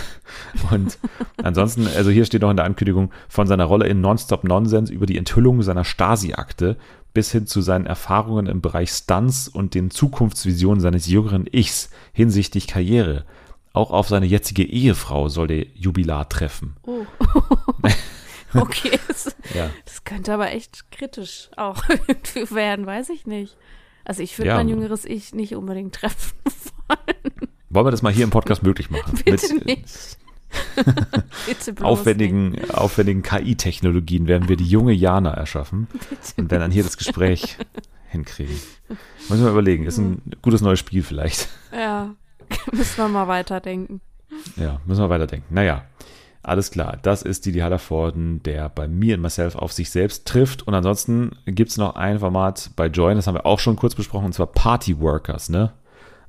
[0.72, 1.00] Und
[1.42, 5.06] ansonsten, also hier steht noch in der Ankündigung, von seiner Rolle in Nonstop Nonsense über
[5.06, 6.78] die Enthüllung seiner Stasi-Akte
[7.14, 12.68] bis hin zu seinen Erfahrungen im Bereich Stunts und den Zukunftsvisionen seines jüngeren Ichs hinsichtlich
[12.68, 13.26] Karriere.
[13.74, 16.76] Auch auf seine jetzige Ehefrau soll der Jubilar treffen.
[16.84, 17.06] Oh.
[18.54, 19.70] okay, das, Ja.
[19.86, 21.82] das könnte aber echt kritisch auch
[22.52, 23.58] werden, weiß ich nicht.
[24.06, 24.56] Also ich würde Ja.
[24.56, 26.34] mein jüngeres Ich nicht unbedingt treffen
[26.92, 27.50] wollen.
[27.70, 29.18] Wollen wir das mal hier im Podcast möglich machen?
[29.24, 30.18] Bitte Mit, nicht.
[31.48, 35.88] Bitte bloß aufwendigen, aufwendigen KI-Technologien werden wir die junge Jana erschaffen
[36.36, 37.58] und werden dann hier das Gespräch
[38.10, 38.60] hinkriegen.
[39.30, 41.48] Müssen wir überlegen, ist ein gutes neues Spiel vielleicht.
[41.74, 42.14] Ja,
[42.74, 44.02] müssen wir mal weiterdenken.
[44.58, 45.54] Ja, müssen wir weiterdenken.
[45.54, 45.86] Naja,
[46.44, 46.98] alles klar.
[47.02, 50.68] Das ist Didi Hallervorden, der bei Me and Myself auf sich selbst trifft.
[50.68, 53.96] Und ansonsten gibt es noch ein Format bei Join, das haben wir auch schon kurz
[53.96, 55.72] besprochen, und zwar Party Workers, ne?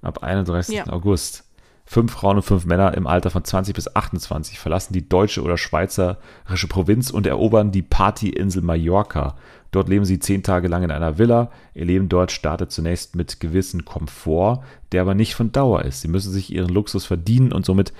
[0.03, 0.75] Ab 31.
[0.75, 0.87] Ja.
[0.89, 1.45] August.
[1.85, 5.59] Fünf Frauen und fünf Männer im Alter von 20 bis 28 verlassen die deutsche oder
[5.59, 9.35] schweizerische Provinz und erobern die Partyinsel Mallorca.
[9.73, 11.51] Dort leben sie zehn Tage lang in einer Villa.
[11.75, 16.03] Ihr Leben dort startet zunächst mit gewissen Komfort, der aber nicht von Dauer ist.
[16.03, 17.93] Sie müssen sich ihren Luxus verdienen und somit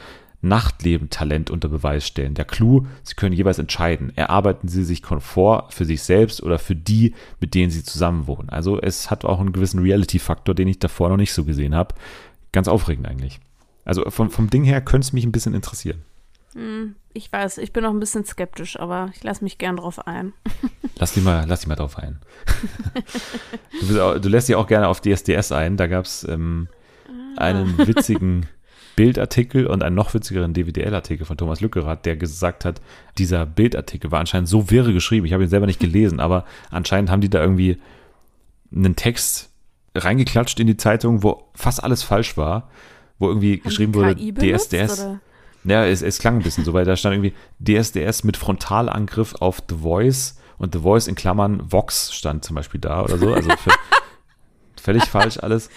[0.43, 2.35] Nachtleben-Talent unter Beweis stellen.
[2.35, 6.75] Der Clou, sie können jeweils entscheiden, erarbeiten sie sich Komfort für sich selbst oder für
[6.77, 8.51] die, mit denen sie zusammenwohnen.
[8.51, 11.95] Also es hat auch einen gewissen Reality-Faktor, den ich davor noch nicht so gesehen habe.
[12.53, 13.41] Ganz aufregend eigentlich.
[13.85, 16.03] Also vom, vom Ding her könnte es mich ein bisschen interessieren.
[16.55, 20.07] Hm, Ich weiß, ich bin noch ein bisschen skeptisch, aber ich lasse mich gern drauf
[20.07, 20.33] ein.
[20.97, 22.21] Lass dich mal, lass dich mal drauf ein.
[23.89, 25.77] du, auch, du lässt dich auch gerne auf DSDS ein.
[25.77, 26.69] Da gab es ähm,
[27.37, 28.47] einen witzigen
[28.97, 32.81] Bildartikel und einen noch witzigeren DWDL-Artikel von Thomas Lückerath, der gesagt hat,
[33.19, 35.27] dieser Bildartikel war anscheinend so wirre geschrieben.
[35.27, 37.81] Ich habe ihn selber nicht gelesen, aber anscheinend haben die da irgendwie
[38.75, 39.51] einen Text
[39.95, 42.71] reingeklatscht in die Zeitung, wo fast alles falsch war,
[43.19, 45.01] wo irgendwie Haben geschrieben wurde, benutzt, DSDS.
[45.01, 45.21] oder?
[45.65, 49.63] Ja, es, es klang ein bisschen so, weil da stand irgendwie DSDS mit Frontalangriff auf
[49.69, 53.33] The Voice und The Voice in Klammern Vox stand zum Beispiel da oder so.
[53.33, 53.71] Also für,
[54.81, 55.71] völlig falsch alles.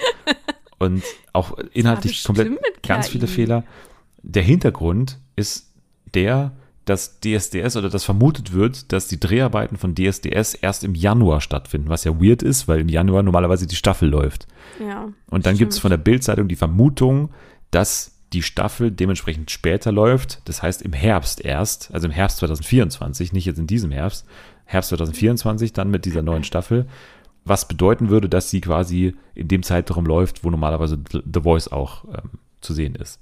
[0.77, 1.03] Und
[1.33, 2.51] auch inhaltlich komplett
[2.83, 3.63] ganz viele Fehler.
[4.21, 5.71] Der Hintergrund ist
[6.13, 6.51] der,
[6.85, 11.89] dass DSDS oder dass vermutet wird, dass die Dreharbeiten von DSDS erst im Januar stattfinden,
[11.89, 14.47] was ja weird ist, weil im Januar normalerweise die Staffel läuft.
[14.79, 15.09] Ja.
[15.29, 17.29] Und dann gibt es von der Bildzeitung die Vermutung,
[17.71, 20.41] dass die Staffel dementsprechend später läuft.
[20.45, 24.25] Das heißt im Herbst erst, also im Herbst 2024, nicht jetzt in diesem Herbst,
[24.65, 26.85] Herbst 2024 dann mit dieser neuen Staffel.
[27.45, 32.03] Was bedeuten würde, dass sie quasi in dem Zeitraum läuft, wo normalerweise The Voice auch
[32.05, 32.31] ähm,
[32.61, 33.19] zu sehen ist.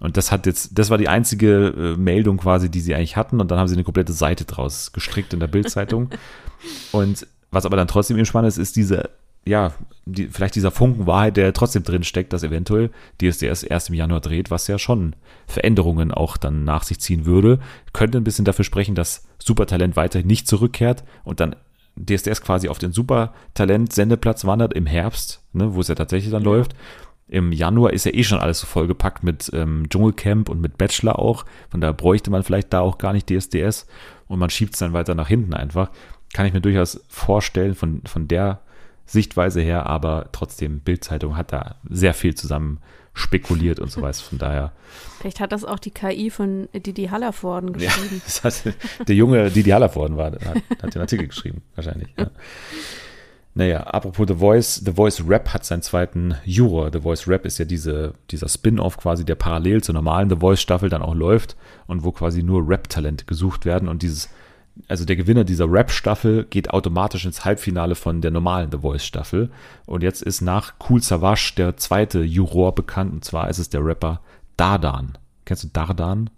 [0.00, 3.40] Und das hat jetzt, das war die einzige äh, Meldung quasi, die sie eigentlich hatten.
[3.40, 6.10] Und dann haben sie eine komplette Seite draus gestrickt in der Bildzeitung.
[6.92, 9.10] Und was aber dann trotzdem eben spannend ist, ist diese,
[9.44, 9.72] ja,
[10.06, 12.90] die, vielleicht dieser Funken Wahrheit, der trotzdem drin steckt, dass eventuell
[13.20, 15.16] DSDS erst im Januar dreht, was ja schon
[15.46, 17.58] Veränderungen auch dann nach sich ziehen würde.
[17.92, 21.56] Könnte ein bisschen dafür sprechen, dass Supertalent weiterhin nicht zurückkehrt und dann
[22.04, 26.74] DSDS quasi auf den Supertalent-Sendeplatz wandert im Herbst, ne, wo es ja tatsächlich dann läuft.
[27.28, 31.18] Im Januar ist ja eh schon alles so vollgepackt mit ähm, Dschungelcamp und mit Bachelor
[31.18, 31.44] auch.
[31.68, 33.86] Von daher bräuchte man vielleicht da auch gar nicht DSDS
[34.28, 35.90] und man schiebt es dann weiter nach hinten einfach.
[36.32, 38.60] Kann ich mir durchaus vorstellen von, von der
[39.04, 42.80] Sichtweise her, aber trotzdem, Bildzeitung hat da sehr viel zusammen
[43.18, 44.18] spekuliert und so weiter.
[44.18, 44.72] Von daher,
[45.20, 48.22] Vielleicht hat das auch die KI von Didi Hallervorden ja, geschrieben.
[48.24, 48.74] das hat
[49.06, 50.42] der junge Didi Hallervorden war, hat,
[50.82, 52.08] hat den Artikel geschrieben, wahrscheinlich.
[52.16, 52.30] Ja.
[53.54, 56.90] Naja, apropos The Voice, The Voice Rap hat seinen zweiten Juror.
[56.92, 60.60] The Voice Rap ist ja diese, dieser Spin-off quasi, der parallel zur normalen The Voice
[60.60, 61.56] Staffel dann auch läuft
[61.88, 64.28] und wo quasi nur Rap-Talente gesucht werden und dieses,
[64.86, 69.50] also der Gewinner dieser Rap-Staffel geht automatisch ins Halbfinale von der normalen The Voice Staffel
[69.86, 73.84] und jetzt ist nach Cool Savage der zweite Juror bekannt und zwar ist es der
[73.84, 74.20] Rapper
[74.56, 75.18] Dardan.
[75.44, 76.30] Kennst du Dardan?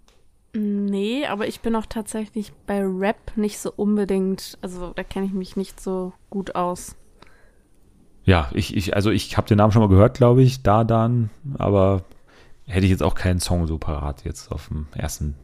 [0.53, 5.33] Nee, aber ich bin auch tatsächlich bei Rap nicht so unbedingt, also da kenne ich
[5.33, 6.95] mich nicht so gut aus.
[8.23, 12.03] Ja, ich, ich, also ich habe den Namen schon mal gehört, glaube ich, Dardan, aber
[12.67, 15.35] hätte ich jetzt auch keinen Song so parat jetzt auf dem ersten,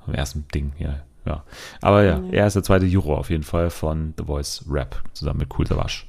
[0.00, 1.02] auf dem ersten Ding hier.
[1.26, 1.44] Ja.
[1.80, 5.40] Aber ja, er ist der zweite Juror auf jeden Fall von The Voice Rap zusammen
[5.40, 6.04] mit Cool Savage.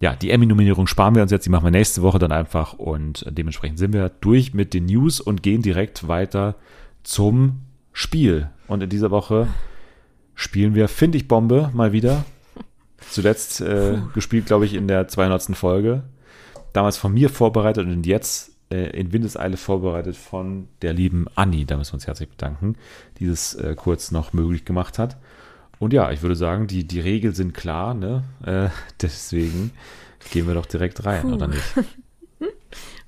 [0.00, 3.24] Ja, die Emmy-Nominierung sparen wir uns jetzt, die machen wir nächste Woche dann einfach und
[3.28, 6.54] dementsprechend sind wir durch mit den News und gehen direkt weiter
[7.02, 7.60] zum
[7.92, 8.48] Spiel.
[8.68, 9.48] Und in dieser Woche
[10.34, 12.24] spielen wir Find ich Bombe mal wieder.
[13.10, 15.56] Zuletzt äh, gespielt, glaube ich, in der 200.
[15.56, 16.04] Folge.
[16.72, 21.64] Damals von mir vorbereitet und jetzt äh, in Windeseile vorbereitet von der lieben Anni.
[21.64, 22.76] Da müssen wir uns herzlich bedanken,
[23.18, 25.16] die das äh, kurz noch möglich gemacht hat.
[25.78, 28.24] Und ja, ich würde sagen, die, die Regeln sind klar, ne?
[28.44, 28.68] Äh,
[29.00, 29.72] deswegen
[30.30, 31.34] gehen wir doch direkt rein, Puh.
[31.34, 31.64] oder nicht?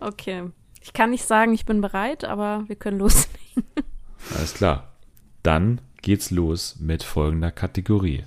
[0.00, 0.50] Okay.
[0.80, 3.64] Ich kann nicht sagen, ich bin bereit, aber wir können loslegen.
[4.34, 4.94] Alles klar.
[5.42, 8.24] Dann geht's los mit folgender Kategorie.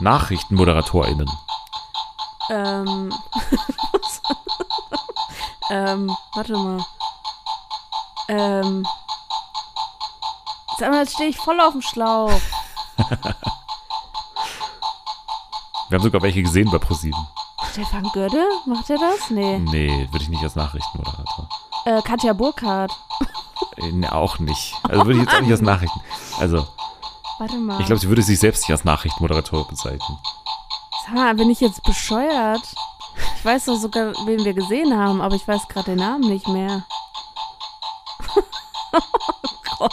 [0.00, 1.28] NachrichtenmoderatorInnen.
[2.50, 3.12] Ähm,
[5.70, 6.84] ähm, warte mal.
[8.28, 8.86] Ähm,
[10.78, 12.32] sag mal, jetzt stehe ich voll auf dem Schlauch.
[15.88, 17.26] Wir haben sogar welche gesehen bei ProSieben.
[17.70, 18.44] Stefan Gödde?
[18.66, 19.30] Macht er das?
[19.30, 19.58] Nee.
[19.58, 21.48] Nee, würde ich nicht als Nachrichtenmoderator.
[21.84, 22.92] Äh, Katja Burkhardt.
[23.76, 24.74] Äh, nee, auch nicht.
[24.82, 26.00] Also würde ich jetzt auch nicht als Nachrichten.
[26.40, 26.66] Also,
[27.38, 27.78] Warte mal.
[27.80, 30.18] ich glaube, sie würde sich selbst nicht als Nachrichtenmoderator bezeichnen.
[31.04, 32.62] Sag mal, bin ich jetzt bescheuert?
[33.46, 36.48] Ich weiß doch sogar, wen wir gesehen haben, aber ich weiß gerade den Namen nicht
[36.48, 36.84] mehr.
[38.34, 38.42] oh
[39.78, 39.92] Gott.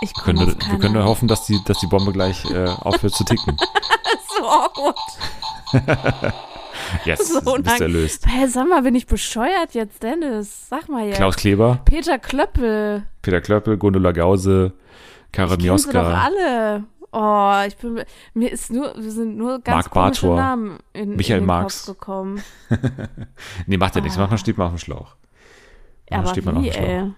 [0.00, 3.24] Ich auf wir können nur hoffen, dass die, dass die Bombe gleich äh, aufhört zu
[3.24, 3.56] ticken.
[4.38, 4.96] so awkward.
[7.04, 8.26] Yes, So bist lang- erlöst.
[8.28, 10.68] Hey, sag mal, bin ich bescheuert jetzt, Dennis?
[10.68, 11.16] Sag mal jetzt.
[11.16, 13.08] Klaus Kleber, Peter Klöppel.
[13.22, 14.72] Peter Klöppel, Gundula Gause,
[15.32, 16.84] Kennen sie doch Mioska, alle.
[17.12, 18.04] Oh, ich bin,
[18.34, 21.46] mir ist nur, wir sind nur ganz Marc komische Bartor, Namen in, Michael in den
[21.46, 21.86] Marx.
[21.86, 22.42] Kopf gekommen.
[23.66, 24.20] nee, macht ja nichts, Ah.
[24.20, 25.16] manchmal steht man auf dem Schlauch.
[26.08, 26.88] Ja, Manchmal aber steht man auf wie, dem Schlauch.
[26.88, 27.12] ey?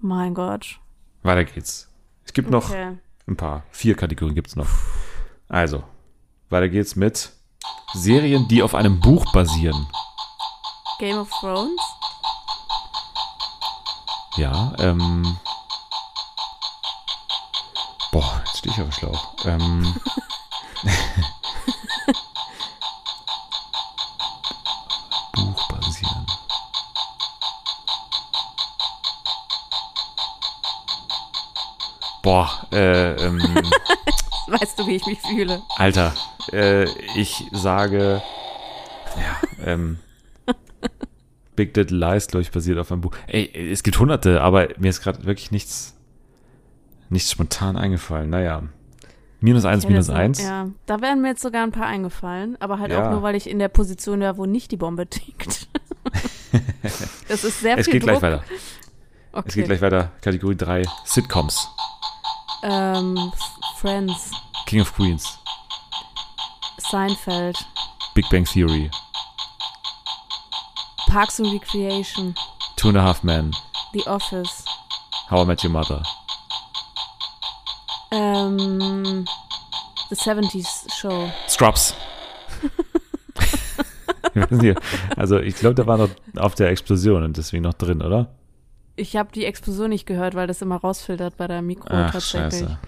[0.00, 0.78] Mein Gott.
[1.22, 1.90] Weiter geht's.
[2.24, 2.96] Es gibt noch Okay.
[3.26, 3.62] ein paar.
[3.70, 4.68] Vier Kategorien gibt's noch.
[5.48, 5.82] Also,
[6.50, 7.32] weiter geht's mit
[7.94, 9.86] Serien, die auf einem Buch basieren.
[11.00, 11.80] Game of Thrones?
[14.36, 15.36] Ja, ähm.
[18.12, 19.34] Boah, stehe ich auf dem Schlauch.
[19.44, 19.84] Ähm.
[25.34, 26.26] Buch basieren.
[32.22, 33.38] Boah, äh, ähm.
[34.46, 35.62] Weißt du, wie ich mich fühle.
[35.76, 36.14] Alter,
[36.52, 36.84] äh,
[37.16, 38.22] ich sage,
[39.16, 39.98] ja, ähm,
[41.56, 43.14] Big Little Lies, glaube ich, basiert auf einem Buch.
[43.26, 45.93] Ey, es gibt hunderte, aber mir ist gerade wirklich nichts,
[47.10, 48.30] nichts spontan eingefallen.
[48.30, 48.62] Naja,
[49.40, 50.40] minus eins, minus so- eins.
[50.42, 53.06] Ja, da wären mir jetzt sogar ein paar eingefallen, aber halt Ja.
[53.06, 55.68] auch nur, weil ich in der Position war, wo nicht die Bombe tickt.
[57.28, 58.22] das ist sehr es viel geht gleich Druck.
[58.22, 58.44] weiter.
[59.32, 59.48] Okay.
[59.48, 60.12] Es geht gleich weiter.
[60.20, 61.68] Kategorie 3, Sitcoms.
[62.62, 63.32] Ähm,
[63.78, 64.30] Friends,
[64.66, 65.38] King of Queens.
[66.78, 67.56] Seinfeld,
[68.14, 68.90] Big Bang Theory.
[71.08, 72.34] Parks and Recreation,
[72.76, 73.50] Two and a Half Men.
[73.92, 74.64] The Office,
[75.30, 76.02] How I Met Your Mother.
[78.14, 79.24] Ähm,
[80.10, 81.30] The 70s Show.
[81.48, 81.94] Scrubs.
[85.16, 88.30] Also ich glaube, der war noch auf der Explosion und deswegen noch drin, oder?
[88.96, 92.60] Ich habe die Explosion nicht gehört, weil das immer rausfiltert bei der Mikro Ach, tatsächlich.
[92.62, 92.78] scheiße.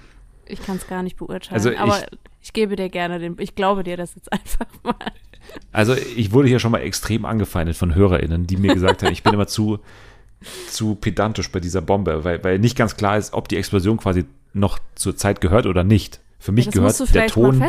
[0.47, 1.55] Ich kann es gar nicht beurteilen.
[1.55, 2.01] Also ich- aber
[2.41, 3.37] ich gebe dir gerne den.
[3.39, 4.95] Ich glaube dir das jetzt einfach mal.
[5.73, 9.23] Also ich wurde hier schon mal extrem angefeindet von HörerInnen, die mir gesagt haben, ich
[9.23, 9.79] bin immer zu,
[10.69, 14.25] zu pedantisch bei dieser Bombe, weil, weil nicht ganz klar ist, ob die Explosion quasi
[14.57, 16.21] noch zur Zeit gehört oder nicht.
[16.39, 17.63] Für mich das gehört du der Ton.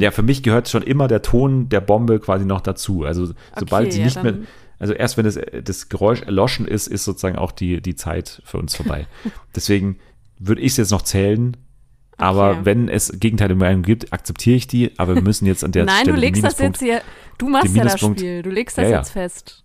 [0.00, 3.04] Ja, für mich gehört schon immer der Ton der Bombe quasi noch dazu.
[3.04, 4.34] Also sobald Okay, sie ja, nicht mehr,
[4.78, 8.58] also erst wenn das, das Geräusch erloschen ist, ist sozusagen auch die, die Zeit für
[8.58, 9.06] uns vorbei.
[9.54, 9.98] Deswegen
[10.38, 11.56] würde ich es jetzt noch zählen.
[12.16, 12.60] Aber Okay.
[12.64, 14.92] wenn es Gegenteile Meinung gibt, akzeptiere ich die.
[14.98, 17.00] Aber wir müssen jetzt an der Nein, Stelle du den legst das jetzt hier.
[17.38, 18.42] Du machst ja das Spiel.
[18.42, 18.98] Du legst das Ja, ja.
[18.98, 19.64] jetzt fest.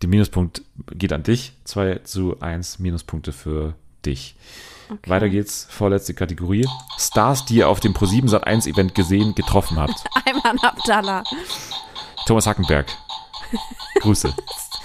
[0.00, 0.62] der Minuspunkt
[0.94, 1.52] geht an dich.
[1.64, 3.74] 2 zu 1 Minuspunkte für
[4.06, 4.36] dich.
[4.90, 5.10] Okay.
[5.10, 5.66] Weiter geht's.
[5.70, 6.66] Vorletzte Kategorie.
[6.98, 10.02] Stars, die ihr auf dem Pro7 Sat 1 Event gesehen, getroffen habt.
[10.26, 11.22] Ayman Abdallah,
[12.26, 12.86] Thomas Hackenberg.
[14.00, 14.34] Grüße.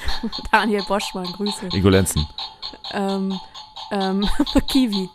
[0.51, 1.67] Daniel Boschmann, Grüße.
[1.73, 2.27] Ingo Lenzen.
[2.91, 3.39] Ähm,
[3.91, 4.27] ähm,
[4.67, 5.09] Kiwi,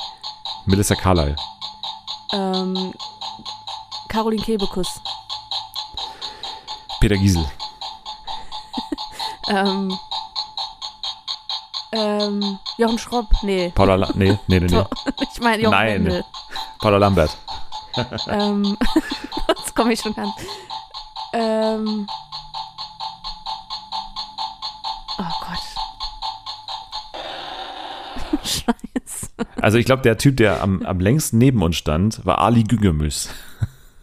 [0.66, 1.36] Melissa Carlyle.
[2.32, 2.92] ähm,
[4.08, 5.00] Caroline Kebekus,
[7.00, 7.44] Peter Giesel.
[9.48, 9.96] ähm,
[11.92, 13.72] ähm, Jochen Schropp, nee.
[13.74, 14.84] Paula La nee, nee, nee, nee.
[15.32, 16.04] Ich meine Jochen Nein.
[16.04, 16.24] Wendel.
[16.80, 17.36] Paula Lambert.
[18.28, 18.76] ähm,
[19.48, 20.32] jetzt komme ich schon an.
[21.32, 22.06] Ähm,
[25.18, 25.58] oh Gott.
[28.44, 29.28] Scheiße.
[29.60, 33.30] Also ich glaube, der Typ, der am, am längsten neben uns stand, war Ali Gügemüs.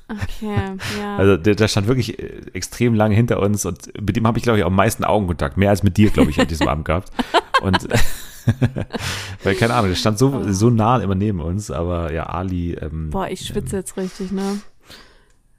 [0.09, 0.55] Okay,
[0.99, 1.17] ja.
[1.17, 4.43] Also der, der stand wirklich äh, extrem lange hinter uns und mit dem habe ich,
[4.43, 5.57] glaube ich, am meisten Augenkontakt.
[5.57, 7.11] Mehr als mit dir, glaube ich, an diesem Abend gehabt.
[7.61, 7.87] Und
[9.43, 12.73] weil, keine Ahnung, der stand so, so nah immer neben uns, aber ja, Ali.
[12.73, 14.59] Ähm, Boah, ich schwitze jetzt richtig, ne?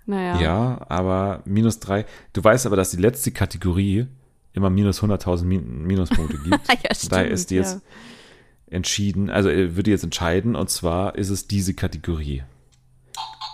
[0.06, 0.40] Naja.
[0.40, 2.06] Ja, aber minus drei.
[2.32, 4.06] Du weißt aber, dass die letzte Kategorie
[4.54, 6.68] immer minus 100.000 Min Minuspunkte gibt.
[6.68, 8.74] Ja, stimmt, Daher ist die jetzt ja.
[8.74, 12.42] entschieden, also äh, würde jetzt entscheiden, und zwar ist es diese Kategorie.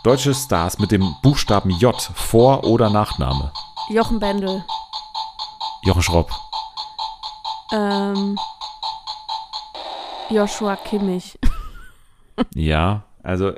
[0.05, 3.53] Deutsche Stars mit dem Buchstaben J, Vor- oder Nachname.
[3.91, 4.63] Jochen Bendel.
[5.83, 6.31] Jochen Schropp.
[7.73, 8.37] Ähm,
[10.31, 11.39] Joshua Kimmich.
[12.57, 13.53] Ja, also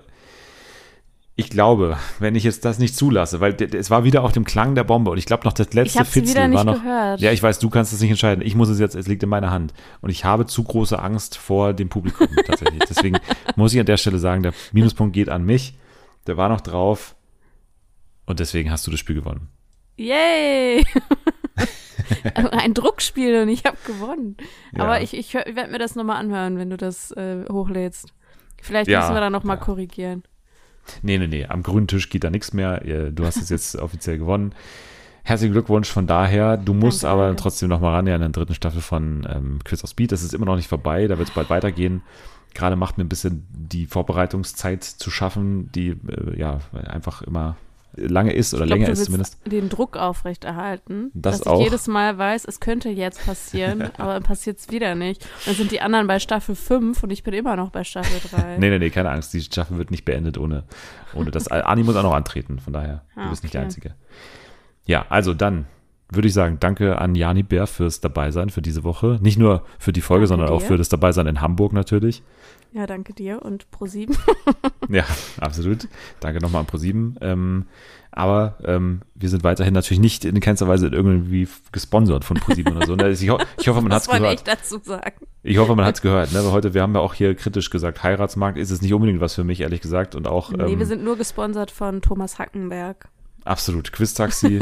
[1.35, 4.75] ich glaube, wenn ich jetzt das nicht zulasse, weil es war wieder auf dem Klang
[4.75, 6.83] der Bombe und ich glaube noch das letzte sie Fitzel wieder war nicht noch.
[6.83, 7.21] gehört.
[7.23, 8.45] Ja, ich weiß, du kannst es nicht entscheiden.
[8.45, 9.73] Ich muss es jetzt, es liegt in meiner Hand
[10.03, 12.83] und ich habe zu große Angst vor dem Publikum tatsächlich.
[12.89, 13.19] Deswegen
[13.55, 15.79] muss ich an der Stelle sagen, der Minuspunkt geht an mich.
[16.27, 17.17] Der war noch drauf
[18.27, 19.49] und deswegen hast du das Spiel gewonnen.
[19.97, 20.85] Yay!
[22.35, 24.37] Ein Druckspiel und ich habe gewonnen.
[24.77, 24.85] Ja.
[24.85, 28.13] Aber ich, ich, ich werde mir das nochmal anhören, wenn du das äh, hochlädst.
[28.61, 30.23] Vielleicht Ja, müssen wir da nochmal korrigieren.
[31.03, 32.85] Nee, nee, nee, am grünen Tisch geht da nichts mehr.
[32.85, 34.55] Ihr- Du hast es jetzt offiziell gewonnen.
[35.25, 36.57] Herzlichen Glückwunsch von daher.
[36.57, 37.43] Du musst Danke, aber danke.
[37.43, 40.13] trotzdem noch mal ran ja, in der dritten Staffel von ähm, Quiz of Speed.
[40.13, 42.03] Das ist immer noch nicht vorbei, da wird es bald weitergehen.
[42.55, 47.57] Gerade macht mir ein bisschen die Vorbereitungszeit zu schaffen, die äh, ja einfach immer
[47.97, 49.39] lange ist oder glaub, länger du ist zumindest.
[49.47, 51.59] den Druck aufrechterhalten, Das dass auch.
[51.59, 55.27] ich jedes Mal weiß, es könnte jetzt passieren, aber dann passiert es wieder nicht.
[55.47, 58.57] Dann sind die anderen bei Staffel 5 und ich bin immer noch bei Staffel 3.
[58.59, 59.33] Nee, nee, nee, keine Angst.
[59.35, 60.65] Die Staffel wird nicht beendet ohne,
[61.15, 61.49] ohne das.
[61.49, 63.03] Ani muss auch noch antreten, von daher.
[63.15, 63.67] Du Ah, bist nicht der okay.
[63.67, 63.95] Einzige.
[64.85, 65.67] Ja, also dann
[66.13, 69.19] würde ich sagen, danke an Jani Bär fürs Dabeisein für diese Woche.
[69.21, 70.69] Nicht nur für die Folge, Danke sondern auch dir.
[70.69, 72.23] für das Dabeisein in Hamburg natürlich.
[72.77, 74.15] Ja, danke dir und Pro7.
[74.89, 75.05] Ja,
[75.41, 75.89] absolut.
[76.21, 77.17] Danke nochmal an ProSieben.
[77.21, 77.65] Ähm,
[78.13, 82.87] aber ähm, wir sind weiterhin natürlich nicht in keinster Weise irgendwie gesponsert von ProSieben oder
[82.87, 82.95] so.
[82.95, 83.09] ne?
[83.11, 84.35] Ich, ho ich hoffe, man hat Das es gehört.
[84.35, 85.27] ich dazu sagen.
[85.43, 86.33] Ich hoffe, man hat es gehört.
[86.33, 86.45] Ne?
[86.45, 89.35] Weil heute, wir haben ja auch hier kritisch gesagt, Heiratsmarkt ist es nicht unbedingt was
[89.35, 90.15] für mich, ehrlich gesagt.
[90.15, 93.09] Und auch Nee, ähm, wir sind nur gesponsert von Thomas Hackenberg.
[93.45, 94.61] absolut Quiz-Taxi.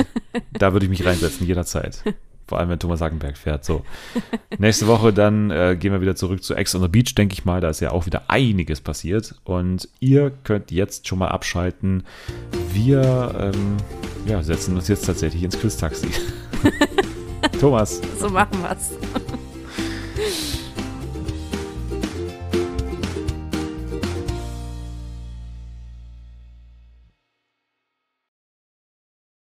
[0.52, 2.02] da würde ich mich reinsetzen, jederzeit.
[2.46, 3.64] Vor allem, wenn Thomas Hackenberg fährt.
[3.64, 3.84] So.
[4.58, 7.44] Nächste Woche dann äh, gehen wir wieder zurück zu Ex on the Beach, denke ich
[7.44, 7.60] mal.
[7.60, 9.34] Da ist ja auch wieder einiges passiert.
[9.44, 12.04] Und ihr könnt jetzt schon mal abschalten.
[12.72, 13.76] Wir ähm,
[14.26, 16.08] ja, setzen uns jetzt tatsächlich ins Quiz-Taxi.
[17.60, 18.00] Thomas.
[18.18, 18.90] So machen wir's.